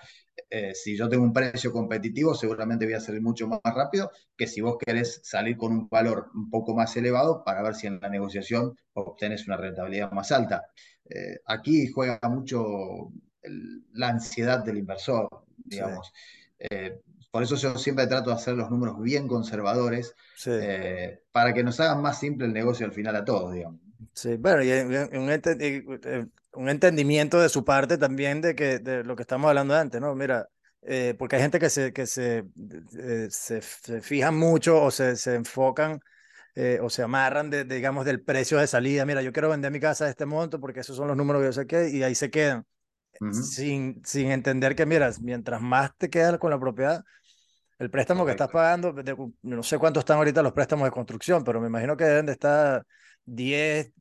eh, 0.54 0.76
si 0.76 0.98
yo 0.98 1.08
tengo 1.08 1.24
un 1.24 1.32
precio 1.32 1.72
competitivo, 1.72 2.36
seguramente 2.36 2.84
voy 2.84 2.96
a 2.96 3.00
salir 3.00 3.22
mucho 3.22 3.48
más 3.48 3.62
rápido 3.64 4.12
que 4.36 4.48
si 4.48 4.60
vos 4.60 4.78
querés 4.78 5.22
salir 5.24 5.56
con 5.56 5.72
un 5.72 5.88
valor 5.88 6.30
un 6.36 6.50
poco 6.50 6.76
más 6.76 6.96
elevado 6.98 7.42
para 7.46 7.64
ver 7.64 7.74
si 7.74 7.88
en 7.88 8.02
la 8.02 8.10
negociación 8.10 8.76
obtenés 8.92 9.48
una 9.48 9.56
rentabilidad 9.56 10.12
más 10.12 10.30
alta. 10.34 10.66
Eh, 11.10 11.40
aquí 11.46 11.88
juega 11.88 12.20
mucho 12.30 13.14
la 13.94 14.10
ansiedad 14.10 14.62
del 14.62 14.80
inversor, 14.80 15.30
digamos. 15.56 16.12
Eh, 16.60 17.00
por 17.32 17.44
eso 17.44 17.56
yo 17.56 17.78
siempre 17.78 18.08
trato 18.08 18.32
de 18.32 18.36
hacer 18.36 18.56
los 18.56 18.70
números 18.70 19.02
bien 19.02 19.30
conservadores 19.30 20.14
para 21.32 21.54
que 21.54 21.64
nos 21.64 21.80
hagan 21.80 22.02
más 22.02 22.20
simple 22.20 22.46
el 22.46 22.52
negocio 22.52 22.86
al 22.86 22.92
final 22.92 23.16
a 23.16 23.24
todos, 23.24 23.54
digamos. 23.54 23.80
Sí, 24.14 24.36
bueno, 24.38 24.64
y 24.64 24.72
un, 24.72 25.32
un 26.54 26.70
entendimiento 26.70 27.40
de 27.40 27.50
su 27.50 27.64
parte 27.64 27.98
también 27.98 28.42
de 28.42 28.56
que 28.56 28.80
de 28.80 29.04
lo 29.04 29.16
que 29.16 29.24
estamos 29.24 29.48
hablando 29.50 29.76
antes, 29.76 30.02
¿no? 30.02 30.14
Mira, 30.16 30.48
eh, 30.84 31.16
porque 31.18 31.36
hay 31.36 31.42
gente 31.44 31.60
que 31.60 31.70
se, 31.70 31.94
que 31.94 32.06
se, 32.06 32.44
eh, 32.98 33.28
se, 33.30 33.62
fijan 34.02 34.36
mucho 34.38 34.82
o 34.82 34.92
se, 34.92 35.16
se 35.16 35.36
enfocan 35.36 36.00
eh, 36.56 36.80
o 36.82 36.90
se 36.90 37.04
amarran, 37.04 37.50
de, 37.50 37.64
digamos, 37.64 38.06
del 38.06 38.22
precio 38.22 38.58
de 38.58 38.68
salida. 38.68 39.06
Mira, 39.06 39.22
yo 39.22 39.32
quiero 39.32 39.50
vender 39.50 39.72
mi 39.72 39.80
casa 39.80 40.06
a 40.06 40.10
este 40.10 40.26
monto 40.26 40.60
porque 40.60 40.82
esos 40.82 40.98
son 40.98 41.08
los 41.08 41.16
números 41.16 41.42
que 41.42 41.46
yo 41.46 41.54
sé 41.54 41.68
que, 41.68 41.90
y 41.90 42.04
ahí 42.04 42.16
se 42.16 42.30
quedan. 42.30 42.66
sin, 43.32 44.02
sin 44.04 44.32
entender 44.32 44.76
que, 44.76 44.86
mira, 44.86 45.12
mientras 45.22 45.62
más 45.62 45.92
te 45.98 46.10
quedas 46.10 46.38
con 46.40 46.50
la 46.50 46.60
propiedad, 46.60 47.04
el 47.78 47.90
préstamo 47.90 48.26
que 48.26 48.32
estás 48.32 48.50
pagando, 48.50 48.94
no 49.44 49.64
sé 49.64 49.78
cuánto 49.78 50.00
están 50.00 50.18
ahorita 50.18 50.44
los 50.44 50.54
préstamos 50.54 50.86
de 50.86 50.92
construcción, 50.92 51.44
pero 51.44 51.62
me 51.62 51.68
imagino 51.68 51.96
que 51.98 52.04
deben 52.04 52.26
de 52.26 52.34
estar 52.34 52.86
10, 53.26 53.88
eh, 53.88 53.94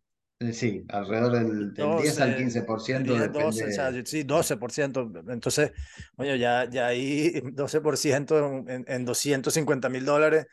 sí, 0.53 0.84
alrededor 0.88 1.32
del, 1.32 1.74
10 1.74 2.20
al 2.20 2.36
15%. 2.36 3.14
10, 3.14 3.32
12, 3.32 3.64
o 3.64 3.70
sea, 3.70 3.93
sí, 4.05 4.24
12%. 4.24 5.12
Entonces, 5.28 5.72
oye, 6.16 6.38
ya, 6.38 6.68
ya 6.68 6.86
ahí 6.86 7.41
12% 7.53 8.64
en, 8.68 8.84
en 8.88 9.05
250 9.05 9.88
mil 9.88 10.05
dólares. 10.05 10.47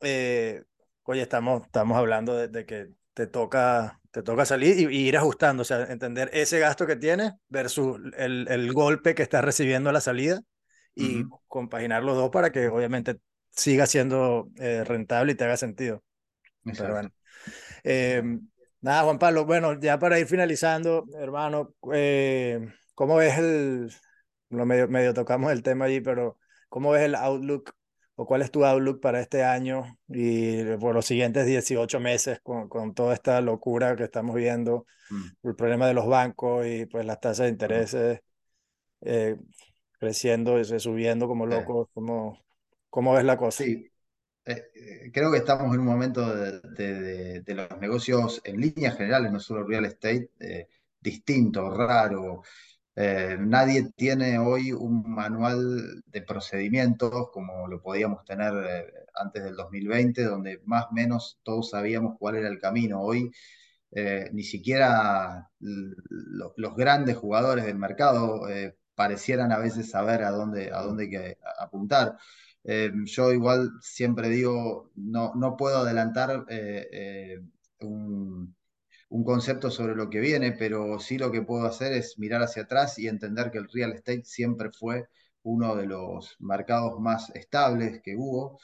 eh, 0.00 0.62
oye, 1.02 1.22
estamos, 1.22 1.62
estamos 1.66 1.98
hablando 1.98 2.36
de, 2.36 2.48
de, 2.48 2.64
que 2.64 2.88
te 3.14 3.26
toca, 3.26 4.00
te 4.10 4.22
toca 4.22 4.44
salir 4.44 4.90
y, 4.90 4.96
ir 5.08 5.16
ajustando, 5.16 5.62
o 5.62 5.64
sea, 5.64 5.84
entender 5.84 6.30
ese 6.32 6.58
gasto 6.60 6.86
que 6.86 6.96
tienes 6.96 7.32
versus 7.48 8.00
el, 8.16 8.46
el 8.48 8.72
golpe 8.72 9.14
que 9.14 9.22
estás 9.22 9.44
recibiendo 9.44 9.90
a 9.90 9.92
la 9.92 10.00
salida 10.00 10.40
y 10.94 11.24
compaginar 11.48 12.04
los 12.04 12.16
dos 12.16 12.30
para 12.30 12.52
que 12.52 12.68
obviamente 12.68 13.16
siga 13.50 13.86
siendo 13.86 14.48
eh, 14.56 14.84
rentable 14.84 15.32
y 15.32 15.34
te 15.34 15.44
haga 15.44 15.56
sentido. 15.56 16.02
Pero 16.64 16.92
bueno. 16.92 17.10
Eh, 17.84 18.22
Nada, 18.82 19.04
Juan 19.04 19.18
Pablo, 19.18 19.46
bueno, 19.46 19.78
ya 19.78 19.96
para 20.00 20.18
ir 20.18 20.26
finalizando, 20.26 21.06
hermano, 21.14 21.72
eh, 21.92 22.68
¿cómo 22.96 23.14
ves 23.14 23.38
el, 23.38 23.92
lo 24.50 24.66
medio, 24.66 24.88
medio 24.88 25.14
tocamos 25.14 25.52
el 25.52 25.62
tema 25.62 25.84
allí, 25.84 26.00
pero 26.00 26.36
¿cómo 26.68 26.90
ves 26.90 27.02
el 27.02 27.14
outlook 27.14 27.76
o 28.16 28.26
cuál 28.26 28.42
es 28.42 28.50
tu 28.50 28.64
outlook 28.64 29.00
para 29.00 29.20
este 29.20 29.44
año 29.44 29.98
y 30.08 30.64
por 30.78 30.96
los 30.96 31.06
siguientes 31.06 31.46
18 31.46 32.00
meses 32.00 32.40
con, 32.42 32.68
con 32.68 32.92
toda 32.92 33.14
esta 33.14 33.40
locura 33.40 33.94
que 33.94 34.02
estamos 34.02 34.34
viendo, 34.34 34.84
mm. 35.10 35.48
el 35.48 35.54
problema 35.54 35.86
de 35.86 35.94
los 35.94 36.08
bancos 36.08 36.66
y 36.66 36.86
pues 36.86 37.06
las 37.06 37.20
tasas 37.20 37.44
de 37.44 37.50
intereses 37.50 38.20
eh, 39.02 39.36
creciendo 40.00 40.58
y 40.58 40.64
subiendo 40.64 41.28
como 41.28 41.46
locos, 41.46 41.86
¿cómo, 41.94 42.44
¿cómo 42.90 43.14
ves 43.14 43.24
la 43.24 43.36
cosa? 43.36 43.62
Sí, 43.62 43.91
creo 45.12 45.30
que 45.30 45.38
estamos 45.38 45.72
en 45.74 45.80
un 45.80 45.86
momento 45.86 46.34
de, 46.34 47.42
los 47.46 47.80
negocios 47.80 48.40
en 48.44 48.60
líneas 48.60 48.96
generales, 48.96 49.32
no 49.32 49.40
solo 49.40 49.64
real 49.66 49.84
estate, 49.84 50.30
eh, 50.40 50.68
distinto, 51.00 51.70
raro. 51.70 52.42
nadie 52.96 53.90
tiene 53.96 54.38
hoy 54.38 54.72
un 54.72 55.02
manual 55.14 56.02
de 56.06 56.22
procedimientos 56.22 57.30
como 57.32 57.66
lo 57.68 57.80
podíamos 57.82 58.24
tener 58.24 58.52
antes 59.14 59.44
del 59.44 59.56
2020, 59.56 60.24
donde 60.24 60.60
más 60.64 60.86
o 60.90 60.92
menos 60.92 61.38
todos 61.42 61.70
sabíamos 61.70 62.16
cuál 62.18 62.36
era 62.36 62.48
el 62.48 62.58
camino. 62.58 63.00
Hoy 63.02 63.30
ni 64.32 64.42
siquiera 64.44 65.50
los 65.60 66.76
grandes 66.76 67.16
jugadores 67.16 67.64
del 67.66 67.78
mercado 67.78 68.42
parecieran 68.94 69.52
a 69.52 69.58
veces 69.58 69.90
saber 69.90 70.22
a 70.22 70.30
dónde, 70.30 70.70
a 70.72 70.82
dónde 70.82 71.04
hay 71.04 71.10
que 71.10 71.38
apuntar. 71.58 72.16
Eh, 72.64 72.92
yo 73.06 73.32
igual 73.32 73.70
siempre 73.80 74.28
digo, 74.28 74.90
no, 74.94 75.32
no 75.34 75.56
puedo 75.56 75.78
adelantar 75.78 76.44
eh, 76.48 76.88
eh, 76.92 77.40
un, 77.80 78.54
un, 79.08 79.24
concepto 79.24 79.70
sobre 79.70 79.96
lo 79.96 80.08
que 80.08 80.20
viene, 80.20 80.52
pero 80.52 81.00
sí 81.00 81.18
lo 81.18 81.32
que 81.32 81.42
puedo 81.42 81.66
hacer 81.66 81.92
es 81.92 82.18
mirar 82.18 82.42
hacia 82.42 82.62
atrás 82.62 82.98
y 82.98 83.08
entender 83.08 83.50
que 83.50 83.58
el 83.58 83.68
real 83.68 83.92
estate 83.92 84.24
siempre 84.24 84.70
fue 84.70 85.08
uno 85.42 85.74
de 85.74 85.86
los 85.86 86.36
mercados 86.38 87.00
más 87.00 87.30
estables 87.34 88.00
que 88.02 88.16
hubo, 88.16 88.60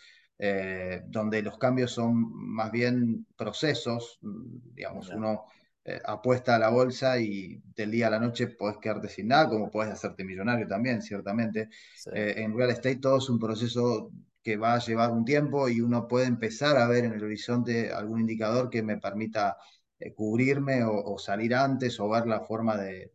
donde 1.09 1.43
los 1.43 1.59
cambios 1.59 1.91
son 1.91 2.15
más 2.33 2.71
bien 2.71 3.27
procesos, 3.37 4.21
digamos, 4.23 5.09
uno 5.09 5.47
eh, 5.89 6.03
apuesta 6.05 6.57
a 6.57 6.59
la 6.59 6.69
bolsa 6.69 7.19
y 7.19 7.63
del 7.75 7.91
día 7.91 8.09
a 8.09 8.11
la 8.11 8.19
noche 8.21 8.49
podés 8.49 8.77
quedarte 8.77 9.09
sin 9.09 9.29
nada, 9.29 9.49
como 9.49 9.71
podés 9.71 9.91
hacerte 9.93 10.23
millonario 10.23 10.69
también, 10.69 11.01
ciertamente. 11.01 11.71
Eh, 12.13 12.35
en 12.37 12.55
real 12.55 12.69
estate 12.69 12.97
todo 12.97 13.17
es 13.17 13.31
un 13.31 13.39
proceso 13.39 14.11
que 14.43 14.59
va 14.59 14.75
a 14.75 14.81
llevar 14.81 15.11
un 15.13 15.25
tiempo 15.25 15.67
y 15.67 15.81
uno 15.81 16.07
puede 16.07 16.27
empezar 16.27 16.77
a 16.77 16.87
ver 16.89 17.07
en 17.07 17.15
el 17.15 17.25
horizonte 17.25 17.91
algún 17.91 18.21
indicador 18.21 18.69
que 18.69 18.83
me 18.83 18.99
permita 18.99 19.57
eh, 19.99 20.13
cubrirme 20.13 20.85
o, 20.85 21.17
salir 21.19 21.55
antes 21.55 21.99
o 22.01 22.09
ver 22.11 22.27
la 22.27 22.41
forma 22.41 22.77
de, 22.77 23.13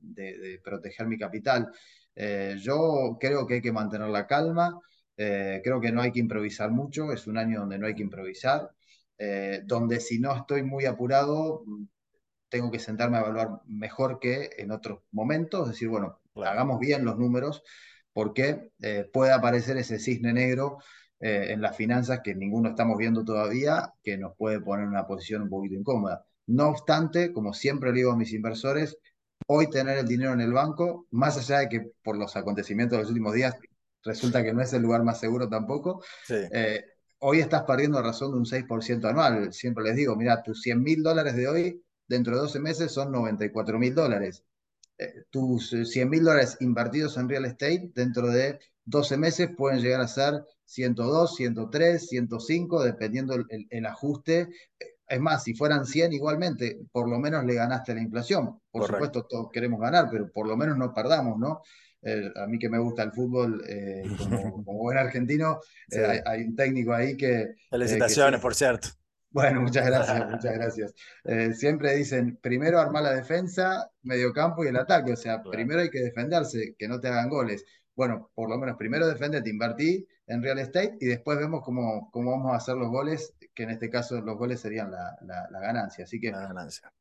proteger 0.63 1.05
mi 1.07 1.17
capital. 1.19 1.69
yo 2.59 3.17
creo 3.19 3.45
que 3.45 3.55
hay 3.55 3.61
que 3.61 3.71
mantener 3.71 4.09
la 4.09 4.25
calma, 4.25 4.79
creo 5.15 5.79
que 5.79 5.91
no 5.91 6.01
hay 6.01 6.11
que 6.11 6.19
improvisar 6.19 6.71
mucho, 6.71 7.11
es 7.11 7.27
un 7.27 7.37
año 7.37 7.59
donde 7.59 7.77
no 7.77 7.85
hay 7.87 7.95
que 7.95 8.03
improvisar. 8.03 8.71
donde 9.65 9.99
si 9.99 10.19
no 10.19 10.35
estoy 10.35 10.63
muy 10.63 10.85
apurado, 10.85 11.63
tengo 12.53 12.69
que 12.69 12.77
sentarme 12.77 13.17
a 13.17 13.21
evaluar 13.21 13.61
mejor 13.65 14.19
que 14.19 14.51
en 14.59 14.69
otros 14.69 14.99
momentos, 15.11 15.63
es 15.63 15.73
decir, 15.73 15.87
bueno, 15.87 16.21
hagamos 16.35 16.79
bien 16.79 17.03
los 17.03 17.17
números, 17.17 17.63
porque 18.13 18.69
eh, 18.79 19.09
puede 19.11 19.31
aparecer 19.31 19.75
ese 19.77 19.97
cisne 19.97 20.33
negro 20.33 20.77
eh, 21.19 21.47
en 21.49 21.61
las 21.61 21.75
finanzas 21.75 22.19
que 22.23 22.35
ninguno 22.35 22.69
estamos 22.69 22.95
viendo 22.99 23.25
todavía, 23.25 23.91
que 24.03 24.19
nos 24.19 24.37
puede 24.37 24.61
poner 24.61 24.83
en 24.83 24.91
una 24.91 25.07
posición 25.07 25.41
un 25.41 25.49
poquito 25.49 25.73
incómoda. 25.73 26.27
No 26.45 26.69
obstante, 26.69 27.33
como 27.33 27.53
siempre 27.53 27.89
le 27.89 27.97
digo 27.97 28.11
a 28.11 28.17
mis 28.17 28.31
inversores, 28.33 28.99
hoy 29.47 29.67
tener 29.71 29.97
el 29.97 30.07
dinero 30.07 30.33
en 30.33 30.41
el 30.41 30.53
banco, 30.53 31.07
más 31.09 31.35
allá 31.39 31.61
de 31.61 31.69
que 31.69 31.91
por 32.03 32.17
los 32.17 32.35
acontecimientos 32.35 32.97
de 32.97 33.01
los 33.01 33.09
últimos 33.09 33.33
días 33.33 33.57
resulta 34.03 34.43
que 34.43 34.53
no 34.53 34.61
es 34.61 34.71
el 34.73 34.83
lugar 34.83 35.03
más 35.03 35.19
seguro 35.19 35.49
tampoco, 35.49 36.03
eh, 36.29 36.85
hoy 37.17 37.39
estás 37.39 37.63
perdiendo 37.63 37.99
razón 37.99 38.31
de 38.31 38.37
un 38.37 38.45
6% 38.45 39.09
anual. 39.09 39.51
Siempre 39.53 39.83
les 39.85 39.95
digo, 39.95 40.15
mira, 40.15 40.43
tus 40.43 40.61
100 40.61 40.83
mil 40.83 41.01
dólares 41.01 41.35
de 41.35 41.47
hoy 41.47 41.83
dentro 42.07 42.35
de 42.35 42.41
12 42.41 42.59
meses 42.59 42.91
son 42.91 43.11
94 43.11 43.79
mil 43.79 43.95
dólares. 43.95 44.43
Eh, 44.97 45.23
tus 45.29 45.69
100 45.69 46.09
mil 46.09 46.23
dólares 46.23 46.57
invertidos 46.59 47.17
en 47.17 47.27
real 47.27 47.45
estate 47.45 47.91
dentro 47.95 48.29
de 48.29 48.59
12 48.85 49.17
meses 49.17 49.49
pueden 49.55 49.81
llegar 49.81 50.01
a 50.01 50.07
ser 50.07 50.43
102, 50.65 51.35
103, 51.35 52.07
105, 52.07 52.83
dependiendo 52.83 53.35
el, 53.35 53.85
ajuste. 53.85 54.49
Es 55.07 55.19
más, 55.19 55.43
si 55.43 55.53
fueran 55.53 55.85
100 55.85 56.13
igualmente, 56.13 56.79
por 56.91 57.09
lo 57.09 57.19
menos 57.19 57.45
le 57.45 57.55
ganaste 57.55 57.93
la 57.93 58.01
inflación. 58.01 58.59
Por 58.71 58.87
supuesto, 58.87 59.25
todos 59.25 59.49
queremos 59.51 59.79
ganar, 59.79 60.09
pero 60.11 60.31
por 60.31 60.47
lo 60.47 60.57
menos 60.57 60.77
no 60.77 60.93
perdamos, 60.93 61.37
¿no? 61.37 61.61
Eh, 62.01 62.29
a 62.35 62.47
mí 62.47 62.59
que 62.59 62.69
me 62.69 62.79
gusta 62.79 63.03
el 63.03 63.11
fútbol, 63.11 63.63
eh, 63.67 64.03
como, 64.17 64.63
buen 64.63 64.97
argentino, 64.97 65.59
hay, 66.25 66.43
un 66.43 66.55
técnico 66.55 66.93
ahí 66.93 67.15
que... 67.15 67.55
Felicitaciones, 67.69 68.41
por 68.41 68.55
cierto. 68.55 68.89
Bueno, 69.33 69.61
muchas 69.61 69.85
gracias, 69.87 70.29
muchas 70.29 70.53
gracias. 70.53 70.93
Eh, 71.23 71.53
siempre 71.53 71.95
dicen, 71.95 72.37
primero 72.37 72.79
armar 72.79 73.01
la 73.03 73.13
defensa, 73.13 73.89
mediocampo 74.03 74.63
y 74.63 74.67
el 74.67 74.77
ataque. 74.77 75.13
O 75.13 75.15
sea, 75.15 75.41
primero 75.41 75.81
hay 75.81 75.89
que 75.89 76.01
defenderse, 76.01 76.75
que 76.77 76.87
no 76.87 76.99
te 76.99 77.07
hagan 77.07 77.29
goles. 77.29 77.65
Bueno, 77.95 78.31
por 78.35 78.49
lo 78.49 78.57
menos 78.59 78.77
primero 78.77 79.07
defendete, 79.07 79.49
invertí 79.49 80.07
en 80.27 80.43
real 80.43 80.59
estate 80.59 80.97
y 80.99 81.07
después 81.07 81.37
vemos 81.39 81.61
cómo, 81.63 82.09
cómo 82.11 82.31
vamos 82.31 82.53
a 82.53 82.57
hacer 82.57 82.75
los 82.75 82.89
goles, 82.89 83.33
que 83.55 83.63
en 83.63 83.71
este 83.71 83.89
caso 83.89 84.21
los 84.21 84.37
goles 84.37 84.59
serían 84.61 84.91
la, 84.91 85.17
la, 85.21 85.59
ganancia. 85.59 86.03
Así 86.05 86.19
que 86.19 86.29
ganancia. 86.31 86.91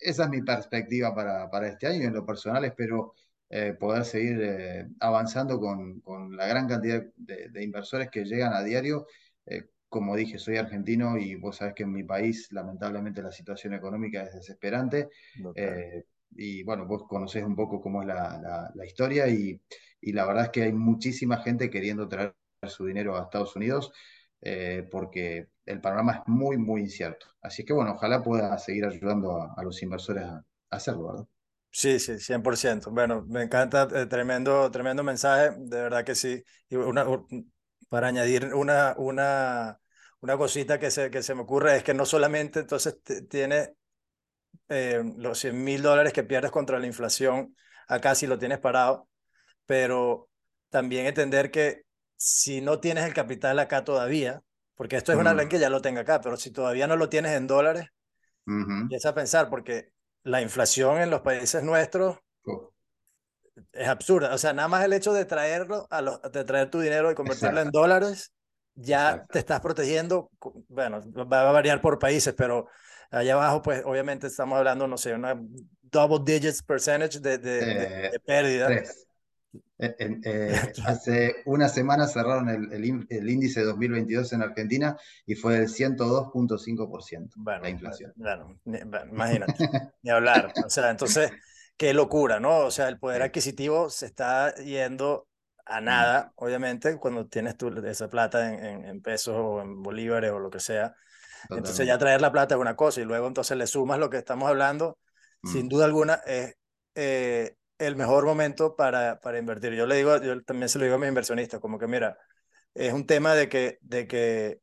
esa 0.00 0.24
es 0.24 0.30
mi 0.30 0.42
perspectiva 0.42 1.14
para, 1.14 1.50
para, 1.50 1.68
este 1.68 1.86
año 1.88 2.02
y 2.02 2.06
en 2.06 2.14
lo 2.14 2.24
personal 2.26 2.64
espero 2.64 3.14
eh, 3.50 3.74
poder 3.78 4.04
seguir 4.04 4.40
eh, 4.42 4.88
avanzando 5.00 5.60
con, 5.60 6.00
con, 6.00 6.34
la 6.36 6.46
gran 6.46 6.66
cantidad 6.68 7.02
de, 7.16 7.48
de, 7.50 7.64
inversores 7.64 8.10
que 8.10 8.24
llegan 8.24 8.54
a 8.54 8.62
diario 8.62 9.06
Eh, 9.46 9.64
como 9.92 10.16
dije, 10.16 10.38
soy 10.38 10.56
argentino 10.56 11.18
y 11.18 11.34
vos 11.34 11.56
sabés 11.56 11.74
que 11.74 11.82
en 11.82 11.92
mi 11.92 12.02
país 12.02 12.48
lamentablemente 12.50 13.22
la 13.22 13.30
situación 13.30 13.74
económica 13.74 14.22
es 14.22 14.32
desesperante. 14.32 15.10
Eh, 15.54 16.04
y 16.34 16.62
bueno, 16.62 16.86
vos 16.86 17.04
conocés 17.06 17.44
un 17.44 17.54
poco 17.54 17.80
cómo 17.80 18.00
es 18.00 18.08
la, 18.08 18.72
la, 18.74 18.86
historia 18.86 19.28
y, 19.28 19.60
y, 20.00 20.12
la 20.12 20.24
verdad 20.24 20.44
es 20.44 20.50
que 20.50 20.62
hay 20.62 20.72
muchísima 20.72 21.42
gente 21.42 21.68
queriendo 21.68 22.08
traer 22.08 22.34
su 22.66 22.86
dinero 22.86 23.16
a 23.16 23.24
Estados 23.24 23.54
Unidos 23.54 23.92
eh, 24.40 24.88
porque 24.90 25.48
el 25.66 25.80
panorama 25.82 26.12
es 26.14 26.20
muy, 26.26 26.56
muy 26.56 26.80
incierto. 26.80 27.26
Así 27.42 27.62
que 27.62 27.74
bueno, 27.74 27.92
ojalá 27.92 28.22
pueda 28.22 28.56
seguir 28.56 28.86
ayudando 28.86 29.42
a, 29.42 29.62
los 29.62 29.82
inversores 29.82 30.24
a, 30.24 30.42
hacerlo, 30.70 31.08
¿verdad? 31.08 31.26
Sí, 31.70 31.98
sí, 31.98 32.18
100%. 32.18 32.90
Bueno, 32.90 33.26
me 33.28 33.42
encanta, 33.42 33.88
eh, 33.94 34.06
tremendo, 34.06 34.70
tremendo 34.70 35.04
mensaje, 35.04 35.54
de 35.58 35.82
verdad 35.82 36.02
que 36.02 36.14
sí. 36.14 36.42
Y 36.70 36.76
una, 36.76 37.04
para 37.92 38.08
añadir 38.08 38.54
una, 38.54 38.94
una, 38.96 39.81
una 40.22 40.36
cosita 40.36 40.78
que 40.78 40.90
se, 40.90 41.10
que 41.10 41.22
se 41.22 41.34
me 41.34 41.42
ocurre 41.42 41.76
es 41.76 41.82
que 41.82 41.94
no 41.94 42.06
solamente 42.06 42.60
entonces 42.60 42.98
tiene 43.28 43.74
eh, 44.68 45.02
los 45.16 45.38
100 45.38 45.62
mil 45.62 45.82
dólares 45.82 46.12
que 46.12 46.22
pierdes 46.22 46.52
contra 46.52 46.78
la 46.78 46.86
inflación 46.86 47.56
acá 47.88 48.14
si 48.14 48.26
lo 48.28 48.38
tienes 48.38 48.58
parado, 48.58 49.08
pero 49.66 50.28
también 50.70 51.06
entender 51.06 51.50
que 51.50 51.82
si 52.16 52.60
no 52.60 52.78
tienes 52.78 53.04
el 53.04 53.14
capital 53.14 53.58
acá 53.58 53.82
todavía, 53.82 54.42
porque 54.76 54.96
esto 54.96 55.12
es 55.12 55.18
una 55.18 55.34
ley 55.34 55.48
que 55.48 55.58
ya 55.58 55.68
lo 55.68 55.82
tenga 55.82 56.02
acá, 56.02 56.20
pero 56.20 56.36
si 56.36 56.52
todavía 56.52 56.86
no 56.86 56.96
lo 56.96 57.08
tienes 57.08 57.32
en 57.32 57.48
dólares, 57.48 57.86
empieza 58.46 59.10
a 59.10 59.14
pensar, 59.14 59.50
porque 59.50 59.90
la 60.22 60.40
inflación 60.40 61.00
en 61.00 61.10
los 61.10 61.22
países 61.22 61.64
nuestros 61.64 62.18
oh. 62.46 62.72
es 63.72 63.88
absurda. 63.88 64.32
O 64.34 64.38
sea, 64.38 64.52
nada 64.52 64.68
más 64.68 64.84
el 64.84 64.92
hecho 64.92 65.12
de 65.12 65.24
traerlo, 65.24 65.88
a 65.90 66.00
de 66.00 66.44
traer 66.44 66.70
tu 66.70 66.78
dinero 66.78 67.10
y 67.10 67.16
convertirlo 67.16 67.60
en 67.60 67.70
dólares, 67.70 68.32
ya 68.74 69.24
te 69.30 69.38
estás 69.38 69.60
protegiendo. 69.60 70.30
Bueno, 70.68 71.00
va 71.30 71.48
a 71.48 71.52
variar 71.52 71.80
por 71.80 71.98
países, 71.98 72.34
pero 72.34 72.68
allá 73.10 73.34
abajo, 73.34 73.62
pues 73.62 73.82
obviamente 73.84 74.26
estamos 74.26 74.58
hablando, 74.58 74.86
no 74.86 74.96
sé, 74.96 75.14
una 75.14 75.40
double 75.82 76.20
digits 76.24 76.62
percentage 76.62 77.20
de, 77.20 77.38
de, 77.38 78.06
eh, 78.06 78.20
pérdida. 78.24 78.72
Eh, 78.72 78.84
eh, 80.24 80.72
hace 80.86 81.36
una 81.44 81.68
semana 81.68 82.06
cerraron 82.06 82.48
el, 82.48 83.06
el, 83.10 83.28
índice 83.28 83.62
2022 83.62 84.32
en 84.32 84.42
Argentina 84.42 84.96
y 85.26 85.34
fue 85.34 85.58
del 85.58 85.68
102.5% 85.68 87.30
bueno, 87.36 87.62
la 87.62 87.68
inflación. 87.68 88.12
Bueno, 88.16 88.58
imagínate, 88.64 89.68
ni 90.02 90.10
hablar. 90.10 90.52
O 90.64 90.70
sea, 90.70 90.90
entonces, 90.90 91.30
qué 91.76 91.92
locura, 91.92 92.40
¿no? 92.40 92.60
O 92.60 92.70
sea, 92.70 92.88
el 92.88 92.98
poder 92.98 93.22
adquisitivo 93.22 93.90
se 93.90 94.06
está 94.06 94.54
yendo 94.54 95.26
a 95.64 95.80
mm. 95.80 95.84
nada, 95.84 96.32
obviamente, 96.36 96.98
cuando 96.98 97.26
tienes 97.26 97.56
tú 97.56 97.68
esa 97.84 98.08
plata 98.08 98.52
en, 98.52 98.84
en, 98.84 99.02
pesos 99.02 99.34
o 99.36 99.60
en 99.60 99.82
bolívares 99.82 100.30
o 100.30 100.38
lo 100.38 100.50
que 100.50 100.60
sea. 100.60 100.94
Entonces 101.50 101.86
ya 101.86 101.98
traer 101.98 102.20
la 102.20 102.30
plata 102.30 102.54
es 102.54 102.60
una 102.60 102.76
cosa 102.76 103.00
y 103.00 103.04
luego 103.04 103.26
entonces 103.26 103.56
le 103.56 103.66
sumas 103.66 103.98
lo 103.98 104.10
que 104.10 104.18
estamos 104.18 104.48
hablando, 104.48 104.98
sin 105.44 105.66
mm. 105.66 105.68
duda 105.68 105.84
alguna 105.86 106.14
es 106.26 106.54
eh, 106.94 107.56
el 107.78 107.96
mejor 107.96 108.24
momento 108.24 108.76
para, 108.76 109.18
para 109.20 109.38
invertir. 109.38 109.72
Yo 109.74 109.86
le 109.86 109.96
digo, 109.96 110.20
yo 110.22 110.40
también 110.44 110.68
se 110.68 110.78
lo 110.78 110.84
digo 110.84 110.96
a 110.96 110.98
mis 110.98 111.08
inversionistas, 111.08 111.60
como 111.60 111.78
que 111.78 111.88
mira, 111.88 112.16
es 112.74 112.92
un 112.92 113.06
tema 113.06 113.34
de 113.34 113.48
que, 113.48 113.78
de 113.80 114.06
que 114.06 114.60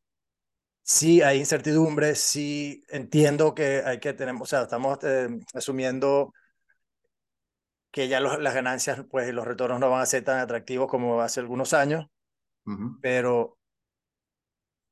sí 0.81 1.21
hay 1.21 1.39
incertidumbre, 1.39 2.15
sí 2.15 2.83
entiendo 2.89 3.53
que 3.53 3.83
hay 3.85 3.99
que 3.99 4.13
tener, 4.13 4.35
o 4.39 4.45
sea, 4.45 4.63
estamos 4.63 4.99
eh, 5.03 5.27
asumiendo 5.53 6.33
que 7.91 8.07
ya 8.07 8.19
las 8.19 8.53
ganancias, 8.53 9.03
pues 9.09 9.33
los 9.33 9.45
retornos 9.45 9.79
no 9.79 9.89
van 9.89 10.01
a 10.01 10.05
ser 10.05 10.23
tan 10.23 10.39
atractivos 10.39 10.87
como 10.89 11.21
hace 11.21 11.39
algunos 11.39 11.73
años, 11.73 12.07
pero 13.01 13.57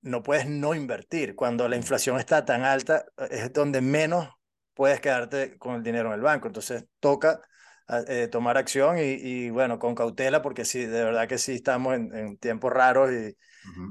no 0.02 0.24
puedes 0.24 0.48
no 0.48 0.74
invertir. 0.74 1.36
Cuando 1.36 1.68
la 1.68 1.76
inflación 1.76 2.20
está 2.20 2.46
tan 2.46 2.64
alta, 2.64 3.06
es 3.30 3.54
donde 3.54 3.82
menos 3.82 4.30
puedes 4.74 5.00
quedarte 5.02 5.58
con 5.58 5.76
el 5.76 5.84
dinero 5.84 6.10
en 6.10 6.16
el 6.16 6.22
banco. 6.22 6.48
Entonces 6.48 6.86
toca 7.00 7.42
eh, 7.90 8.28
tomar 8.28 8.58
acción 8.58 8.98
y, 9.00 9.50
bueno, 9.50 9.80
con 9.80 9.96
cautela, 9.96 10.42
porque 10.42 10.66
sí, 10.66 10.86
de 10.86 11.04
verdad 11.04 11.28
que 11.28 11.38
sí 11.38 11.54
estamos 11.56 11.96
en, 11.96 12.38
tiempos 12.38 12.72
raros 12.74 13.12
y 13.12 13.36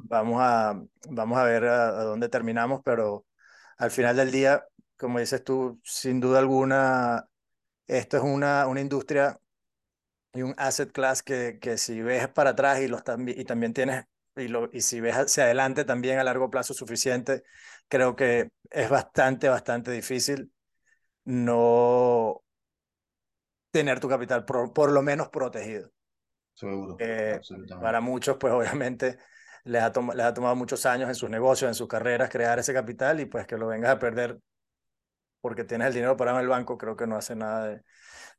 vamos, 0.04 0.38
a, 0.42 0.80
vamos 1.11 1.38
a 1.38 1.44
ver 1.44 1.64
a, 1.64 2.04
dónde 2.04 2.28
terminamos, 2.28 2.82
pero 2.84 3.24
al 3.78 3.90
final 3.90 4.16
del 4.16 4.30
día, 4.30 4.64
como 4.96 5.18
dices 5.18 5.42
tú, 5.44 5.80
sin 5.82 6.20
duda 6.20 6.38
alguna, 6.40 7.26
esto 7.87 8.16
es 8.16 8.22
una, 8.22 8.66
una 8.66 8.80
industria 8.80 9.39
y 10.32 10.43
un 10.43 10.55
asset 10.59 10.93
class 10.93 11.22
que, 11.22 11.59
que 11.61 11.78
si 11.78 12.03
ves 12.03 12.28
para 12.28 12.51
atrás 12.51 12.80
y, 12.80 12.89
los 12.89 13.03
y 13.28 13.45
también 13.45 13.72
tienes, 13.72 14.05
y, 14.37 14.49
lo, 14.49 14.68
y 14.72 14.82
si 14.82 15.01
ves 15.01 15.14
hacia 15.16 15.45
adelante 15.45 15.84
también 15.84 16.18
a 16.18 16.24
largo 16.24 16.51
plazo 16.51 16.74
suficiente, 16.74 17.43
creo 17.89 18.16
que 18.16 18.51
es 18.70 18.91
bastante, 18.91 19.49
bastante 19.49 19.91
difícil 19.91 20.53
no 21.24 22.43
tener 23.70 24.01
tu 24.01 24.09
capital 24.09 24.45
por, 24.45 24.91
lo 24.91 25.03
menos 25.03 25.28
protegido. 25.28 25.91
Seguro. 26.55 26.97
Eh, 26.99 27.41
para 27.80 28.01
muchos, 28.01 28.37
pues 28.39 28.53
obviamente 28.53 29.18
les 29.64 29.82
ha, 29.82 29.93
les 30.14 30.26
ha 30.26 30.34
tomado 30.34 30.57
muchos 30.57 30.87
años 30.87 31.09
en 31.09 31.14
sus 31.14 31.28
negocios, 31.28 31.68
en 31.68 31.74
sus 31.74 31.89
carreras, 31.89 32.30
crear 32.30 32.59
ese 32.59 32.72
capital 32.72 33.20
y 33.20 33.26
pues 33.26 33.47
que 33.47 33.59
lo 33.59 33.66
vengas 33.66 33.91
a 33.91 33.99
perder 33.99 34.39
porque 35.47 35.62
tienes 35.62 35.86
el 35.86 35.94
dinero 35.94 36.16
parado 36.16 36.38
en 36.38 36.42
el 36.42 36.49
banco, 36.49 36.76
creo 36.76 36.97
que 36.97 37.07
no 37.07 37.14
hace 37.14 37.36
nada 37.36 37.80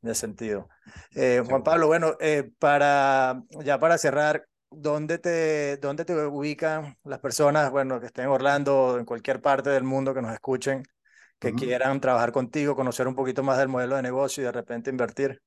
de, 0.02 0.14
sentido. 0.14 0.68
Eh, 1.14 1.42
Juan 1.48 1.62
Pablo, 1.62 1.86
bueno, 1.86 2.18
eh, 2.20 2.50
para, 2.58 3.42
ya 3.64 3.78
para 3.78 3.96
cerrar, 3.96 4.46
¿dónde 4.70 5.16
te, 5.16 5.78
¿dónde 5.78 6.04
te 6.04 6.14
ubican 6.14 6.98
las 7.04 7.18
personas, 7.20 7.70
bueno, 7.70 7.98
que 7.98 8.04
estén 8.04 8.26
en 8.26 8.30
Orlando 8.30 8.98
en 8.98 9.06
cualquier 9.06 9.40
parte 9.40 9.70
del 9.70 9.84
mundo 9.84 10.12
que 10.12 10.20
nos 10.20 10.34
escuchen? 10.34 10.82
que 11.38 11.54
quieran 11.54 11.98
trabajar 11.98 12.30
contigo, 12.30 12.76
conocer 12.76 13.08
un 13.08 13.14
poquito 13.14 13.42
más 13.42 13.56
del 13.56 13.68
modelo 13.68 13.96
de 13.96 14.02
negocio 14.02 14.42
y 14.42 14.46
de 14.46 14.52
repente 14.52 14.90
invertir? 14.90 15.40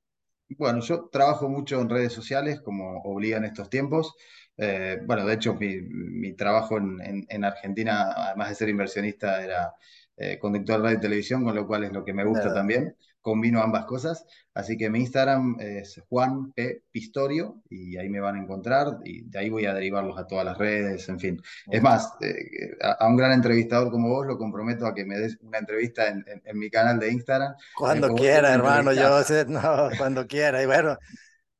Bueno, 0.57 0.79
yo 0.79 1.09
trabajo 1.11 1.47
mucho 1.47 1.79
en 1.79 1.89
redes 1.89 2.11
sociales, 2.11 2.59
como 2.61 3.03
obligan 3.03 3.45
estos 3.45 3.69
tiempos. 3.69 4.15
Eh, 4.57 4.97
bueno, 5.05 5.27
de 5.27 5.35
hecho, 5.35 5.53
mi, 5.53 5.79
mi 5.81 6.33
trabajo 6.33 6.77
en, 6.77 7.25
en, 7.29 7.43
Argentina, 7.43 8.11
además 8.11 8.49
de 8.49 8.55
ser 8.55 8.69
inversionista, 8.69 9.43
era 9.43 9.73
eh, 10.21 10.39
conductor 10.39 10.77
de 10.77 10.83
radio 10.83 10.97
y 10.97 11.01
televisión, 11.01 11.43
con 11.43 11.55
lo 11.55 11.65
cual 11.65 11.83
es 11.83 11.91
lo 11.91 12.03
que 12.03 12.13
me 12.13 12.23
gusta 12.23 12.53
también 12.53 12.95
combino 13.21 13.61
ambas 13.61 13.85
cosas. 13.85 14.25
Así 14.53 14.77
que 14.77 14.89
mi 14.89 14.99
Instagram 14.99 15.57
es 15.59 16.01
Juan 16.09 16.51
P. 16.51 16.83
Pistorio 16.91 17.61
y 17.69 17.97
ahí 17.97 18.09
me 18.09 18.19
van 18.19 18.35
a 18.35 18.41
encontrar 18.41 18.97
y 19.05 19.21
de 19.21 19.39
ahí 19.39 19.49
voy 19.49 19.65
a 19.65 19.73
derivarlos 19.73 20.17
a 20.17 20.27
todas 20.27 20.43
las 20.43 20.57
redes, 20.57 21.07
en 21.07 21.19
fin. 21.19 21.41
Es 21.69 21.81
más, 21.81 22.13
eh, 22.21 22.75
a, 22.81 23.07
un 23.07 23.15
gran 23.15 23.31
entrevistador 23.31 23.91
como 23.91 24.09
vos 24.09 24.27
lo 24.27 24.37
comprometo 24.37 24.85
a 24.85 24.93
que 24.93 25.05
me 25.05 25.17
des 25.17 25.37
una 25.41 25.59
entrevista 25.59 26.07
en, 26.07 26.25
mi 26.53 26.69
canal 26.69 26.99
de 26.99 27.11
Instagram. 27.11 27.53
Cuando 27.75 28.13
quiera, 28.13 28.53
hermano, 28.53 28.91
yo 28.91 29.23
sé, 29.23 29.45
no, 29.45 29.89
cuando 29.97 30.27
quiera. 30.27 30.61
Y 30.61 30.65
bueno, 30.65 30.97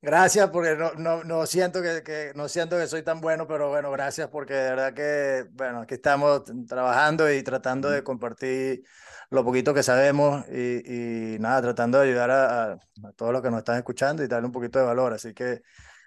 Gracias, 0.04 0.49
porque 0.49 0.76
no, 0.76 0.93
no, 0.95 1.24
no, 1.24 1.45
siento 1.45 1.80
que, 1.82 2.02
que, 2.02 2.32
no 2.36 2.49
siento 2.49 2.76
que 2.76 2.88
soy 2.88 3.04
tan 3.04 3.22
bueno, 3.22 3.45
pero 3.47 3.70
bueno, 3.70 3.91
gracias 3.91 4.30
porque 4.30 4.56
de 4.56 4.70
verdad 4.72 4.93
que, 4.95 5.45
bueno, 5.52 5.82
aquí 5.82 5.93
estamos 5.93 6.41
trabajando 6.68 7.32
y 7.32 7.43
tratando 7.43 7.88
de 7.88 8.04
compartir 8.04 8.84
lo 9.30 9.43
poquito 9.45 9.76
que 9.76 9.84
sabemos 9.84 10.43
y, 10.49 11.36
y 11.36 11.39
nada, 11.39 11.62
tratando 11.62 11.99
de 11.99 12.10
ayudar 12.10 12.32
a, 12.32 12.72
a, 12.74 12.80
todos 13.16 13.32
los 13.32 13.43
que 13.43 13.52
nos 13.52 13.60
están 13.60 13.78
escuchando 13.78 14.24
y 14.24 14.28
darle 14.28 14.47
un 14.47 14.52
poquito 14.52 14.80
de 14.80 14.86
valor. 14.86 15.14
Así 15.14 15.36
que 15.36 15.62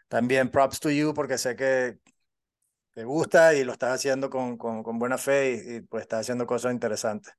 también 0.08 0.50
props 0.50 0.80
to 0.80 0.90
you 0.90 1.14
porque 1.14 1.38
sé 1.38 1.54
que 1.54 1.98
te 2.94 3.04
gusta 3.04 3.54
y 3.54 3.64
lo 3.64 3.72
estás 3.72 3.94
haciendo 3.94 4.30
con, 4.30 4.56
con, 4.58 4.82
con 4.82 4.98
buena 4.98 5.18
fe 5.18 5.52
y, 5.52 5.76
y, 5.76 5.80
pues 5.82 6.02
estás 6.02 6.22
haciendo 6.22 6.46
cosas 6.46 6.72
interesantes. 6.72 7.32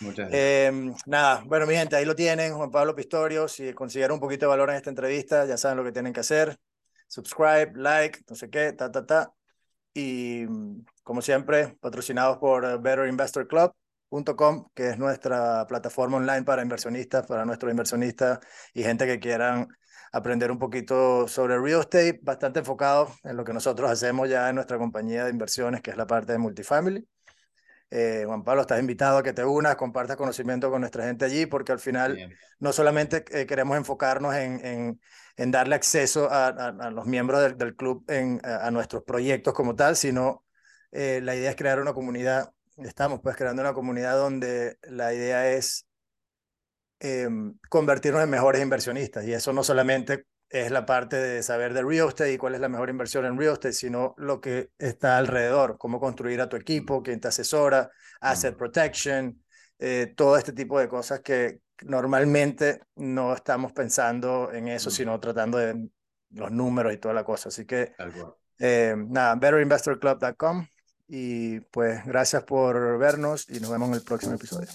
Muchas 0.00 0.28
gracias. 0.28 0.32
Eh, 0.32 0.92
nada, 1.06 1.42
bueno, 1.46 1.66
mi 1.66 1.74
gente, 1.74 1.96
ahí 1.96 2.04
lo 2.04 2.14
tienen, 2.14 2.54
Juan 2.54 2.70
Pablo 2.70 2.94
Pistorio. 2.94 3.48
Si 3.48 3.72
consiguieron 3.72 4.14
un 4.14 4.20
poquito 4.20 4.46
de 4.46 4.50
valor 4.50 4.70
en 4.70 4.76
esta 4.76 4.90
entrevista, 4.90 5.44
ya 5.46 5.56
saben 5.56 5.78
lo 5.78 5.84
que 5.84 5.92
tienen 5.92 6.12
que 6.12 6.20
hacer. 6.20 6.58
Subscribe, 7.08 7.72
like, 7.74 8.20
no 8.28 8.36
sé 8.36 8.50
qué, 8.50 8.72
ta, 8.72 8.90
ta, 8.90 9.06
ta. 9.06 9.32
Y 9.94 10.46
como 11.02 11.22
siempre, 11.22 11.76
patrocinados 11.80 12.38
por 12.38 12.80
betterinvestorclub.com, 12.80 14.68
que 14.74 14.90
es 14.90 14.98
nuestra 14.98 15.66
plataforma 15.66 16.18
online 16.18 16.44
para 16.44 16.62
inversionistas, 16.62 17.26
para 17.26 17.44
nuestros 17.44 17.70
inversionistas 17.70 18.40
y 18.74 18.82
gente 18.82 19.06
que 19.06 19.18
quieran 19.18 19.68
aprender 20.12 20.50
un 20.50 20.58
poquito 20.58 21.26
sobre 21.28 21.58
real 21.58 21.80
estate, 21.80 22.20
bastante 22.22 22.60
enfocado 22.60 23.12
en 23.24 23.36
lo 23.36 23.44
que 23.44 23.52
nosotros 23.52 23.90
hacemos 23.90 24.28
ya 24.28 24.48
en 24.48 24.54
nuestra 24.54 24.78
compañía 24.78 25.24
de 25.24 25.30
inversiones, 25.30 25.82
que 25.82 25.90
es 25.90 25.96
la 25.96 26.06
parte 26.06 26.32
de 26.32 26.38
multifamily. 26.38 27.06
Eh, 27.90 28.24
Juan 28.26 28.44
Pablo, 28.44 28.62
estás 28.62 28.80
invitado 28.80 29.18
a 29.18 29.22
que 29.22 29.32
te 29.32 29.44
unas, 29.44 29.76
compartas 29.76 30.16
conocimiento 30.16 30.70
con 30.70 30.80
nuestra 30.80 31.04
gente 31.04 31.24
allí, 31.24 31.46
porque 31.46 31.72
al 31.72 31.78
final 31.78 32.36
no 32.58 32.72
solamente 32.72 33.24
eh, 33.30 33.46
queremos 33.46 33.78
enfocarnos 33.78 34.34
en, 34.34 34.64
en, 34.64 35.00
en, 35.36 35.50
darle 35.50 35.74
acceso 35.74 36.30
a, 36.30 36.48
a, 36.48 36.90
los 36.90 37.06
miembros 37.06 37.40
del, 37.40 37.56
del 37.56 37.74
club 37.74 38.04
en, 38.08 38.40
a, 38.44 38.70
nuestros 38.70 39.04
proyectos 39.04 39.54
como 39.54 39.74
tal, 39.74 39.96
sino 39.96 40.44
eh, 40.92 41.20
la 41.22 41.34
idea 41.34 41.50
es 41.50 41.56
crear 41.56 41.80
una 41.80 41.94
comunidad. 41.94 42.52
Estamos 42.76 43.20
pues 43.22 43.36
creando 43.36 43.62
una 43.62 43.72
comunidad 43.72 44.16
donde 44.16 44.76
la 44.82 45.14
idea 45.14 45.50
es 45.50 45.86
em, 47.00 47.54
convertirnos 47.70 48.22
en 48.22 48.30
mejores 48.30 48.62
inversionistas 48.62 49.24
y 49.24 49.32
eso 49.32 49.52
no 49.54 49.64
solamente 49.64 50.26
es 50.50 50.70
la 50.70 50.86
parte 50.86 51.16
de 51.16 51.42
saber 51.42 51.74
de 51.74 51.82
real 51.82 52.08
estate 52.08 52.32
y 52.32 52.38
cuál 52.38 52.54
es 52.54 52.60
la 52.60 52.68
mejor 52.68 52.88
inversión 52.88 53.26
en 53.26 53.38
real 53.38 53.54
estate, 53.54 53.72
sino 53.72 54.14
lo 54.16 54.40
que 54.40 54.70
está 54.78 55.18
alrededor, 55.18 55.76
cómo 55.78 56.00
construir 56.00 56.40
a 56.40 56.48
tu 56.48 56.56
equipo, 56.56 57.02
quién 57.02 57.20
te 57.20 57.28
asesora, 57.28 57.90
asset 58.20 58.56
protection, 58.56 59.42
eh, 59.78 60.12
todo 60.16 60.36
este 60.36 60.52
tipo 60.52 60.80
de 60.80 60.88
cosas 60.88 61.20
que 61.20 61.60
normalmente 61.82 62.80
no 62.96 63.34
estamos 63.34 63.72
pensando 63.72 64.50
en 64.52 64.68
eso, 64.68 64.90
sino 64.90 65.20
tratando 65.20 65.58
de 65.58 65.88
los 66.30 66.50
números 66.50 66.92
y 66.92 66.96
toda 66.96 67.14
la 67.14 67.24
cosa. 67.24 67.48
Así 67.50 67.64
que, 67.64 67.92
eh, 68.58 68.94
nada, 68.96 69.34
betterinvestorclub.com 69.36 70.66
y 71.08 71.60
pues 71.60 72.04
gracias 72.04 72.42
por 72.44 72.98
vernos 72.98 73.48
y 73.48 73.60
nos 73.60 73.70
vemos 73.70 73.88
en 73.88 73.94
el 73.94 74.02
próximo 74.02 74.34
episodio. 74.34 74.68